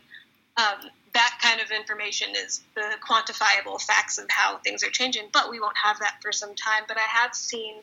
Um, 0.57 0.91
that 1.15 1.39
kind 1.43 1.61
of 1.61 1.71
information 1.71 2.29
is 2.35 2.63
the 2.75 2.91
quantifiable 3.07 3.81
facts 3.81 4.19
of 4.19 4.27
how 4.31 4.59
things 4.59 4.83
are 4.83 4.91
changing, 4.91 5.25
but 5.33 5.51
we 5.51 5.61
won't 5.61 5.77
have 5.83 5.99
that 6.01 6.17
for 6.23 6.33
some 6.33 6.55
time. 6.55 6.85
But 6.89 6.97
I 6.97 7.23
have 7.23 7.35
seen 7.35 7.75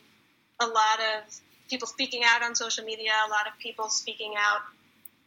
a 0.60 0.66
lot 0.66 1.00
of 1.00 1.40
people 1.70 1.88
speaking 1.88 2.22
out 2.26 2.44
on 2.44 2.56
social 2.56 2.84
media, 2.84 3.12
a 3.28 3.30
lot 3.30 3.48
of 3.48 3.58
people 3.60 3.90
speaking 3.90 4.34
out 4.38 4.62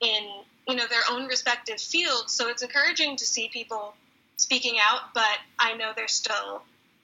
in 0.01 0.29
you 0.69 0.77
know 0.77 0.87
their 0.89 1.03
own 1.11 1.27
respective 1.27 1.81
fields. 1.81 2.35
So 2.35 2.49
it's 2.49 2.63
encouraging 2.63 3.17
to 3.19 3.27
see 3.27 3.49
people 3.53 3.95
speaking 4.37 4.77
out, 4.83 5.15
but 5.15 5.39
I 5.59 5.75
know 5.75 5.93
there's 5.95 6.13
still 6.13 6.63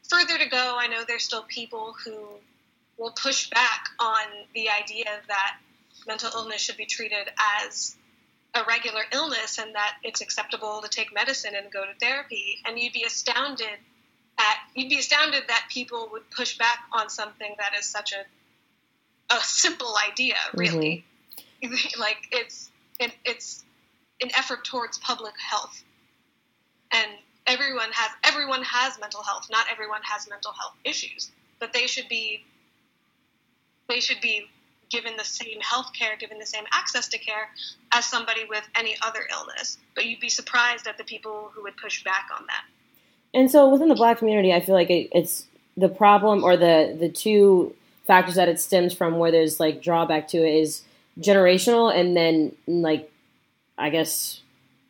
further 0.09 0.39
to 0.39 0.49
go. 0.49 0.77
I 0.79 0.89
know 0.89 1.05
there's 1.07 1.25
still 1.25 1.45
people 1.49 1.95
who 2.05 2.17
will 2.99 3.13
push 3.13 3.49
back 3.51 3.89
on 4.01 4.27
the 4.55 4.69
idea 4.71 5.07
that 5.29 5.57
mental 6.07 6.31
illness 6.35 6.61
should 6.61 6.77
be 6.77 6.87
treated 6.87 7.29
as 7.63 7.95
a 8.59 8.65
regular 8.67 9.03
illness 9.13 9.59
and 9.59 9.75
that 9.75 9.97
it's 10.03 10.21
acceptable 10.21 10.81
to 10.83 10.89
take 10.89 11.15
medicine 11.15 11.55
and 11.55 11.71
go 11.71 11.85
to 11.85 11.93
therapy. 12.01 12.59
And 12.67 12.79
you'd 12.79 12.93
be 12.93 13.05
astounded 13.05 13.79
at 14.39 14.57
you'd 14.75 14.89
be 14.89 14.99
astounded 14.99 15.45
that 15.49 15.67
people 15.71 16.09
would 16.13 16.31
push 16.31 16.59
back 16.59 16.79
on 16.93 17.09
something 17.09 17.55
that 17.59 17.73
is 17.79 17.89
such 17.89 18.13
a 18.13 19.35
a 19.35 19.41
simple 19.41 19.95
idea, 20.11 20.35
mm-hmm. 20.35 20.61
really. 20.61 21.05
like 21.99 22.29
it's 22.31 22.71
it, 22.99 23.13
it's 23.25 23.65
an 24.23 24.31
effort 24.37 24.65
towards 24.65 24.99
public 24.99 25.35
health, 25.39 25.83
and 26.93 27.11
everyone 27.47 27.91
has 27.93 28.11
everyone 28.25 28.63
has 28.63 28.99
mental 29.01 29.23
health. 29.23 29.49
Not 29.51 29.67
everyone 29.71 30.01
has 30.03 30.29
mental 30.29 30.53
health 30.53 30.75
issues, 30.85 31.31
but 31.59 31.73
they 31.73 31.87
should 31.87 32.09
be 32.09 32.45
they 33.89 34.01
should 34.01 34.21
be 34.21 34.47
given 34.91 35.17
the 35.17 35.25
same 35.25 35.61
health 35.61 35.93
care, 35.93 36.17
given 36.17 36.39
the 36.39 36.47
same 36.47 36.65
access 36.73 37.09
to 37.09 37.19
care 37.19 37.51
as 37.93 38.05
somebody 38.05 38.45
with 38.49 38.67
any 38.75 38.97
other 39.03 39.21
illness. 39.31 39.79
But 39.95 40.07
you'd 40.07 40.21
be 40.21 40.29
surprised 40.29 40.87
at 40.87 40.99
the 40.99 41.05
people 41.05 41.51
who 41.55 41.63
would 41.63 41.77
push 41.77 42.05
back 42.05 42.29
on 42.39 42.47
that. 42.47 42.65
And 43.35 43.51
so 43.51 43.69
within 43.69 43.89
the 43.89 43.95
black 43.95 44.19
community, 44.19 44.53
I 44.53 44.61
feel 44.61 44.75
like 44.75 44.91
it, 44.91 45.09
it's 45.13 45.47
the 45.77 45.89
problem 45.89 46.43
or 46.43 46.57
the 46.57 46.97
the 46.99 47.09
two 47.09 47.75
factors 48.07 48.35
that 48.37 48.49
it 48.49 48.59
stems 48.59 48.95
from 48.95 49.19
where 49.19 49.31
there's 49.31 49.61
like 49.61 49.83
drawback 49.83 50.29
to 50.29 50.39
it 50.39 50.55
is 50.63 50.83
generational 51.21 51.95
and 51.95 52.17
then 52.17 52.53
like 52.67 53.11
I 53.77 53.91
guess 53.91 54.41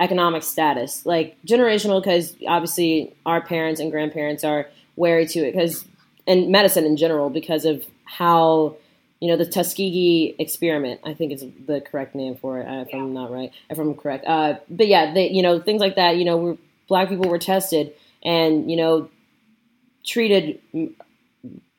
economic 0.00 0.42
status. 0.42 1.04
Like 1.04 1.36
generational 1.46 2.02
because 2.02 2.34
obviously 2.46 3.14
our 3.26 3.40
parents 3.40 3.80
and 3.80 3.90
grandparents 3.90 4.44
are 4.44 4.68
wary 4.96 5.26
to 5.26 5.40
it 5.40 5.52
because 5.52 5.84
and 6.26 6.50
medicine 6.50 6.84
in 6.84 6.96
general 6.96 7.30
because 7.30 7.64
of 7.64 7.84
how 8.04 8.76
you 9.20 9.28
know 9.28 9.36
the 9.36 9.46
Tuskegee 9.46 10.34
experiment. 10.38 11.00
I 11.04 11.14
think 11.14 11.32
is 11.32 11.44
the 11.66 11.80
correct 11.80 12.14
name 12.14 12.36
for 12.36 12.60
it. 12.60 12.66
uh, 12.66 12.82
If 12.82 12.94
I'm 12.94 13.12
not 13.12 13.30
right, 13.30 13.52
if 13.70 13.78
I'm 13.78 13.94
correct. 13.94 14.24
Uh, 14.26 14.54
but 14.68 14.86
yeah, 14.86 15.12
they, 15.12 15.30
you 15.30 15.42
know 15.42 15.60
things 15.60 15.80
like 15.80 15.96
that. 15.96 16.16
You 16.16 16.24
know, 16.24 16.36
we're, 16.36 16.56
black 16.88 17.08
people 17.08 17.28
were 17.28 17.38
tested 17.38 17.92
and 18.22 18.70
you 18.70 18.76
know 18.76 19.10
treated 20.04 20.60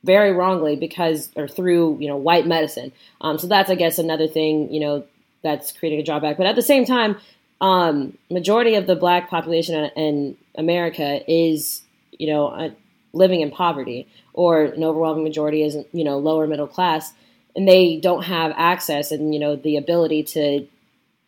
very 0.03 0.31
wrongly 0.31 0.75
because 0.75 1.29
or 1.35 1.47
through 1.47 1.97
you 1.99 2.07
know 2.07 2.17
white 2.17 2.47
medicine. 2.47 2.91
Um, 3.21 3.37
so 3.37 3.47
that's 3.47 3.69
I 3.69 3.75
guess 3.75 3.99
another 3.99 4.27
thing 4.27 4.71
you 4.73 4.79
know 4.79 5.03
that's 5.43 5.71
creating 5.71 5.99
a 5.99 6.03
drawback. 6.03 6.37
But 6.37 6.47
at 6.47 6.55
the 6.55 6.61
same 6.61 6.85
time, 6.85 7.17
um, 7.61 8.17
majority 8.29 8.75
of 8.75 8.87
the 8.87 8.95
black 8.95 9.29
population 9.29 9.85
in 9.95 10.37
America 10.55 11.21
is, 11.31 11.81
you 12.11 12.27
know, 12.27 12.47
uh, 12.47 12.69
living 13.13 13.41
in 13.41 13.51
poverty, 13.51 14.07
or 14.33 14.63
an 14.65 14.83
overwhelming 14.83 15.23
majority 15.23 15.63
is, 15.63 15.77
you 15.93 16.03
know, 16.03 16.17
lower 16.17 16.45
middle 16.47 16.67
class, 16.67 17.13
and 17.55 17.67
they 17.67 17.97
don't 17.97 18.23
have 18.23 18.53
access 18.55 19.11
and 19.11 19.33
you 19.33 19.39
know 19.39 19.55
the 19.55 19.77
ability 19.77 20.23
to, 20.23 20.67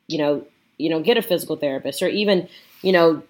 you 0.08 0.18
know, 0.18 0.46
you 0.78 0.90
know, 0.90 1.02
get 1.02 1.18
a 1.18 1.22
physical 1.22 1.56
therapist 1.56 2.02
or 2.02 2.08
even, 2.08 2.48
you 2.82 2.92
know, 2.92 3.24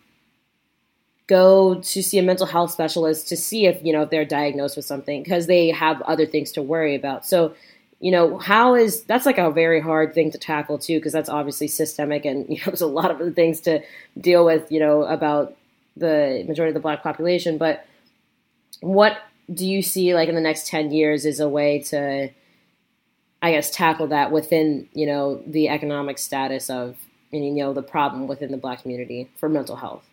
go 1.27 1.75
to 1.75 2.04
see 2.04 2.17
a 2.17 2.23
mental 2.23 2.45
health 2.45 2.71
specialist 2.71 3.30
to 3.30 3.38
see 3.38 3.65
if 3.65 3.84
you 3.86 3.93
know 3.93 4.04
if 4.04 4.10
they're 4.10 4.25
diagnosed 4.25 4.75
with 4.75 4.86
something 4.86 5.23
because 5.23 5.47
they 5.47 5.69
have 5.69 6.01
other 6.01 6.25
things 6.25 6.51
to 6.51 6.62
worry 6.62 6.95
about. 6.95 7.25
So 7.25 7.54
you 8.01 8.12
know 8.12 8.38
how 8.39 8.75
is 8.75 9.04
that's 9.04 9.25
like 9.25 9.38
a 9.38 9.51
very 9.51 9.80
hard 9.80 10.13
thing 10.13 10.32
to 10.32 10.38
tackle 10.38 10.77
too 10.77 10.97
because 10.97 11.13
that's 11.13 11.30
obviously 11.30 11.67
systemic 11.67 12.25
and 12.25 12.45
you 12.49 12.58
know 12.58 12.65
there's 12.65 12.82
a 12.82 12.88
lot 12.88 13.12
of 13.12 13.19
the 13.19 13.32
things 13.32 13.62
to 13.62 13.82
deal 14.19 14.43
with 14.43 14.69
you 14.71 14.80
know 14.80 15.04
about 15.04 15.56
the 15.95 16.43
majority 16.47 16.71
of 16.71 16.73
the 16.73 16.80
black 16.80 17.04
population 17.04 17.58
but 17.58 17.86
what 18.82 19.17
do 19.54 19.67
you 19.67 19.82
see 19.82 20.15
like 20.15 20.30
in 20.30 20.36
the 20.36 20.41
next 20.41 20.67
10 20.67 20.91
years 20.91 21.25
is 21.25 21.39
a 21.39 21.47
way 21.47 21.80
to 21.80 22.30
i 23.41 23.51
guess 23.51 23.69
tackle 23.71 24.08
that 24.08 24.32
within 24.32 24.88
you 24.93 25.06
know 25.06 25.41
the 25.45 25.69
economic 25.69 26.17
status 26.17 26.69
of 26.69 26.97
and 27.32 27.45
you 27.45 27.51
know 27.51 27.73
the 27.73 27.84
problem 27.84 28.27
within 28.27 28.51
the 28.51 28.58
black 28.58 28.82
community 28.82 29.30
for 29.38 29.49
mental 29.49 29.75
health 29.75 30.08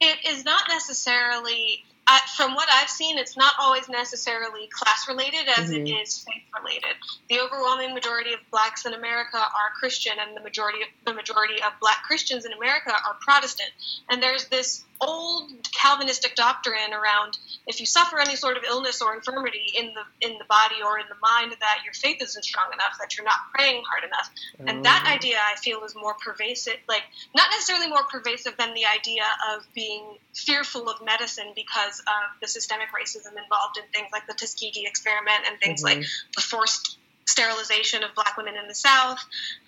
it 0.00 0.18
is 0.26 0.44
not 0.44 0.64
necessarily 0.68 1.84
I, 2.06 2.20
from 2.36 2.54
what 2.54 2.68
I've 2.70 2.88
seen, 2.90 3.16
it's 3.16 3.36
not 3.36 3.54
always 3.60 3.88
necessarily 3.88 4.68
class 4.72 5.06
related 5.06 5.48
as 5.56 5.70
mm-hmm. 5.70 5.86
it 5.86 5.90
is 5.90 6.18
faith 6.18 6.42
related. 6.58 6.96
The 7.30 7.40
overwhelming 7.40 7.94
majority 7.94 8.32
of 8.32 8.40
blacks 8.50 8.84
in 8.84 8.94
America 8.94 9.38
are 9.38 9.70
Christian, 9.78 10.14
and 10.18 10.36
the 10.36 10.40
majority 10.40 10.82
of, 10.82 10.88
the 11.06 11.14
majority 11.14 11.62
of 11.62 11.72
black 11.80 12.02
Christians 12.02 12.44
in 12.44 12.52
America 12.52 12.90
are 12.90 13.16
Protestant. 13.20 13.70
And 14.10 14.22
there's 14.22 14.46
this 14.48 14.84
old 15.02 15.50
Calvinistic 15.72 16.36
doctrine 16.36 16.92
around 16.92 17.36
if 17.66 17.80
you 17.80 17.86
suffer 17.86 18.18
any 18.20 18.36
sort 18.36 18.56
of 18.56 18.62
illness 18.64 19.02
or 19.02 19.14
infirmity 19.14 19.72
in 19.76 19.92
the 19.94 20.26
in 20.26 20.38
the 20.38 20.44
body 20.44 20.76
or 20.84 20.98
in 20.98 21.06
the 21.08 21.16
mind, 21.20 21.52
that 21.60 21.80
your 21.84 21.92
faith 21.92 22.22
isn't 22.22 22.44
strong 22.44 22.72
enough, 22.72 22.96
that 23.00 23.16
you're 23.16 23.24
not 23.24 23.50
praying 23.52 23.82
hard 23.88 24.04
enough. 24.04 24.30
And 24.66 24.84
that 24.84 25.04
mm. 25.06 25.14
idea, 25.14 25.36
I 25.38 25.56
feel, 25.56 25.82
is 25.84 25.94
more 25.94 26.14
pervasive. 26.14 26.78
Like 26.88 27.02
not 27.34 27.48
necessarily 27.50 27.88
more 27.88 28.04
pervasive 28.04 28.56
than 28.56 28.74
the 28.74 28.86
idea 28.86 29.24
of 29.54 29.66
being 29.74 30.04
fearful 30.34 30.88
of 30.88 31.04
medicine 31.04 31.52
because 31.54 32.00
of 32.00 32.40
the 32.40 32.48
systemic 32.48 32.88
racism 32.88 33.30
involved 33.30 33.76
in 33.78 33.84
things 33.92 34.08
like 34.12 34.26
the 34.26 34.34
Tuskegee 34.34 34.86
experiment 34.86 35.46
and 35.48 35.58
things 35.60 35.82
mm-hmm. 35.82 35.98
like 36.00 36.06
the 36.36 36.42
forced 36.42 36.98
sterilization 37.26 38.02
of 38.02 38.14
black 38.14 38.36
women 38.36 38.54
in 38.56 38.68
the 38.68 38.74
South 38.74 39.18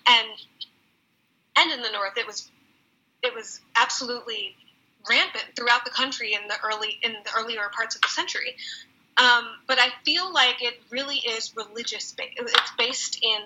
and 0.07 0.27
and 1.57 1.71
in 1.71 1.81
the 1.81 1.91
North. 1.91 2.17
It 2.17 2.27
was 2.27 2.49
it 3.23 3.33
was 3.33 3.59
absolutely 3.75 4.55
rampant 5.09 5.45
throughout 5.55 5.85
the 5.85 5.91
country 5.91 6.33
in 6.33 6.47
the 6.47 6.55
early 6.63 6.97
in 7.03 7.13
the 7.13 7.31
earlier 7.37 7.69
parts 7.75 7.95
of 7.95 8.01
the 8.01 8.07
century. 8.07 8.55
Um, 9.17 9.45
but 9.67 9.79
I 9.79 9.89
feel 10.03 10.31
like 10.33 10.61
it 10.61 10.75
really 10.89 11.17
is 11.17 11.55
religious. 11.55 12.13
It's 12.17 12.71
based 12.77 13.23
in 13.23 13.39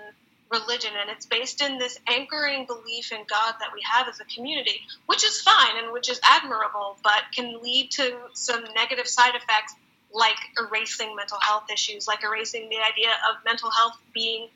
religion 0.49 0.91
and 0.99 1.11
it's 1.11 1.27
based 1.27 1.61
in 1.61 1.77
this 1.77 1.99
anchoring 2.07 2.65
belief 2.65 3.11
in 3.11 3.19
God 3.29 3.53
that 3.59 3.69
we 3.73 3.81
have 3.91 4.07
as 4.07 4.19
a 4.19 4.25
community, 4.25 4.81
which 5.05 5.23
is 5.23 5.41
fine 5.41 5.77
and 5.83 5.93
which 5.93 6.09
is 6.09 6.19
admirable, 6.23 6.97
but 7.03 7.21
can 7.35 7.61
lead 7.61 7.91
to 7.91 8.17
some 8.33 8.63
negative 8.75 9.07
side 9.07 9.35
effects 9.35 9.75
like 10.11 10.37
erasing 10.57 11.15
mental 11.15 11.37
health 11.39 11.65
issues, 11.71 12.07
like 12.07 12.23
erasing 12.23 12.67
the 12.69 12.77
idea 12.77 13.11
of 13.29 13.45
mental 13.45 13.69
health 13.69 13.95
being 14.11 14.47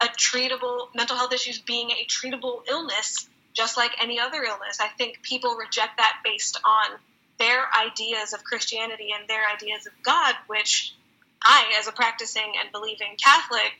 a 0.00 0.06
treatable 0.06 0.88
mental 0.94 1.16
health 1.16 1.32
issues 1.32 1.58
being 1.60 1.90
a 1.90 2.06
treatable 2.06 2.60
illness 2.68 3.28
just 3.56 3.76
like 3.76 3.92
any 4.02 4.20
other 4.20 4.42
illness. 4.42 4.78
I 4.80 4.88
think 4.88 5.22
people 5.22 5.56
reject 5.56 5.96
that 5.96 6.20
based 6.22 6.60
on 6.64 6.98
their 7.38 7.64
ideas 7.74 8.32
of 8.34 8.44
Christianity 8.44 9.08
and 9.18 9.28
their 9.28 9.42
ideas 9.48 9.86
of 9.86 9.92
God, 10.02 10.34
which 10.46 10.94
I, 11.42 11.72
as 11.78 11.88
a 11.88 11.92
practicing 11.92 12.52
and 12.60 12.70
believing 12.70 13.16
Catholic, 13.22 13.72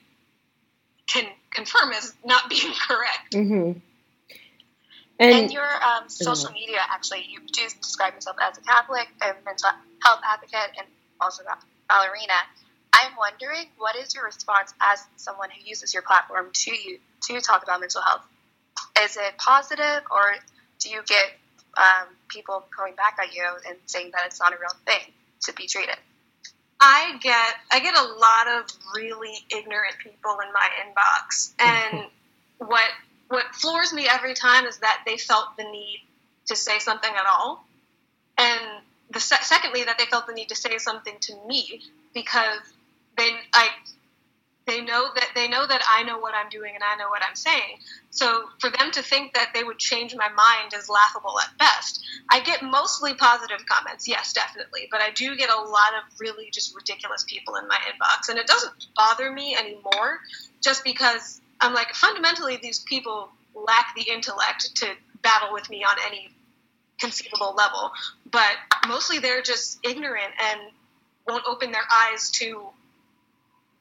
can 1.07 1.27
confirm 1.53 1.93
as 1.93 2.15
not 2.25 2.49
being 2.51 2.73
correct. 2.89 3.33
Mm-hmm. 3.33 3.79
And, 5.19 5.33
and, 5.33 5.53
your 5.53 5.65
um, 5.65 6.09
social 6.09 6.51
media, 6.53 6.77
actually, 6.91 7.25
you 7.29 7.41
do 7.41 7.63
describe 7.81 8.15
yourself 8.15 8.37
as 8.43 8.59
a 8.59 8.61
Catholic, 8.61 9.09
a 9.23 9.33
mental 9.47 9.71
health 10.05 10.21
advocate, 10.23 10.77
and 10.77 10.87
also 11.21 11.43
a 11.45 11.57
ballerina. 11.89 12.35
I'm 12.93 13.13
wondering, 13.17 13.67
what 13.79 13.97
is 13.97 14.15
your 14.15 14.25
response 14.25 14.75
as 14.81 15.03
someone 15.17 15.49
who 15.51 15.67
uses 15.67 15.95
your 15.95 16.03
platform 16.03 16.51
to 16.53 16.71
you 16.71 16.99
to 17.29 17.41
talk 17.41 17.63
about 17.63 17.81
mental 17.81 18.03
health? 18.03 18.27
Is 19.03 19.17
it 19.17 19.37
positive 19.39 20.03
or 20.11 20.35
do 20.79 20.91
you 20.91 21.03
get 21.07 21.25
um, 21.77 22.09
people 22.29 22.65
coming 22.77 22.95
back 22.95 23.17
at 23.23 23.35
you 23.35 23.45
and 23.69 23.77
saying 23.87 24.11
that 24.13 24.23
it's 24.27 24.41
not 24.41 24.53
a 24.53 24.57
real 24.57 24.75
thing 24.87 25.13
to 25.43 25.53
be 25.53 25.67
treated? 25.67 25.97
I 26.81 27.19
get 27.21 27.55
I 27.73 27.81
get 27.81 27.97
a 27.97 28.03
lot 28.03 28.61
of 28.61 28.71
really 28.95 29.35
ignorant 29.51 29.97
people 29.99 30.39
in 30.45 30.53
my 30.53 30.69
inbox, 30.85 31.53
and 31.59 32.07
what 32.59 32.91
what 33.29 33.45
floors 33.55 33.93
me 33.93 34.07
every 34.09 34.35
time 34.35 34.67
is 34.67 34.79
that 34.79 35.03
they 35.07 35.17
felt 35.17 35.57
the 35.57 35.65
need 35.65 36.03
to 36.47 36.57
say 36.57 36.79
something 36.79 37.11
at 37.11 37.27
all, 37.27 37.67
and 38.39 38.61
the 39.11 39.21
se- 39.21 39.43
secondly 39.43 39.85
that 39.85 39.99
they 39.99 40.05
felt 40.05 40.27
the 40.27 40.35
need 40.35 40.49
to 40.49 40.57
say 40.57 40.79
something 40.79 41.15
to 41.21 41.35
me 41.47 41.81
because 42.13 42.61
they 43.17 43.31
I 43.55 43.69
they 44.67 44.81
know 44.83 45.09
that 45.15 45.29
they 45.35 45.49
know 45.49 45.67
that 45.67 45.83
I 45.89 46.03
know 46.03 46.19
what 46.19 46.35
I'm 46.35 46.49
doing 46.49 46.75
and 46.75 46.83
I 46.83 46.97
know 46.97 47.09
what 47.09 47.23
I'm 47.27 47.37
saying. 47.37 47.79
So 48.11 48.45
for 48.61 48.69
them 48.69 48.91
to 48.93 49.03
think 49.03 49.35
that 49.35 49.51
they 49.55 49.63
would 49.63 49.79
change 49.79 50.15
my 50.15 50.29
mind 50.29 50.75
is 50.75 50.89
laughable 50.89 51.39
at 51.39 51.57
best. 51.59 52.05
I 52.31 52.41
get 52.41 52.63
mostly 52.63 53.15
positive 53.15 53.65
comments, 53.67 54.09
yes, 54.09 54.33
definitely, 54.33 54.89
but 54.91 55.01
I 55.01 55.11
do 55.13 55.37
get 55.37 55.51
a 55.51 55.61
lot 55.61 55.93
of 55.95 56.19
really 56.19 56.51
just 56.53 56.75
ridiculous 56.75 57.25
people 57.29 57.57
in 57.57 57.69
my 57.69 57.77
inbox, 57.77 58.29
and 58.29 58.39
it 58.39 58.47
doesn't 58.47 58.73
bother 58.97 59.31
me 59.31 59.57
anymore, 59.57 60.19
just 60.63 60.83
because 60.83 61.41
I'm 61.61 61.73
like 61.73 61.95
fundamentally 61.95 62.59
these 62.61 62.81
people 62.81 63.31
lack 63.55 63.95
the 63.95 64.03
intellect 64.03 64.77
to 64.77 64.87
battle 65.23 65.53
with 65.53 65.71
me 65.71 65.85
on 65.85 65.97
any 66.07 66.31
conceivable 66.99 67.55
level, 67.55 67.93
but 68.31 68.53
mostly 68.89 69.19
they're 69.19 69.43
just 69.43 69.79
ignorant 69.85 70.33
and 70.51 70.61
won't 71.29 71.45
open 71.47 71.71
their 71.71 71.87
eyes 71.95 72.31
to 72.31 72.63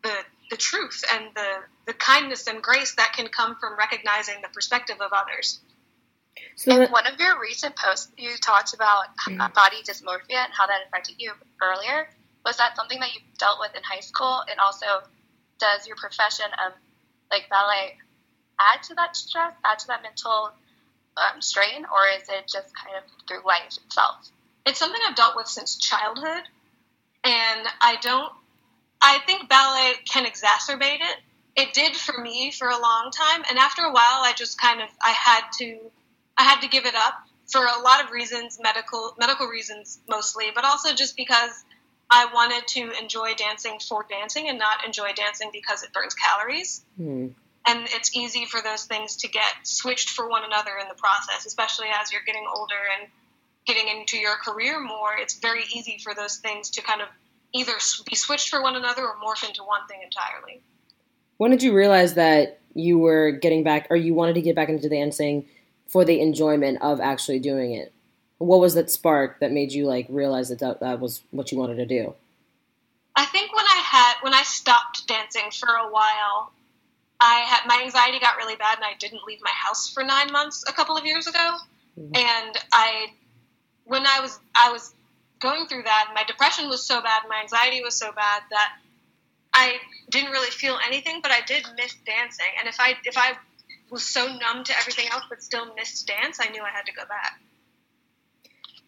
the 0.03 0.13
the 0.49 0.57
truth 0.57 1.03
and 1.13 1.27
the, 1.35 1.51
the 1.87 1.93
kindness 1.93 2.47
and 2.47 2.61
grace 2.61 2.95
that 2.95 3.13
can 3.13 3.27
come 3.27 3.55
from 3.55 3.77
recognizing 3.77 4.35
the 4.41 4.49
perspective 4.49 4.97
of 4.99 5.11
others. 5.11 5.59
So 6.55 6.81
in 6.81 6.91
one 6.91 7.07
of 7.07 7.19
your 7.19 7.39
recent 7.39 7.75
posts, 7.75 8.11
you 8.17 8.31
talked 8.41 8.73
about 8.73 9.05
mm-hmm. 9.27 9.37
body 9.53 9.77
dysmorphia 9.83 10.43
and 10.43 10.53
how 10.53 10.67
that 10.67 10.79
affected 10.87 11.15
you 11.17 11.31
earlier. 11.61 12.09
Was 12.45 12.57
that 12.57 12.75
something 12.75 12.99
that 12.99 13.13
you 13.13 13.21
dealt 13.37 13.59
with 13.59 13.75
in 13.75 13.83
high 13.83 13.99
school? 13.99 14.41
And 14.49 14.59
also, 14.59 14.85
does 15.59 15.87
your 15.87 15.95
profession 15.95 16.45
of 16.65 16.73
like 17.31 17.49
ballet 17.49 17.97
add 18.59 18.83
to 18.83 18.95
that 18.95 19.15
stress, 19.15 19.53
add 19.65 19.79
to 19.79 19.87
that 19.87 20.01
mental 20.01 20.51
um, 21.17 21.41
strain, 21.41 21.85
or 21.85 22.01
is 22.15 22.27
it 22.29 22.47
just 22.47 22.71
kind 22.75 22.95
of 22.97 23.03
through 23.27 23.45
life 23.45 23.77
itself? 23.85 24.27
It's 24.65 24.79
something 24.79 25.01
I've 25.07 25.15
dealt 25.15 25.35
with 25.35 25.47
since 25.47 25.77
childhood, 25.77 26.43
and 27.23 27.67
I 27.81 27.97
don't 28.01 28.31
I 29.01 29.19
think 29.25 29.49
ballet 29.49 29.93
can 30.05 30.25
exacerbate 30.25 31.01
it. 31.01 31.17
It 31.55 31.73
did 31.73 31.95
for 31.95 32.19
me 32.19 32.51
for 32.51 32.67
a 32.67 32.77
long 32.79 33.11
time, 33.11 33.43
and 33.49 33.57
after 33.57 33.83
a 33.83 33.91
while, 33.91 34.21
I 34.23 34.33
just 34.35 34.59
kind 34.59 34.81
of 34.81 34.89
I 35.03 35.11
had 35.11 35.41
to 35.59 35.79
I 36.37 36.43
had 36.43 36.61
to 36.61 36.67
give 36.67 36.85
it 36.85 36.95
up 36.95 37.15
for 37.47 37.61
a 37.61 37.81
lot 37.81 38.03
of 38.03 38.11
reasons, 38.11 38.59
medical 38.61 39.15
medical 39.17 39.47
reasons 39.47 39.99
mostly, 40.09 40.47
but 40.53 40.65
also 40.65 40.93
just 40.93 41.15
because 41.15 41.51
I 42.09 42.27
wanted 42.33 42.67
to 42.67 42.91
enjoy 43.01 43.33
dancing 43.35 43.79
for 43.79 44.05
dancing 44.09 44.49
and 44.49 44.59
not 44.59 44.85
enjoy 44.85 45.13
dancing 45.13 45.49
because 45.51 45.83
it 45.83 45.93
burns 45.93 46.13
calories. 46.13 46.83
Mm. 46.99 47.33
And 47.67 47.87
it's 47.91 48.15
easy 48.15 48.45
for 48.45 48.61
those 48.61 48.83
things 48.83 49.15
to 49.17 49.27
get 49.27 49.51
switched 49.63 50.09
for 50.09 50.29
one 50.29 50.43
another 50.43 50.77
in 50.79 50.87
the 50.87 50.93
process, 50.93 51.47
especially 51.47 51.87
as 51.99 52.11
you're 52.11 52.21
getting 52.25 52.45
older 52.53 52.75
and 52.99 53.09
getting 53.65 53.87
into 53.87 54.17
your 54.17 54.35
career 54.35 54.79
more. 54.79 55.15
It's 55.17 55.39
very 55.39 55.63
easy 55.73 55.97
for 56.03 56.13
those 56.13 56.37
things 56.37 56.69
to 56.71 56.83
kind 56.83 57.01
of 57.01 57.07
either 57.55 57.73
be 58.09 58.15
switched 58.15 58.49
for 58.49 58.61
one 58.61 58.75
another 58.75 59.07
or 59.07 59.15
morph 59.15 59.47
into 59.47 59.63
one 59.63 59.87
thing 59.87 60.01
entirely. 60.03 60.61
When 61.37 61.51
did 61.51 61.63
you 61.63 61.73
realize 61.73 62.15
that 62.15 62.59
you 62.73 62.99
were 62.99 63.31
getting 63.31 63.63
back, 63.63 63.87
or 63.89 63.95
you 63.95 64.13
wanted 64.13 64.35
to 64.35 64.41
get 64.41 64.55
back 64.55 64.69
into 64.69 64.89
dancing 64.89 65.45
for 65.87 66.03
the 66.03 66.19
enjoyment 66.19 66.81
of 66.81 66.99
actually 66.99 67.39
doing 67.39 67.73
it? 67.73 67.93
What 68.37 68.59
was 68.59 68.73
that 68.73 68.91
spark 68.91 69.39
that 69.39 69.51
made 69.51 69.71
you 69.71 69.85
like 69.85 70.07
realize 70.09 70.49
that 70.49 70.59
that, 70.59 70.81
that 70.81 70.99
was 70.99 71.21
what 71.31 71.51
you 71.51 71.57
wanted 71.57 71.77
to 71.77 71.85
do? 71.85 72.13
I 73.15 73.25
think 73.25 73.55
when 73.55 73.65
I 73.65 73.81
had 73.83 74.13
when 74.21 74.33
I 74.33 74.43
stopped 74.43 75.07
dancing 75.07 75.49
for 75.51 75.69
a 75.69 75.89
while, 75.89 76.51
I 77.21 77.45
had 77.47 77.65
my 77.65 77.81
anxiety 77.83 78.19
got 78.19 78.35
really 78.35 78.57
bad, 78.57 78.77
and 78.77 78.83
I 78.83 78.93
didn't 78.99 79.21
leave 79.25 79.39
my 79.41 79.53
house 79.53 79.89
for 79.89 80.03
nine 80.03 80.31
months 80.33 80.65
a 80.67 80.73
couple 80.73 80.97
of 80.97 81.05
years 81.05 81.27
ago. 81.27 81.57
Mm-hmm. 81.97 82.13
And 82.13 82.57
I, 82.73 83.07
when 83.85 84.05
I 84.05 84.19
was 84.19 84.37
I 84.53 84.71
was 84.73 84.93
going 85.39 85.67
through 85.67 85.83
that. 85.83 86.11
My 86.13 86.23
depression 86.23 86.69
was 86.69 86.83
so 86.83 87.01
bad, 87.01 87.23
my 87.29 87.41
anxiety 87.41 87.81
was 87.83 87.95
so 87.95 88.11
bad 88.11 88.43
that 88.49 88.73
I 89.53 89.77
didn't 90.09 90.31
really 90.31 90.51
feel 90.51 90.77
anything, 90.85 91.19
but 91.21 91.31
I 91.31 91.41
did 91.45 91.65
miss 91.77 91.95
dancing. 92.05 92.51
And 92.59 92.67
if 92.67 92.79
I 92.79 92.95
if 93.05 93.17
I 93.17 93.33
was 93.89 94.03
so 94.03 94.25
numb 94.27 94.63
to 94.63 94.77
everything 94.77 95.05
else, 95.11 95.23
but 95.29 95.43
still 95.43 95.73
missed 95.75 96.07
dance. 96.07 96.39
I 96.41 96.49
knew 96.49 96.61
I 96.61 96.69
had 96.69 96.85
to 96.85 96.93
go 96.93 97.05
back. 97.05 97.39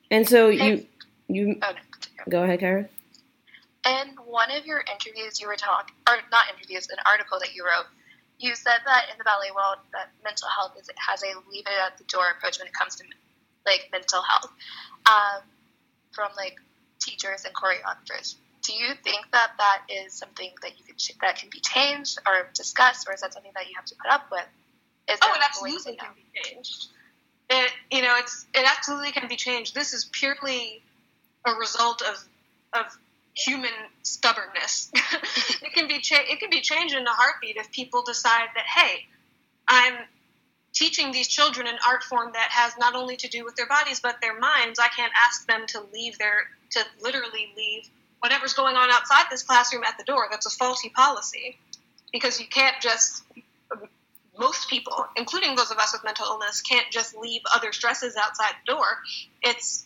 And 0.10 0.28
so 0.28 0.50
you 0.50 0.86
you 1.28 1.60
Oh, 1.62 1.72
no. 1.72 2.24
go 2.30 2.44
ahead, 2.44 2.60
Kyra. 2.60 2.88
In 3.86 4.16
one 4.26 4.52
of 4.52 4.66
your 4.66 4.84
interviews, 4.92 5.40
you 5.40 5.48
were 5.48 5.56
talking, 5.56 5.96
or 6.10 6.18
not 6.32 6.46
interviews, 6.54 6.90
an 6.90 6.98
article 7.06 7.40
that 7.40 7.56
you 7.56 7.64
wrote, 7.64 7.86
you 8.38 8.54
said 8.54 8.80
that 8.86 9.06
in 9.12 9.18
the 9.18 9.24
ballet 9.24 9.52
world, 9.56 9.78
that 9.94 10.10
mental 10.24 10.50
health 10.50 10.74
is 10.80 10.90
has 10.98 11.24
a 11.24 11.28
leave 11.50 11.66
it 11.66 11.80
at 11.86 11.98
the 11.98 12.04
door 12.06 12.26
approach 12.36 12.60
when 12.60 12.68
it 12.68 12.74
comes 12.74 12.96
to 12.98 13.04
like 13.66 13.88
mental 13.92 14.22
health, 14.22 14.52
um, 15.06 15.44
from 16.18 16.32
like 16.36 16.58
teachers 17.00 17.46
and 17.46 17.54
choreographers. 17.54 18.36
Do 18.64 18.74
you 18.74 18.96
think 19.04 19.28
that 19.32 19.52
that 19.60 19.84
is 19.88 20.14
something 20.14 20.50
that 20.64 20.78
you 20.80 20.84
could 20.84 20.98
ch- 20.98 21.14
that 21.22 21.38
can 21.38 21.50
be 21.52 21.60
changed 21.62 22.18
or 22.28 22.50
discussed, 22.56 23.08
or 23.08 23.14
is 23.14 23.22
that 23.22 23.34
something 23.34 23.52
that 23.56 23.68
you 23.70 23.76
have 23.78 23.86
to 23.86 23.96
put 24.02 24.12
up 24.12 24.26
with? 24.32 24.44
Is 25.10 25.20
Oh, 25.22 25.28
it 25.28 25.30
a 25.30 25.34
way 25.34 25.38
to 25.38 25.46
absolutely 25.46 25.96
can 25.96 26.10
be 26.16 26.42
changed. 26.42 26.88
It 27.52 27.72
you 27.92 28.02
know 28.02 28.16
it's 28.18 28.48
it 28.56 28.66
absolutely 28.68 29.12
can 29.12 29.28
be 29.30 29.36
changed. 29.38 29.76
This 29.76 29.94
is 29.94 30.10
purely 30.12 30.82
a 31.46 31.54
result 31.54 32.02
of 32.02 32.18
of 32.74 32.86
human 33.36 33.72
stubbornness. 34.02 34.92
it 35.62 35.74
can 35.74 35.88
be 35.88 36.00
cha- 36.00 36.26
it 36.28 36.40
can 36.40 36.50
be 36.50 36.62
changed 36.62 36.96
in 36.96 37.06
a 37.06 37.14
heartbeat 37.14 37.58
if 37.58 37.72
people 37.72 38.02
decide 38.04 38.48
that 38.56 38.66
hey, 38.66 39.06
I'm 39.68 39.94
teaching 40.78 41.12
these 41.12 41.28
children 41.28 41.68
an 41.68 41.78
art 41.88 42.04
form 42.04 42.32
that 42.34 42.50
has 42.52 42.74
not 42.78 42.96
only 42.96 43.18
to 43.18 43.28
do 43.28 43.44
with 43.44 43.56
their 43.56 43.68
bodies 43.68 44.00
but 44.00 44.22
their 44.22 44.38
minds. 44.40 44.80
I 44.80 44.88
can't 44.90 45.14
ask 45.16 45.48
them 45.48 45.66
to 45.68 45.82
leave 45.94 46.18
their 46.20 46.50
to 46.72 46.84
literally 47.02 47.52
leave 47.58 47.90
whatever's 48.20 48.54
going 48.54 48.76
on 48.76 48.90
outside 48.92 49.26
this 49.32 49.44
classroom 49.44 49.84
at 49.84 49.98
the 49.98 50.04
door. 50.04 50.28
That's 50.30 50.46
a 50.46 50.50
faulty 50.52 50.90
policy 50.90 51.58
because 52.12 52.40
you 52.40 52.48
can't 52.48 52.76
just 52.82 53.24
most 54.40 54.70
people, 54.70 55.08
including 55.16 55.56
those 55.56 55.72
of 55.72 55.78
us 55.80 55.94
with 55.94 56.04
mental 56.04 56.28
illness, 56.28 56.62
can't 56.62 56.86
just 56.92 57.16
leave 57.18 57.42
other 57.56 57.72
stresses 57.72 58.16
outside 58.16 58.54
the 58.66 58.74
door. 58.74 59.00
It's 59.42 59.86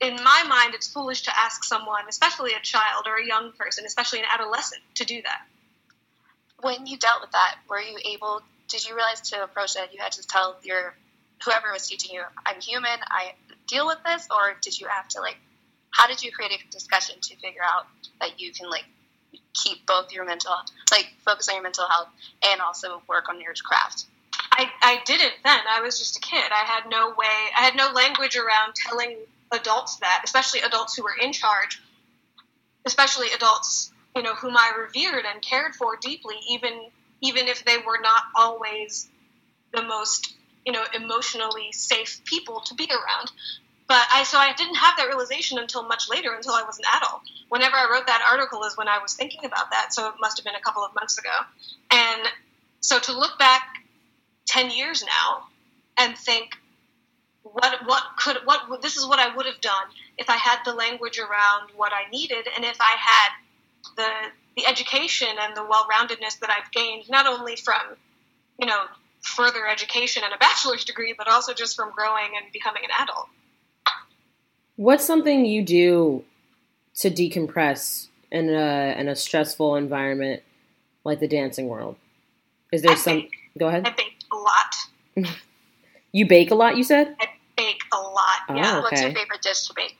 in 0.00 0.16
my 0.16 0.44
mind, 0.48 0.74
it's 0.74 0.88
foolish 0.92 1.22
to 1.22 1.38
ask 1.38 1.64
someone, 1.64 2.04
especially 2.08 2.52
a 2.54 2.60
child 2.60 3.06
or 3.06 3.16
a 3.16 3.26
young 3.26 3.52
person, 3.52 3.84
especially 3.86 4.20
an 4.20 4.26
adolescent, 4.32 4.82
to 4.96 5.04
do 5.04 5.22
that. 5.22 5.42
when 6.60 6.86
you 6.86 6.96
dealt 6.96 7.20
with 7.20 7.32
that, 7.32 7.56
were 7.68 7.80
you 7.80 7.98
able? 8.14 8.42
Did 8.68 8.86
you 8.88 8.94
realize 8.94 9.20
to 9.30 9.42
approach 9.42 9.76
it? 9.76 9.92
You 9.92 10.00
had 10.00 10.12
to 10.12 10.26
tell 10.26 10.56
your 10.62 10.94
whoever 11.44 11.72
was 11.72 11.86
teaching 11.88 12.14
you, 12.14 12.22
"I'm 12.46 12.60
human. 12.60 12.98
I 13.08 13.34
deal 13.66 13.86
with 13.86 14.02
this," 14.04 14.26
or 14.30 14.54
did 14.60 14.78
you 14.78 14.88
have 14.88 15.08
to 15.08 15.20
like? 15.20 15.36
How 15.90 16.06
did 16.06 16.22
you 16.22 16.32
create 16.32 16.52
a 16.52 16.70
discussion 16.70 17.20
to 17.20 17.36
figure 17.36 17.62
out 17.62 17.86
that 18.20 18.40
you 18.40 18.52
can 18.52 18.68
like 18.68 18.84
keep 19.52 19.86
both 19.86 20.12
your 20.12 20.24
mental, 20.24 20.56
like 20.90 21.12
focus 21.24 21.48
on 21.48 21.54
your 21.54 21.62
mental 21.62 21.86
health 21.88 22.08
and 22.42 22.60
also 22.60 23.02
work 23.08 23.28
on 23.28 23.40
your 23.40 23.54
craft? 23.64 24.06
I, 24.56 24.70
I 24.82 25.00
didn't 25.04 25.32
then. 25.44 25.58
I 25.68 25.80
was 25.80 25.98
just 25.98 26.16
a 26.16 26.20
kid. 26.20 26.44
I 26.52 26.64
had 26.64 26.88
no 26.88 27.10
way, 27.10 27.50
I 27.56 27.62
had 27.62 27.74
no 27.74 27.90
language 27.90 28.36
around 28.36 28.74
telling 28.74 29.16
adults 29.50 29.96
that, 29.96 30.22
especially 30.24 30.60
adults 30.60 30.96
who 30.96 31.02
were 31.02 31.16
in 31.20 31.32
charge, 31.32 31.82
especially 32.84 33.28
adults, 33.34 33.92
you 34.14 34.22
know, 34.22 34.34
whom 34.34 34.56
I 34.56 34.72
revered 34.78 35.24
and 35.24 35.42
cared 35.42 35.74
for 35.74 35.96
deeply, 35.96 36.36
even 36.48 36.90
even 37.24 37.48
if 37.48 37.64
they 37.64 37.78
were 37.78 37.98
not 38.02 38.22
always 38.36 39.08
the 39.72 39.82
most, 39.82 40.34
you 40.64 40.72
know, 40.72 40.84
emotionally 40.94 41.72
safe 41.72 42.20
people 42.24 42.60
to 42.60 42.74
be 42.74 42.88
around. 42.90 43.30
But 43.86 44.06
I 44.12 44.24
so 44.24 44.38
I 44.38 44.52
didn't 44.54 44.76
have 44.76 44.96
that 44.96 45.08
realization 45.08 45.58
until 45.58 45.82
much 45.82 46.08
later, 46.08 46.32
until 46.34 46.52
I 46.52 46.62
was 46.62 46.78
an 46.78 46.84
adult. 46.96 47.20
Whenever 47.48 47.76
I 47.76 47.88
wrote 47.90 48.06
that 48.06 48.26
article 48.30 48.64
is 48.64 48.76
when 48.76 48.88
I 48.88 48.98
was 48.98 49.14
thinking 49.14 49.44
about 49.44 49.70
that, 49.70 49.92
so 49.92 50.08
it 50.08 50.14
must 50.20 50.38
have 50.38 50.44
been 50.44 50.54
a 50.54 50.60
couple 50.60 50.84
of 50.84 50.94
months 50.94 51.18
ago. 51.18 51.30
And 51.90 52.22
so 52.80 52.98
to 52.98 53.12
look 53.12 53.38
back 53.38 53.62
10 54.46 54.70
years 54.70 55.04
now 55.04 55.44
and 55.98 56.16
think 56.16 56.50
what 57.42 57.86
what 57.86 58.02
could 58.18 58.38
what 58.44 58.80
this 58.80 58.96
is 58.96 59.06
what 59.06 59.18
I 59.18 59.34
would 59.34 59.46
have 59.46 59.60
done 59.60 59.86
if 60.16 60.30
I 60.30 60.36
had 60.36 60.58
the 60.64 60.72
language 60.72 61.18
around 61.18 61.70
what 61.76 61.92
I 61.92 62.10
needed 62.10 62.48
and 62.54 62.64
if 62.64 62.78
I 62.80 62.96
had 62.98 63.30
the 63.96 64.10
the 64.56 64.66
education 64.66 65.28
and 65.40 65.56
the 65.56 65.64
well-roundedness 65.64 66.38
that 66.40 66.50
I've 66.50 66.70
gained 66.72 67.08
not 67.10 67.26
only 67.26 67.56
from 67.56 67.80
you 68.58 68.66
know 68.66 68.84
further 69.22 69.66
education 69.66 70.22
and 70.24 70.32
a 70.34 70.38
bachelor's 70.38 70.84
degree 70.84 71.14
but 71.16 71.28
also 71.28 71.54
just 71.54 71.74
from 71.76 71.90
growing 71.92 72.30
and 72.40 72.52
becoming 72.52 72.82
an 72.84 72.90
adult 73.02 73.28
What's 74.76 75.04
something 75.04 75.44
you 75.44 75.62
do 75.62 76.24
to 76.96 77.10
decompress 77.10 78.08
in 78.32 78.48
a 78.50 78.94
in 78.98 79.08
a 79.08 79.14
stressful 79.14 79.76
environment 79.76 80.42
like 81.04 81.20
the 81.20 81.28
dancing 81.28 81.68
world? 81.68 81.96
Is 82.72 82.82
there 82.82 82.92
I 82.92 82.96
some? 82.96 83.16
bake. 83.20 83.34
Go 83.58 83.68
ahead. 83.68 83.86
I 83.86 83.90
bake 83.90 84.16
a 84.32 84.36
lot 84.36 84.74
You 86.12 86.26
bake 86.26 86.50
a 86.50 86.54
lot. 86.54 86.76
You 86.76 86.82
said. 86.84 87.14
I 87.20 87.26
bake 87.56 87.82
a 87.92 87.96
lot 88.00 88.38
Oh. 88.48 88.54
yeah 88.56 88.80
What's 88.80 89.00
your 89.00 89.12
favorite 89.12 89.42
dish 89.42 89.66
to 89.68 89.74
bake? 89.74 89.96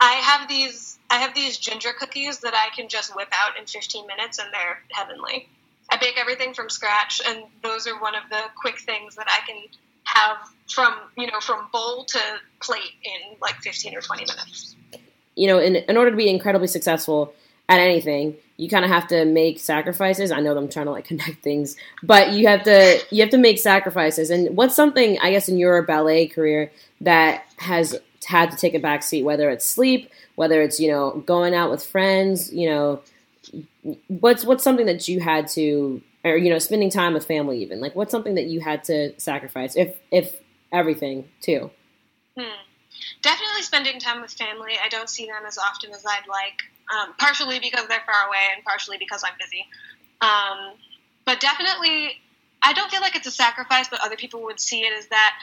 I 0.00 0.12
have 0.14 0.48
these 0.48 0.97
I 1.10 1.16
have 1.16 1.34
these 1.34 1.56
ginger 1.58 1.90
cookies 1.98 2.40
that 2.40 2.54
I 2.54 2.74
can 2.74 2.88
just 2.88 3.14
whip 3.16 3.28
out 3.32 3.58
in 3.58 3.66
15 3.66 4.06
minutes 4.06 4.38
and 4.38 4.48
they're 4.52 4.80
heavenly. 4.92 5.48
I 5.90 5.96
bake 5.96 6.18
everything 6.18 6.52
from 6.54 6.68
scratch 6.68 7.20
and 7.26 7.44
those 7.62 7.86
are 7.86 7.98
one 8.00 8.14
of 8.14 8.22
the 8.30 8.42
quick 8.60 8.78
things 8.80 9.16
that 9.16 9.26
I 9.28 9.46
can 9.46 9.56
have 10.04 10.36
from, 10.68 10.94
you 11.16 11.26
know, 11.26 11.40
from 11.40 11.68
bowl 11.72 12.04
to 12.04 12.20
plate 12.60 12.92
in 13.02 13.36
like 13.40 13.56
15 13.56 13.96
or 13.96 14.00
20 14.00 14.22
minutes. 14.22 14.76
you 15.34 15.46
know, 15.46 15.58
in 15.58 15.76
in 15.76 15.96
order 15.96 16.10
to 16.10 16.16
be 16.16 16.28
incredibly 16.28 16.66
successful 16.66 17.32
at 17.68 17.80
anything, 17.80 18.36
you 18.56 18.68
kind 18.68 18.84
of 18.84 18.90
have 18.90 19.06
to 19.08 19.24
make 19.24 19.60
sacrifices. 19.60 20.32
I 20.32 20.40
know 20.40 20.56
I'm 20.56 20.68
trying 20.68 20.86
to 20.86 20.92
like 20.92 21.04
connect 21.12 21.42
things, 21.42 21.76
but 22.02 22.32
you 22.32 22.48
have 22.48 22.64
to 22.64 23.00
you 23.10 23.22
have 23.22 23.30
to 23.30 23.38
make 23.38 23.58
sacrifices. 23.58 24.30
And 24.30 24.56
what's 24.56 24.74
something 24.74 25.18
I 25.20 25.30
guess 25.30 25.48
in 25.48 25.58
your 25.58 25.82
ballet 25.82 26.26
career 26.26 26.70
that 27.00 27.44
has 27.58 27.98
had 28.26 28.50
to 28.50 28.56
take 28.56 28.74
a 28.74 28.78
back 28.78 29.02
seat, 29.02 29.22
whether 29.22 29.48
it's 29.48 29.64
sleep, 29.64 30.10
whether 30.38 30.62
it's 30.62 30.78
you 30.78 30.88
know 30.88 31.20
going 31.26 31.52
out 31.52 31.68
with 31.68 31.84
friends, 31.84 32.52
you 32.52 32.70
know, 32.70 33.02
what's 34.06 34.44
what's 34.44 34.62
something 34.62 34.86
that 34.86 35.08
you 35.08 35.18
had 35.18 35.48
to, 35.48 36.00
or 36.24 36.36
you 36.36 36.48
know, 36.48 36.60
spending 36.60 36.90
time 36.90 37.12
with 37.12 37.26
family, 37.26 37.60
even 37.60 37.80
like 37.80 37.96
what's 37.96 38.12
something 38.12 38.36
that 38.36 38.46
you 38.46 38.60
had 38.60 38.84
to 38.84 39.18
sacrifice, 39.18 39.74
if 39.74 39.96
if 40.12 40.36
everything 40.70 41.28
too. 41.40 41.72
Hmm. 42.38 42.54
Definitely 43.20 43.62
spending 43.62 43.98
time 43.98 44.20
with 44.20 44.30
family. 44.30 44.74
I 44.80 44.88
don't 44.88 45.10
see 45.10 45.26
them 45.26 45.42
as 45.44 45.58
often 45.58 45.90
as 45.90 46.04
I'd 46.06 46.28
like, 46.28 46.62
um, 46.94 47.14
partially 47.18 47.58
because 47.58 47.88
they're 47.88 48.02
far 48.06 48.28
away 48.28 48.38
and 48.54 48.64
partially 48.64 48.96
because 48.96 49.24
I'm 49.24 49.34
busy. 49.40 49.66
Um, 50.20 50.78
but 51.26 51.40
definitely, 51.40 52.12
I 52.62 52.74
don't 52.74 52.92
feel 52.92 53.00
like 53.00 53.16
it's 53.16 53.26
a 53.26 53.32
sacrifice, 53.32 53.88
but 53.88 53.98
other 54.04 54.16
people 54.16 54.44
would 54.44 54.60
see 54.60 54.82
it 54.82 54.92
as 54.96 55.08
that. 55.08 55.36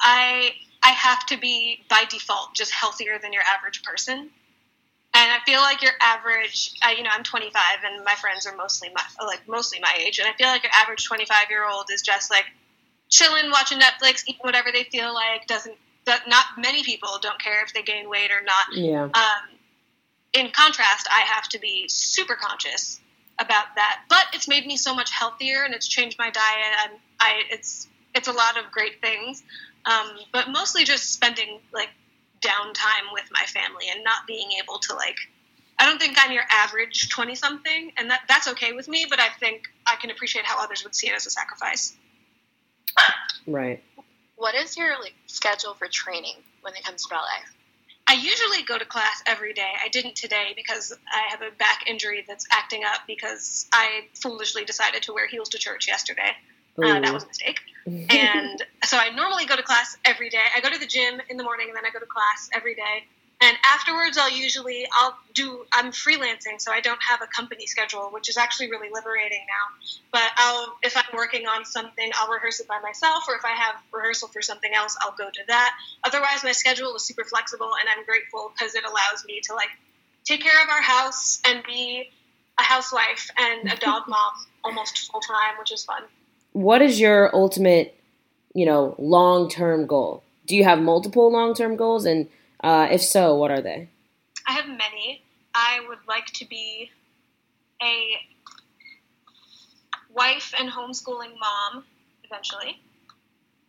I 0.00 0.52
I 0.86 0.90
have 0.90 1.26
to 1.26 1.36
be 1.36 1.84
by 1.90 2.04
default 2.08 2.54
just 2.54 2.70
healthier 2.70 3.18
than 3.20 3.32
your 3.32 3.42
average 3.42 3.82
person, 3.82 4.18
and 4.18 4.30
I 5.14 5.38
feel 5.44 5.60
like 5.60 5.82
your 5.82 5.94
average. 6.00 6.78
I, 6.80 6.92
you 6.92 7.02
know, 7.02 7.10
I'm 7.12 7.24
25, 7.24 7.52
and 7.84 8.04
my 8.04 8.14
friends 8.14 8.46
are 8.46 8.54
mostly 8.54 8.90
my 8.94 9.02
like 9.26 9.48
mostly 9.48 9.80
my 9.80 9.92
age, 9.98 10.20
and 10.20 10.28
I 10.28 10.32
feel 10.34 10.46
like 10.46 10.62
your 10.62 10.70
average 10.80 11.04
25 11.04 11.50
year 11.50 11.68
old 11.68 11.86
is 11.92 12.02
just 12.02 12.30
like 12.30 12.44
chilling, 13.08 13.50
watching 13.50 13.80
Netflix, 13.80 14.22
eating 14.28 14.40
whatever 14.42 14.68
they 14.72 14.84
feel 14.84 15.12
like. 15.12 15.48
Doesn't 15.48 15.74
not 16.28 16.44
many 16.56 16.84
people 16.84 17.18
don't 17.20 17.40
care 17.40 17.64
if 17.64 17.74
they 17.74 17.82
gain 17.82 18.08
weight 18.08 18.30
or 18.30 18.44
not. 18.44 18.66
Yeah. 18.72 19.02
Um, 19.02 19.58
in 20.34 20.50
contrast, 20.50 21.08
I 21.10 21.22
have 21.22 21.48
to 21.48 21.58
be 21.58 21.88
super 21.88 22.36
conscious 22.36 23.00
about 23.40 23.74
that. 23.74 24.02
But 24.08 24.26
it's 24.34 24.46
made 24.46 24.66
me 24.66 24.76
so 24.76 24.94
much 24.94 25.10
healthier, 25.10 25.64
and 25.64 25.74
it's 25.74 25.88
changed 25.88 26.16
my 26.16 26.30
diet. 26.30 26.74
And 26.84 26.92
I, 27.18 27.42
it's 27.50 27.88
it's 28.14 28.28
a 28.28 28.32
lot 28.32 28.56
of 28.56 28.70
great 28.70 29.00
things, 29.00 29.42
um, 29.86 30.10
but 30.32 30.50
mostly 30.50 30.84
just 30.84 31.12
spending 31.12 31.60
like 31.72 31.90
downtime 32.40 33.12
with 33.12 33.24
my 33.32 33.42
family 33.42 33.86
and 33.90 34.04
not 34.04 34.26
being 34.26 34.48
able 34.62 34.78
to 34.78 34.94
like. 34.94 35.16
I 35.78 35.84
don't 35.84 36.00
think 36.00 36.16
I'm 36.18 36.32
your 36.32 36.44
average 36.50 37.08
twenty 37.10 37.34
something, 37.34 37.92
and 37.96 38.10
that 38.10 38.22
that's 38.28 38.48
okay 38.48 38.72
with 38.72 38.88
me. 38.88 39.06
But 39.08 39.20
I 39.20 39.28
think 39.40 39.68
I 39.86 39.96
can 39.96 40.10
appreciate 40.10 40.44
how 40.44 40.62
others 40.62 40.84
would 40.84 40.94
see 40.94 41.08
it 41.08 41.14
as 41.14 41.26
a 41.26 41.30
sacrifice. 41.30 41.94
Right. 43.46 43.82
What 44.36 44.54
is 44.54 44.76
your 44.76 45.00
like 45.00 45.14
schedule 45.26 45.74
for 45.74 45.86
training 45.88 46.36
when 46.62 46.74
it 46.74 46.84
comes 46.84 47.04
to 47.04 47.08
ballet? 47.10 47.44
I 48.08 48.14
usually 48.14 48.62
go 48.62 48.78
to 48.78 48.84
class 48.84 49.22
every 49.26 49.52
day. 49.52 49.72
I 49.82 49.88
didn't 49.88 50.14
today 50.14 50.52
because 50.56 50.96
I 51.12 51.30
have 51.30 51.42
a 51.42 51.50
back 51.56 51.88
injury 51.88 52.24
that's 52.26 52.46
acting 52.52 52.84
up 52.84 53.00
because 53.06 53.66
I 53.72 54.06
foolishly 54.14 54.64
decided 54.64 55.02
to 55.04 55.12
wear 55.12 55.26
heels 55.26 55.48
to 55.50 55.58
church 55.58 55.88
yesterday. 55.88 56.30
Uh, 56.78 57.00
that 57.00 57.12
was 57.12 57.24
a 57.24 57.28
mistake. 57.28 57.60
And 58.10 58.64
so 58.84 58.98
I 58.98 59.10
normally 59.14 59.46
go 59.46 59.54
to 59.54 59.62
class 59.62 59.96
every 60.04 60.28
day. 60.28 60.42
I 60.56 60.60
go 60.60 60.70
to 60.70 60.78
the 60.78 60.88
gym 60.88 61.20
in 61.30 61.36
the 61.36 61.44
morning 61.44 61.68
and 61.68 61.76
then 61.76 61.84
I 61.86 61.90
go 61.90 62.00
to 62.00 62.06
class 62.06 62.50
every 62.52 62.74
day. 62.74 63.04
And 63.40 63.56
afterwards, 63.64 64.16
I'll 64.16 64.30
usually 64.30 64.86
I'll 64.92 65.16
do. 65.34 65.66
I'm 65.72 65.92
freelancing, 65.92 66.58
so 66.58 66.72
I 66.72 66.80
don't 66.80 67.00
have 67.06 67.20
a 67.20 67.26
company 67.26 67.66
schedule, 67.66 68.08
which 68.10 68.30
is 68.30 68.38
actually 68.38 68.70
really 68.70 68.88
liberating 68.90 69.42
now. 69.46 70.00
But 70.10 70.30
I'll 70.36 70.78
if 70.82 70.96
I'm 70.96 71.04
working 71.14 71.46
on 71.46 71.66
something, 71.66 72.10
I'll 72.14 72.32
rehearse 72.32 72.60
it 72.60 72.66
by 72.66 72.80
myself, 72.80 73.24
or 73.28 73.34
if 73.36 73.44
I 73.44 73.50
have 73.50 73.74
rehearsal 73.92 74.28
for 74.28 74.40
something 74.40 74.72
else, 74.72 74.96
I'll 75.02 75.14
go 75.18 75.28
to 75.28 75.40
that. 75.48 75.74
Otherwise, 76.02 76.44
my 76.44 76.52
schedule 76.52 76.96
is 76.96 77.04
super 77.04 77.24
flexible, 77.24 77.70
and 77.78 77.88
I'm 77.90 78.06
grateful 78.06 78.52
because 78.56 78.74
it 78.74 78.84
allows 78.84 79.24
me 79.26 79.40
to 79.44 79.54
like 79.54 79.68
take 80.24 80.40
care 80.40 80.62
of 80.62 80.70
our 80.70 80.82
house 80.82 81.40
and 81.46 81.62
be 81.64 82.08
a 82.58 82.62
housewife 82.62 83.30
and 83.36 83.70
a 83.70 83.76
dog 83.76 84.04
mom 84.08 84.32
almost 84.64 85.10
full 85.10 85.20
time, 85.20 85.58
which 85.58 85.72
is 85.72 85.84
fun. 85.84 86.02
What 86.56 86.80
is 86.80 86.98
your 86.98 87.36
ultimate, 87.36 87.94
you 88.54 88.64
know, 88.64 88.94
long 88.98 89.50
term 89.50 89.86
goal? 89.86 90.22
Do 90.46 90.56
you 90.56 90.64
have 90.64 90.80
multiple 90.80 91.30
long 91.30 91.54
term 91.54 91.76
goals? 91.76 92.06
And 92.06 92.28
uh, 92.64 92.88
if 92.90 93.02
so, 93.02 93.36
what 93.36 93.50
are 93.50 93.60
they? 93.60 93.90
I 94.48 94.52
have 94.52 94.66
many. 94.66 95.22
I 95.54 95.80
would 95.86 95.98
like 96.08 96.24
to 96.26 96.46
be 96.46 96.90
a 97.82 98.12
wife 100.14 100.54
and 100.58 100.70
homeschooling 100.70 101.38
mom 101.38 101.84
eventually. 102.24 102.80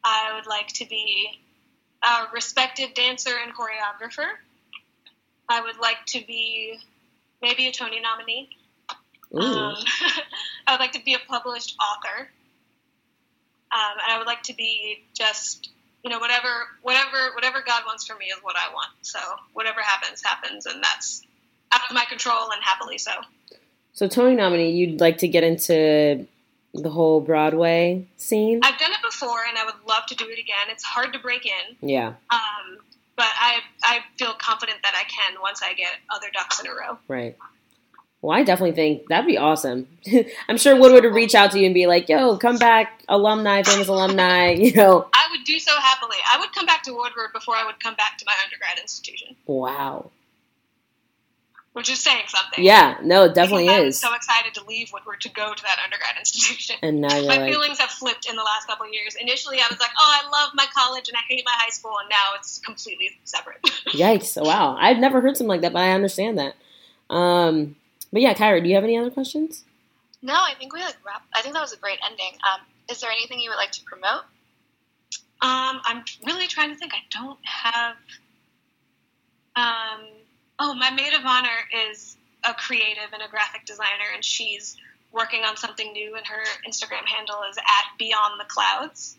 I 0.05 0.31
would 0.35 0.47
like 0.47 0.67
to 0.67 0.85
be 0.87 1.41
a 2.01 2.33
respected 2.33 2.93
dancer 2.93 3.31
and 3.43 3.53
choreographer. 3.53 4.29
I 5.49 5.59
would 5.59 5.77
like 5.77 6.05
to 6.07 6.25
be 6.25 6.79
maybe 7.41 7.67
a 7.67 7.71
Tony 7.73 7.99
nominee. 7.99 8.47
Um, 9.35 9.75
I 10.67 10.71
would 10.71 10.79
like 10.79 10.93
to 10.93 11.03
be 11.03 11.15
a 11.15 11.19
published 11.27 11.75
author. 11.81 12.29
Um, 13.71 13.97
and 14.03 14.13
I 14.13 14.17
would 14.17 14.27
like 14.27 14.43
to 14.43 14.53
be 14.53 15.03
just, 15.13 15.69
you 16.03 16.09
know, 16.09 16.19
whatever, 16.19 16.67
whatever, 16.81 17.33
whatever 17.35 17.63
God 17.65 17.83
wants 17.85 18.07
for 18.07 18.15
me 18.17 18.25
is 18.25 18.37
what 18.41 18.55
I 18.55 18.73
want. 18.73 18.89
So 19.01 19.19
whatever 19.53 19.81
happens, 19.81 20.23
happens, 20.23 20.65
and 20.65 20.83
that's 20.83 21.23
out 21.71 21.81
of 21.89 21.93
my 21.93 22.05
control 22.05 22.51
and 22.51 22.63
happily 22.63 22.97
so. 22.97 23.11
So 23.93 24.07
Tony 24.07 24.35
nominee, 24.35 24.71
you'd 24.71 25.01
like 25.01 25.17
to 25.19 25.27
get 25.27 25.43
into 25.43 26.27
the 26.73 26.89
whole 26.89 27.21
Broadway 27.21 28.05
scene? 28.17 28.59
I've 28.63 28.77
done 28.77 28.91
it 28.91 29.01
before, 29.03 29.43
and 29.47 29.57
I 29.57 29.65
would 29.65 29.75
love 29.87 30.05
to 30.07 30.15
do 30.15 30.25
it 30.25 30.39
again. 30.39 30.67
It's 30.69 30.83
hard 30.83 31.13
to 31.13 31.19
break 31.19 31.45
in, 31.45 31.89
yeah, 31.89 32.13
um, 32.29 32.77
but 33.15 33.25
I 33.25 33.59
I 33.83 33.99
feel 34.17 34.33
confident 34.33 34.79
that 34.83 34.93
I 34.95 35.03
can 35.09 35.41
once 35.41 35.61
I 35.63 35.73
get 35.73 35.91
other 36.13 36.27
ducks 36.33 36.59
in 36.59 36.67
a 36.67 36.71
row. 36.71 36.97
right. 37.07 37.35
Well, 38.21 38.35
I 38.35 38.43
definitely 38.43 38.75
think 38.75 39.07
that'd 39.09 39.27
be 39.27 39.37
awesome. 39.37 39.87
I'm 40.49 40.57
sure 40.57 40.75
Woodward 40.75 41.03
would 41.03 41.13
reach 41.13 41.35
out 41.35 41.51
to 41.51 41.59
you 41.59 41.65
and 41.65 41.73
be 41.73 41.85
like, 41.85 42.09
"Yo, 42.09 42.37
come 42.37 42.57
back, 42.57 43.03
alumni, 43.07 43.61
famous 43.63 43.87
alumni." 43.87 44.53
You 44.57 44.73
know, 44.73 45.07
I 45.13 45.27
would 45.31 45.45
do 45.45 45.59
so 45.59 45.71
happily. 45.79 46.17
I 46.29 46.39
would 46.39 46.51
come 46.51 46.65
back 46.65 46.83
to 46.83 46.91
Woodward 46.93 47.31
before 47.33 47.55
I 47.55 47.65
would 47.65 47.79
come 47.79 47.95
back 47.95 48.17
to 48.17 48.25
my 48.25 48.33
undergrad 48.43 48.79
institution, 48.79 49.35
wow. 49.45 50.09
which 51.73 51.89
is 51.89 51.99
saying 51.99 52.23
something. 52.27 52.63
Yeah, 52.63 52.97
no, 53.03 53.25
it 53.25 53.35
definitely 53.35 53.65
Because 53.65 53.79
I 53.79 53.85
was 53.85 53.95
is. 53.95 54.01
so 54.01 54.13
excited 54.15 54.53
to 54.55 54.65
leave 54.65 54.91
Woodward 54.91 55.21
to 55.21 55.29
go 55.29 55.53
to 55.53 55.63
that 55.63 55.77
undergrad 55.83 56.15
institution. 56.19 56.77
And 56.81 57.01
now 57.01 57.15
you're 57.15 57.27
my 57.27 57.37
like, 57.37 57.51
feelings 57.51 57.79
have 57.79 57.91
flipped 57.91 58.27
in 58.27 58.35
the 58.35 58.41
last 58.43 58.67
couple 58.67 58.87
of 58.87 58.93
years. 58.93 59.15
Initially, 59.15 59.59
I 59.59 59.67
was 59.69 59.79
like, 59.79 59.91
"Oh, 59.97 60.21
I 60.23 60.27
love 60.29 60.51
my 60.55 60.65
college 60.75 61.07
and 61.07 61.15
I 61.15 61.21
hate 61.29 61.43
my 61.45 61.53
high 61.55 61.69
school," 61.69 61.93
and 62.01 62.09
now 62.09 62.31
it's 62.39 62.57
completely 62.59 63.11
separate. 63.25 63.61
yikes! 63.89 64.41
Wow, 64.43 64.75
I've 64.79 64.97
never 64.97 65.21
heard 65.21 65.37
something 65.37 65.49
like 65.49 65.61
that, 65.61 65.73
but 65.73 65.83
I 65.83 65.91
understand 65.91 66.39
that. 66.39 66.55
Um, 67.13 67.75
but 68.11 68.21
yeah, 68.21 68.33
Kyra, 68.33 68.61
do 68.61 68.69
you 68.69 68.75
have 68.75 68.83
any 68.83 68.97
other 68.97 69.11
questions? 69.11 69.63
No, 70.21 70.33
I 70.33 70.53
think 70.57 70.73
we 70.73 70.81
like 70.81 70.97
wrap. 71.05 71.23
I 71.33 71.41
think 71.41 71.53
that 71.53 71.61
was 71.61 71.73
a 71.73 71.77
great 71.77 71.99
ending. 72.05 72.33
Um, 72.43 72.61
is 72.89 73.01
there 73.01 73.11
anything 73.11 73.39
you 73.39 73.49
would 73.49 73.57
like 73.57 73.71
to 73.73 73.83
promote? 73.83 74.23
Um, 75.39 75.81
I'm 75.83 76.03
really 76.25 76.47
trying 76.47 76.69
to 76.69 76.75
think. 76.75 76.93
I 76.93 77.01
don't 77.11 77.39
have. 77.43 77.95
Um, 79.55 80.07
oh, 80.59 80.73
my 80.73 80.89
maid 80.91 81.13
of 81.13 81.21
honor 81.25 81.67
is 81.89 82.17
a 82.43 82.53
creative 82.53 83.13
and 83.13 83.21
a 83.21 83.29
graphic 83.29 83.65
designer, 83.65 84.09
and 84.13 84.23
she's 84.23 84.77
working 85.11 85.43
on 85.43 85.55
something 85.57 85.91
new. 85.91 86.15
And 86.15 86.25
her 86.25 86.43
Instagram 86.67 87.05
handle 87.05 87.41
is 87.49 87.57
at 87.57 87.97
Beyond 87.99 88.39
the 88.39 88.45
Clouds. 88.45 89.17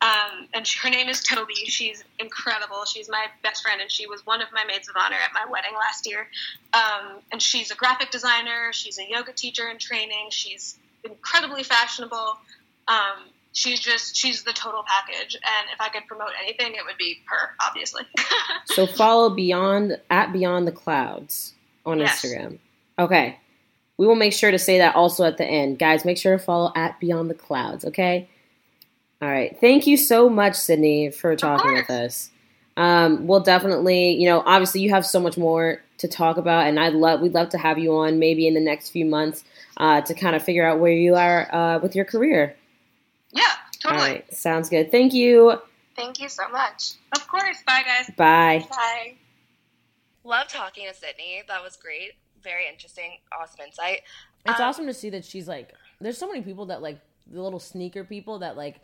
Um, 0.00 0.46
and 0.54 0.64
she, 0.66 0.78
her 0.78 0.90
name 0.90 1.08
is 1.08 1.22
Toby. 1.24 1.54
She's 1.54 2.04
incredible. 2.20 2.84
She's 2.84 3.08
my 3.08 3.26
best 3.42 3.62
friend, 3.62 3.80
and 3.80 3.90
she 3.90 4.06
was 4.06 4.24
one 4.24 4.40
of 4.40 4.48
my 4.52 4.64
maids 4.64 4.88
of 4.88 4.94
honor 4.96 5.16
at 5.16 5.32
my 5.34 5.50
wedding 5.50 5.72
last 5.74 6.06
year. 6.06 6.28
Um, 6.72 7.18
and 7.32 7.42
she's 7.42 7.70
a 7.72 7.74
graphic 7.74 8.10
designer. 8.10 8.72
She's 8.72 8.98
a 8.98 9.08
yoga 9.08 9.32
teacher 9.32 9.68
in 9.68 9.78
training. 9.78 10.28
She's 10.30 10.78
incredibly 11.04 11.64
fashionable. 11.64 12.38
Um, 12.86 13.26
she's 13.52 13.80
just 13.80 14.16
she's 14.16 14.44
the 14.44 14.52
total 14.52 14.84
package. 14.86 15.34
And 15.34 15.68
if 15.74 15.80
I 15.80 15.88
could 15.88 16.06
promote 16.06 16.30
anything, 16.40 16.74
it 16.74 16.84
would 16.86 16.96
be 16.98 17.18
her, 17.28 17.50
obviously. 17.60 18.02
So 18.66 18.86
follow 18.86 19.30
Beyond 19.30 19.98
at 20.10 20.32
Beyond 20.32 20.68
the 20.68 20.72
Clouds 20.72 21.54
on 21.84 21.98
Yes. 21.98 22.22
Instagram. 22.22 22.58
Okay. 22.98 23.38
We 23.96 24.06
will 24.06 24.14
make 24.14 24.32
sure 24.34 24.52
to 24.52 24.58
say 24.58 24.78
that 24.78 24.94
also 24.94 25.24
at 25.24 25.38
the 25.38 25.44
end. 25.44 25.78
Guys, 25.80 26.04
make 26.04 26.18
sure 26.18 26.36
to 26.36 26.42
follow 26.42 26.70
at 26.76 27.00
Beyond 27.00 27.28
the 27.30 27.34
Clouds, 27.34 27.84
okay? 27.86 28.28
All 29.20 29.28
right. 29.28 29.56
Thank 29.60 29.86
you 29.86 29.96
so 29.96 30.28
much, 30.28 30.54
Sydney, 30.54 31.10
for 31.10 31.34
talking 31.34 31.72
with 31.74 31.90
us. 31.90 32.30
Um, 32.76 33.26
we'll 33.26 33.40
definitely, 33.40 34.12
you 34.12 34.28
know, 34.28 34.42
obviously 34.46 34.80
you 34.82 34.90
have 34.90 35.04
so 35.04 35.18
much 35.18 35.36
more 35.36 35.82
to 35.98 36.06
talk 36.06 36.36
about, 36.36 36.66
and 36.68 36.78
I'd 36.78 36.92
love 36.94 37.20
we'd 37.20 37.34
love 37.34 37.48
to 37.48 37.58
have 37.58 37.78
you 37.78 37.96
on 37.96 38.20
maybe 38.20 38.46
in 38.46 38.54
the 38.54 38.60
next 38.60 38.90
few 38.90 39.04
months 39.04 39.42
uh, 39.78 40.00
to 40.02 40.14
kind 40.14 40.36
of 40.36 40.42
figure 40.44 40.64
out 40.64 40.78
where 40.78 40.92
you 40.92 41.16
are 41.16 41.52
uh, 41.52 41.78
with 41.80 41.96
your 41.96 42.04
career. 42.04 42.54
yeah, 43.32 43.42
totally. 43.82 44.00
All 44.00 44.08
right, 44.08 44.32
sounds 44.34 44.68
good. 44.68 44.92
Thank 44.92 45.12
you. 45.12 45.60
Thank 45.96 46.20
you 46.20 46.28
so 46.28 46.48
much. 46.50 46.92
Of 47.16 47.26
course. 47.26 47.60
Bye, 47.66 47.82
guys. 47.84 48.08
Bye. 48.16 48.64
Bye. 48.70 49.14
Love 50.22 50.46
talking 50.46 50.86
to 50.86 50.94
Sydney. 50.94 51.42
That 51.48 51.64
was 51.64 51.76
great. 51.76 52.12
Very 52.44 52.68
interesting. 52.68 53.18
Awesome 53.36 53.66
insight. 53.66 54.02
It's 54.46 54.60
Um, 54.60 54.66
awesome 54.68 54.86
to 54.86 54.94
see 54.94 55.10
that 55.10 55.24
she's 55.24 55.48
like. 55.48 55.72
There's 56.00 56.16
so 56.18 56.28
many 56.28 56.42
people 56.42 56.66
that 56.66 56.80
like 56.82 57.00
the 57.26 57.42
little 57.42 57.58
sneaker 57.58 58.04
people 58.04 58.38
that 58.38 58.56
like 58.56 58.76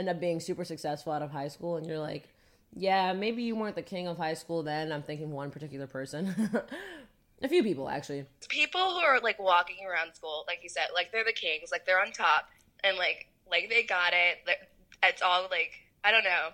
end 0.00 0.08
up 0.08 0.20
being 0.20 0.40
super 0.40 0.64
successful 0.64 1.12
out 1.12 1.22
of 1.22 1.30
high 1.30 1.48
school, 1.48 1.76
and 1.76 1.86
you're 1.86 1.98
like, 1.98 2.28
yeah, 2.74 3.12
maybe 3.12 3.42
you 3.42 3.54
weren't 3.54 3.76
the 3.76 3.82
king 3.82 4.08
of 4.08 4.16
high 4.16 4.34
school 4.34 4.62
then. 4.62 4.92
I'm 4.92 5.02
thinking 5.02 5.30
one 5.30 5.50
particular 5.50 5.86
person, 5.86 6.34
a 7.42 7.48
few 7.48 7.62
people 7.62 7.88
actually. 7.88 8.26
people 8.48 8.80
who 8.80 8.98
are 8.98 9.20
like 9.20 9.38
walking 9.38 9.76
around 9.88 10.14
school, 10.14 10.44
like 10.48 10.60
you 10.62 10.68
said, 10.68 10.88
like 10.94 11.12
they're 11.12 11.24
the 11.24 11.32
kings, 11.32 11.70
like 11.70 11.86
they're 11.86 12.00
on 12.00 12.12
top, 12.12 12.48
and 12.82 12.96
like 12.96 13.28
like 13.50 13.68
they 13.68 13.82
got 13.82 14.12
it. 14.12 14.38
It's 15.02 15.22
all 15.22 15.42
like 15.50 15.72
I 16.04 16.10
don't 16.10 16.24
know. 16.24 16.48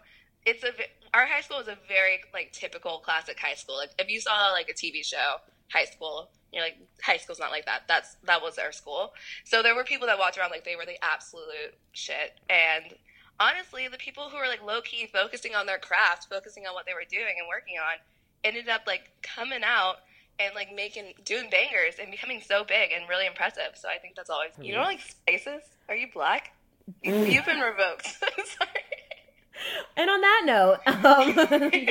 It's 0.44 0.62
a 0.64 0.70
our 1.14 1.26
high 1.26 1.40
school 1.40 1.58
is 1.58 1.68
a 1.68 1.78
very 1.88 2.20
like 2.34 2.52
typical 2.52 2.98
classic 2.98 3.38
high 3.38 3.54
school. 3.54 3.76
Like 3.76 3.90
if 3.98 4.08
you 4.08 4.20
saw 4.20 4.50
like 4.52 4.68
a 4.68 4.74
TV 4.74 5.04
show, 5.04 5.36
high 5.72 5.84
school, 5.84 6.30
you're 6.52 6.62
like 6.62 6.78
high 7.02 7.16
school's 7.16 7.38
not 7.38 7.50
like 7.50 7.66
that. 7.66 7.82
That's 7.88 8.16
that 8.24 8.42
was 8.42 8.58
our 8.58 8.72
school. 8.72 9.12
So 9.44 9.62
there 9.62 9.74
were 9.74 9.84
people 9.84 10.06
that 10.06 10.18
walked 10.18 10.38
around 10.38 10.50
like 10.50 10.64
they 10.64 10.76
were 10.76 10.86
the 10.86 11.02
absolute 11.04 11.74
shit. 11.92 12.40
And 12.48 12.94
honestly, 13.40 13.88
the 13.88 13.98
people 13.98 14.28
who 14.30 14.36
were 14.38 14.46
like 14.46 14.62
low 14.64 14.80
key 14.80 15.06
focusing 15.12 15.54
on 15.54 15.66
their 15.66 15.78
craft, 15.78 16.26
focusing 16.30 16.66
on 16.66 16.74
what 16.74 16.86
they 16.86 16.94
were 16.94 17.04
doing 17.10 17.34
and 17.38 17.46
working 17.48 17.76
on, 17.78 17.96
ended 18.44 18.68
up 18.68 18.82
like 18.86 19.10
coming 19.22 19.62
out 19.64 19.96
and 20.38 20.54
like 20.54 20.74
making 20.74 21.14
doing 21.24 21.48
bangers 21.50 21.94
and 22.00 22.10
becoming 22.10 22.40
so 22.40 22.62
big 22.64 22.90
and 22.92 23.08
really 23.08 23.26
impressive. 23.26 23.72
So 23.74 23.88
I 23.88 23.98
think 23.98 24.14
that's 24.16 24.30
always 24.30 24.52
you 24.60 24.74
know 24.74 24.82
like 24.82 25.00
spaces. 25.00 25.62
Are 25.88 25.96
you 25.96 26.08
black? 26.12 26.52
You- 27.02 27.24
You've 27.24 27.46
been 27.46 27.60
revoked. 27.60 28.06
Sorry. 28.20 28.70
And 29.96 30.10
on 30.10 30.20
that 30.20 30.42
note, 30.44 30.78
um, 30.86 31.88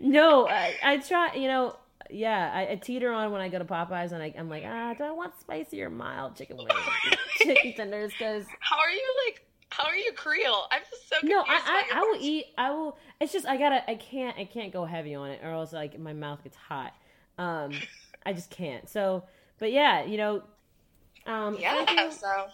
no, 0.00 0.46
I, 0.46 0.74
I 0.84 0.96
try. 0.98 1.34
You 1.34 1.48
know, 1.48 1.76
yeah, 2.10 2.50
I, 2.54 2.72
I 2.72 2.74
teeter 2.76 3.10
on 3.10 3.32
when 3.32 3.40
I 3.40 3.48
go 3.48 3.58
to 3.58 3.64
Popeyes, 3.64 4.12
and 4.12 4.22
I, 4.22 4.32
I'm 4.38 4.48
like, 4.50 4.62
ah, 4.66 4.94
do 4.94 5.04
I 5.04 5.10
want 5.12 5.32
spicy 5.40 5.82
or 5.82 5.88
mild 5.90 6.36
chicken 6.36 6.58
wings, 6.58 6.70
chicken 7.38 7.72
tenders? 7.74 8.12
Because 8.12 8.44
How 8.60 8.78
are 8.78 8.90
you 8.90 9.02
like? 9.26 9.42
How 9.70 9.86
are 9.86 9.96
you 9.96 10.12
Creole? 10.12 10.64
I'm 10.70 10.80
just 10.90 11.08
so 11.08 11.20
confused. 11.20 11.34
No, 11.46 11.52
I, 11.54 11.84
I, 11.92 11.98
I 11.98 12.00
will 12.02 12.16
eat. 12.20 12.46
I 12.56 12.70
will. 12.70 12.96
It's 13.20 13.32
just 13.32 13.46
I 13.46 13.56
gotta. 13.56 13.88
I 13.90 13.94
can't. 13.96 14.36
I 14.38 14.44
can't 14.44 14.72
go 14.72 14.84
heavy 14.84 15.14
on 15.14 15.30
it, 15.30 15.40
or 15.42 15.50
else 15.50 15.72
like 15.72 15.98
my 15.98 16.12
mouth 16.12 16.42
gets 16.42 16.56
hot. 16.56 16.94
Um, 17.38 17.72
I 18.26 18.32
just 18.32 18.50
can't. 18.50 18.88
So, 18.88 19.24
but 19.58 19.72
yeah, 19.72 20.04
you 20.04 20.16
know. 20.16 20.42
Um, 21.26 21.56
Yeah. 21.60 21.84
Thank 21.84 22.00
you, 22.00 22.10
So 22.12 22.46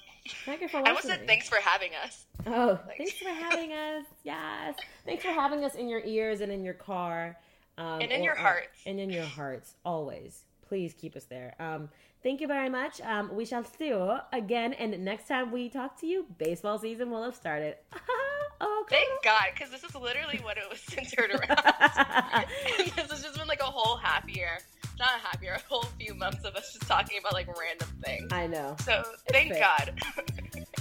thank 0.44 0.60
you 0.60 0.68
for 0.68 0.78
I 0.78 0.82
almost 0.88 1.06
said 1.06 1.26
thanks 1.26 1.48
for 1.48 1.56
having 1.60 1.90
us. 2.04 2.24
Oh, 2.46 2.76
thanks 2.98 3.12
for 3.12 3.28
having 3.28 3.72
us. 3.72 4.04
Yes, 4.24 4.74
thanks 5.04 5.22
for 5.22 5.30
having 5.30 5.64
us 5.64 5.76
in 5.76 5.88
your 5.88 6.00
ears 6.04 6.40
and 6.40 6.50
in 6.50 6.64
your 6.64 6.74
car, 6.74 7.36
um, 7.78 8.00
And 8.00 8.10
in 8.10 8.20
or- 8.20 8.24
your 8.24 8.32
or- 8.34 8.38
hearts. 8.38 8.80
and 8.86 8.98
in 8.98 9.10
your 9.10 9.24
hearts. 9.24 9.74
Always, 9.84 10.42
please 10.66 10.92
keep 10.94 11.14
us 11.14 11.24
there. 11.26 11.54
Um, 11.60 11.88
thank 12.24 12.40
you 12.40 12.48
very 12.48 12.68
much. 12.68 13.00
Um, 13.02 13.30
we 13.36 13.44
shall 13.44 13.62
see 13.62 13.88
you 13.88 14.16
again, 14.32 14.72
and 14.72 15.04
next 15.04 15.28
time 15.28 15.52
we 15.52 15.68
talk 15.68 16.00
to 16.00 16.06
you, 16.06 16.26
baseball 16.38 16.78
season 16.78 17.10
will 17.10 17.22
have 17.22 17.36
started. 17.36 17.76
oh, 18.60 18.86
Thank 18.90 19.08
God, 19.22 19.44
because 19.54 19.70
this 19.70 19.84
is 19.84 19.94
literally 19.94 20.40
what 20.42 20.56
it 20.56 20.64
was 20.68 20.80
centered 20.88 21.30
around. 21.30 22.46
this 22.78 23.10
has 23.10 23.22
just 23.22 23.38
been 23.38 23.46
like 23.46 23.60
a 23.60 23.64
whole 23.64 23.96
half 23.96 24.28
year. 24.28 24.58
Not 24.98 25.08
a 25.16 25.26
half 25.26 25.42
year, 25.42 25.54
a 25.54 25.60
whole 25.68 25.88
few 25.98 26.14
months 26.14 26.44
of 26.44 26.54
us 26.54 26.72
just 26.72 26.88
talking 26.88 27.18
about 27.18 27.32
like 27.32 27.48
random 27.58 27.88
things. 28.04 28.32
I 28.32 28.46
know. 28.46 28.76
So 28.84 29.02
thank. 29.28 29.52
God. 29.58 30.00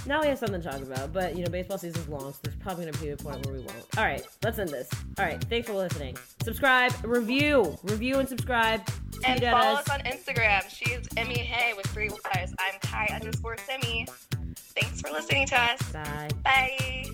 Now 0.06 0.20
we 0.20 0.26
have 0.28 0.38
something 0.38 0.60
to 0.60 0.68
talk 0.68 0.82
about, 0.82 1.12
but 1.12 1.34
you 1.34 1.44
know, 1.44 1.50
baseball 1.50 1.78
season 1.78 2.02
is 2.02 2.08
long, 2.08 2.32
so 2.32 2.38
there's 2.42 2.56
probably 2.56 2.84
gonna 2.84 2.98
be 2.98 3.10
a 3.10 3.16
point 3.16 3.44
where 3.46 3.54
we 3.54 3.60
won't. 3.60 3.86
All 3.96 4.04
right, 4.04 4.26
let's 4.42 4.58
end 4.58 4.68
this. 4.68 4.88
All 5.18 5.24
right, 5.24 5.42
thanks 5.44 5.66
for 5.66 5.74
listening. 5.74 6.16
Subscribe, 6.42 6.92
review, 7.02 7.78
review, 7.84 8.18
and 8.18 8.28
subscribe. 8.28 8.86
And 9.24 9.40
follow 9.40 9.78
us. 9.78 9.88
us. 9.88 9.90
on 9.90 10.00
Instagram. 10.00 10.68
She's 10.68 11.08
Emmy 11.16 11.38
Hay 11.38 11.72
with 11.72 11.86
three 11.86 12.10
Y's. 12.10 12.54
I'm 12.58 12.78
Kai 12.80 13.08
underscore 13.14 13.56
Semi. 13.56 14.06
Thanks 14.56 15.00
for 15.00 15.10
listening 15.10 15.46
to 15.46 15.60
us. 15.60 15.92
Bye. 15.92 16.28
Bye. 16.42 17.04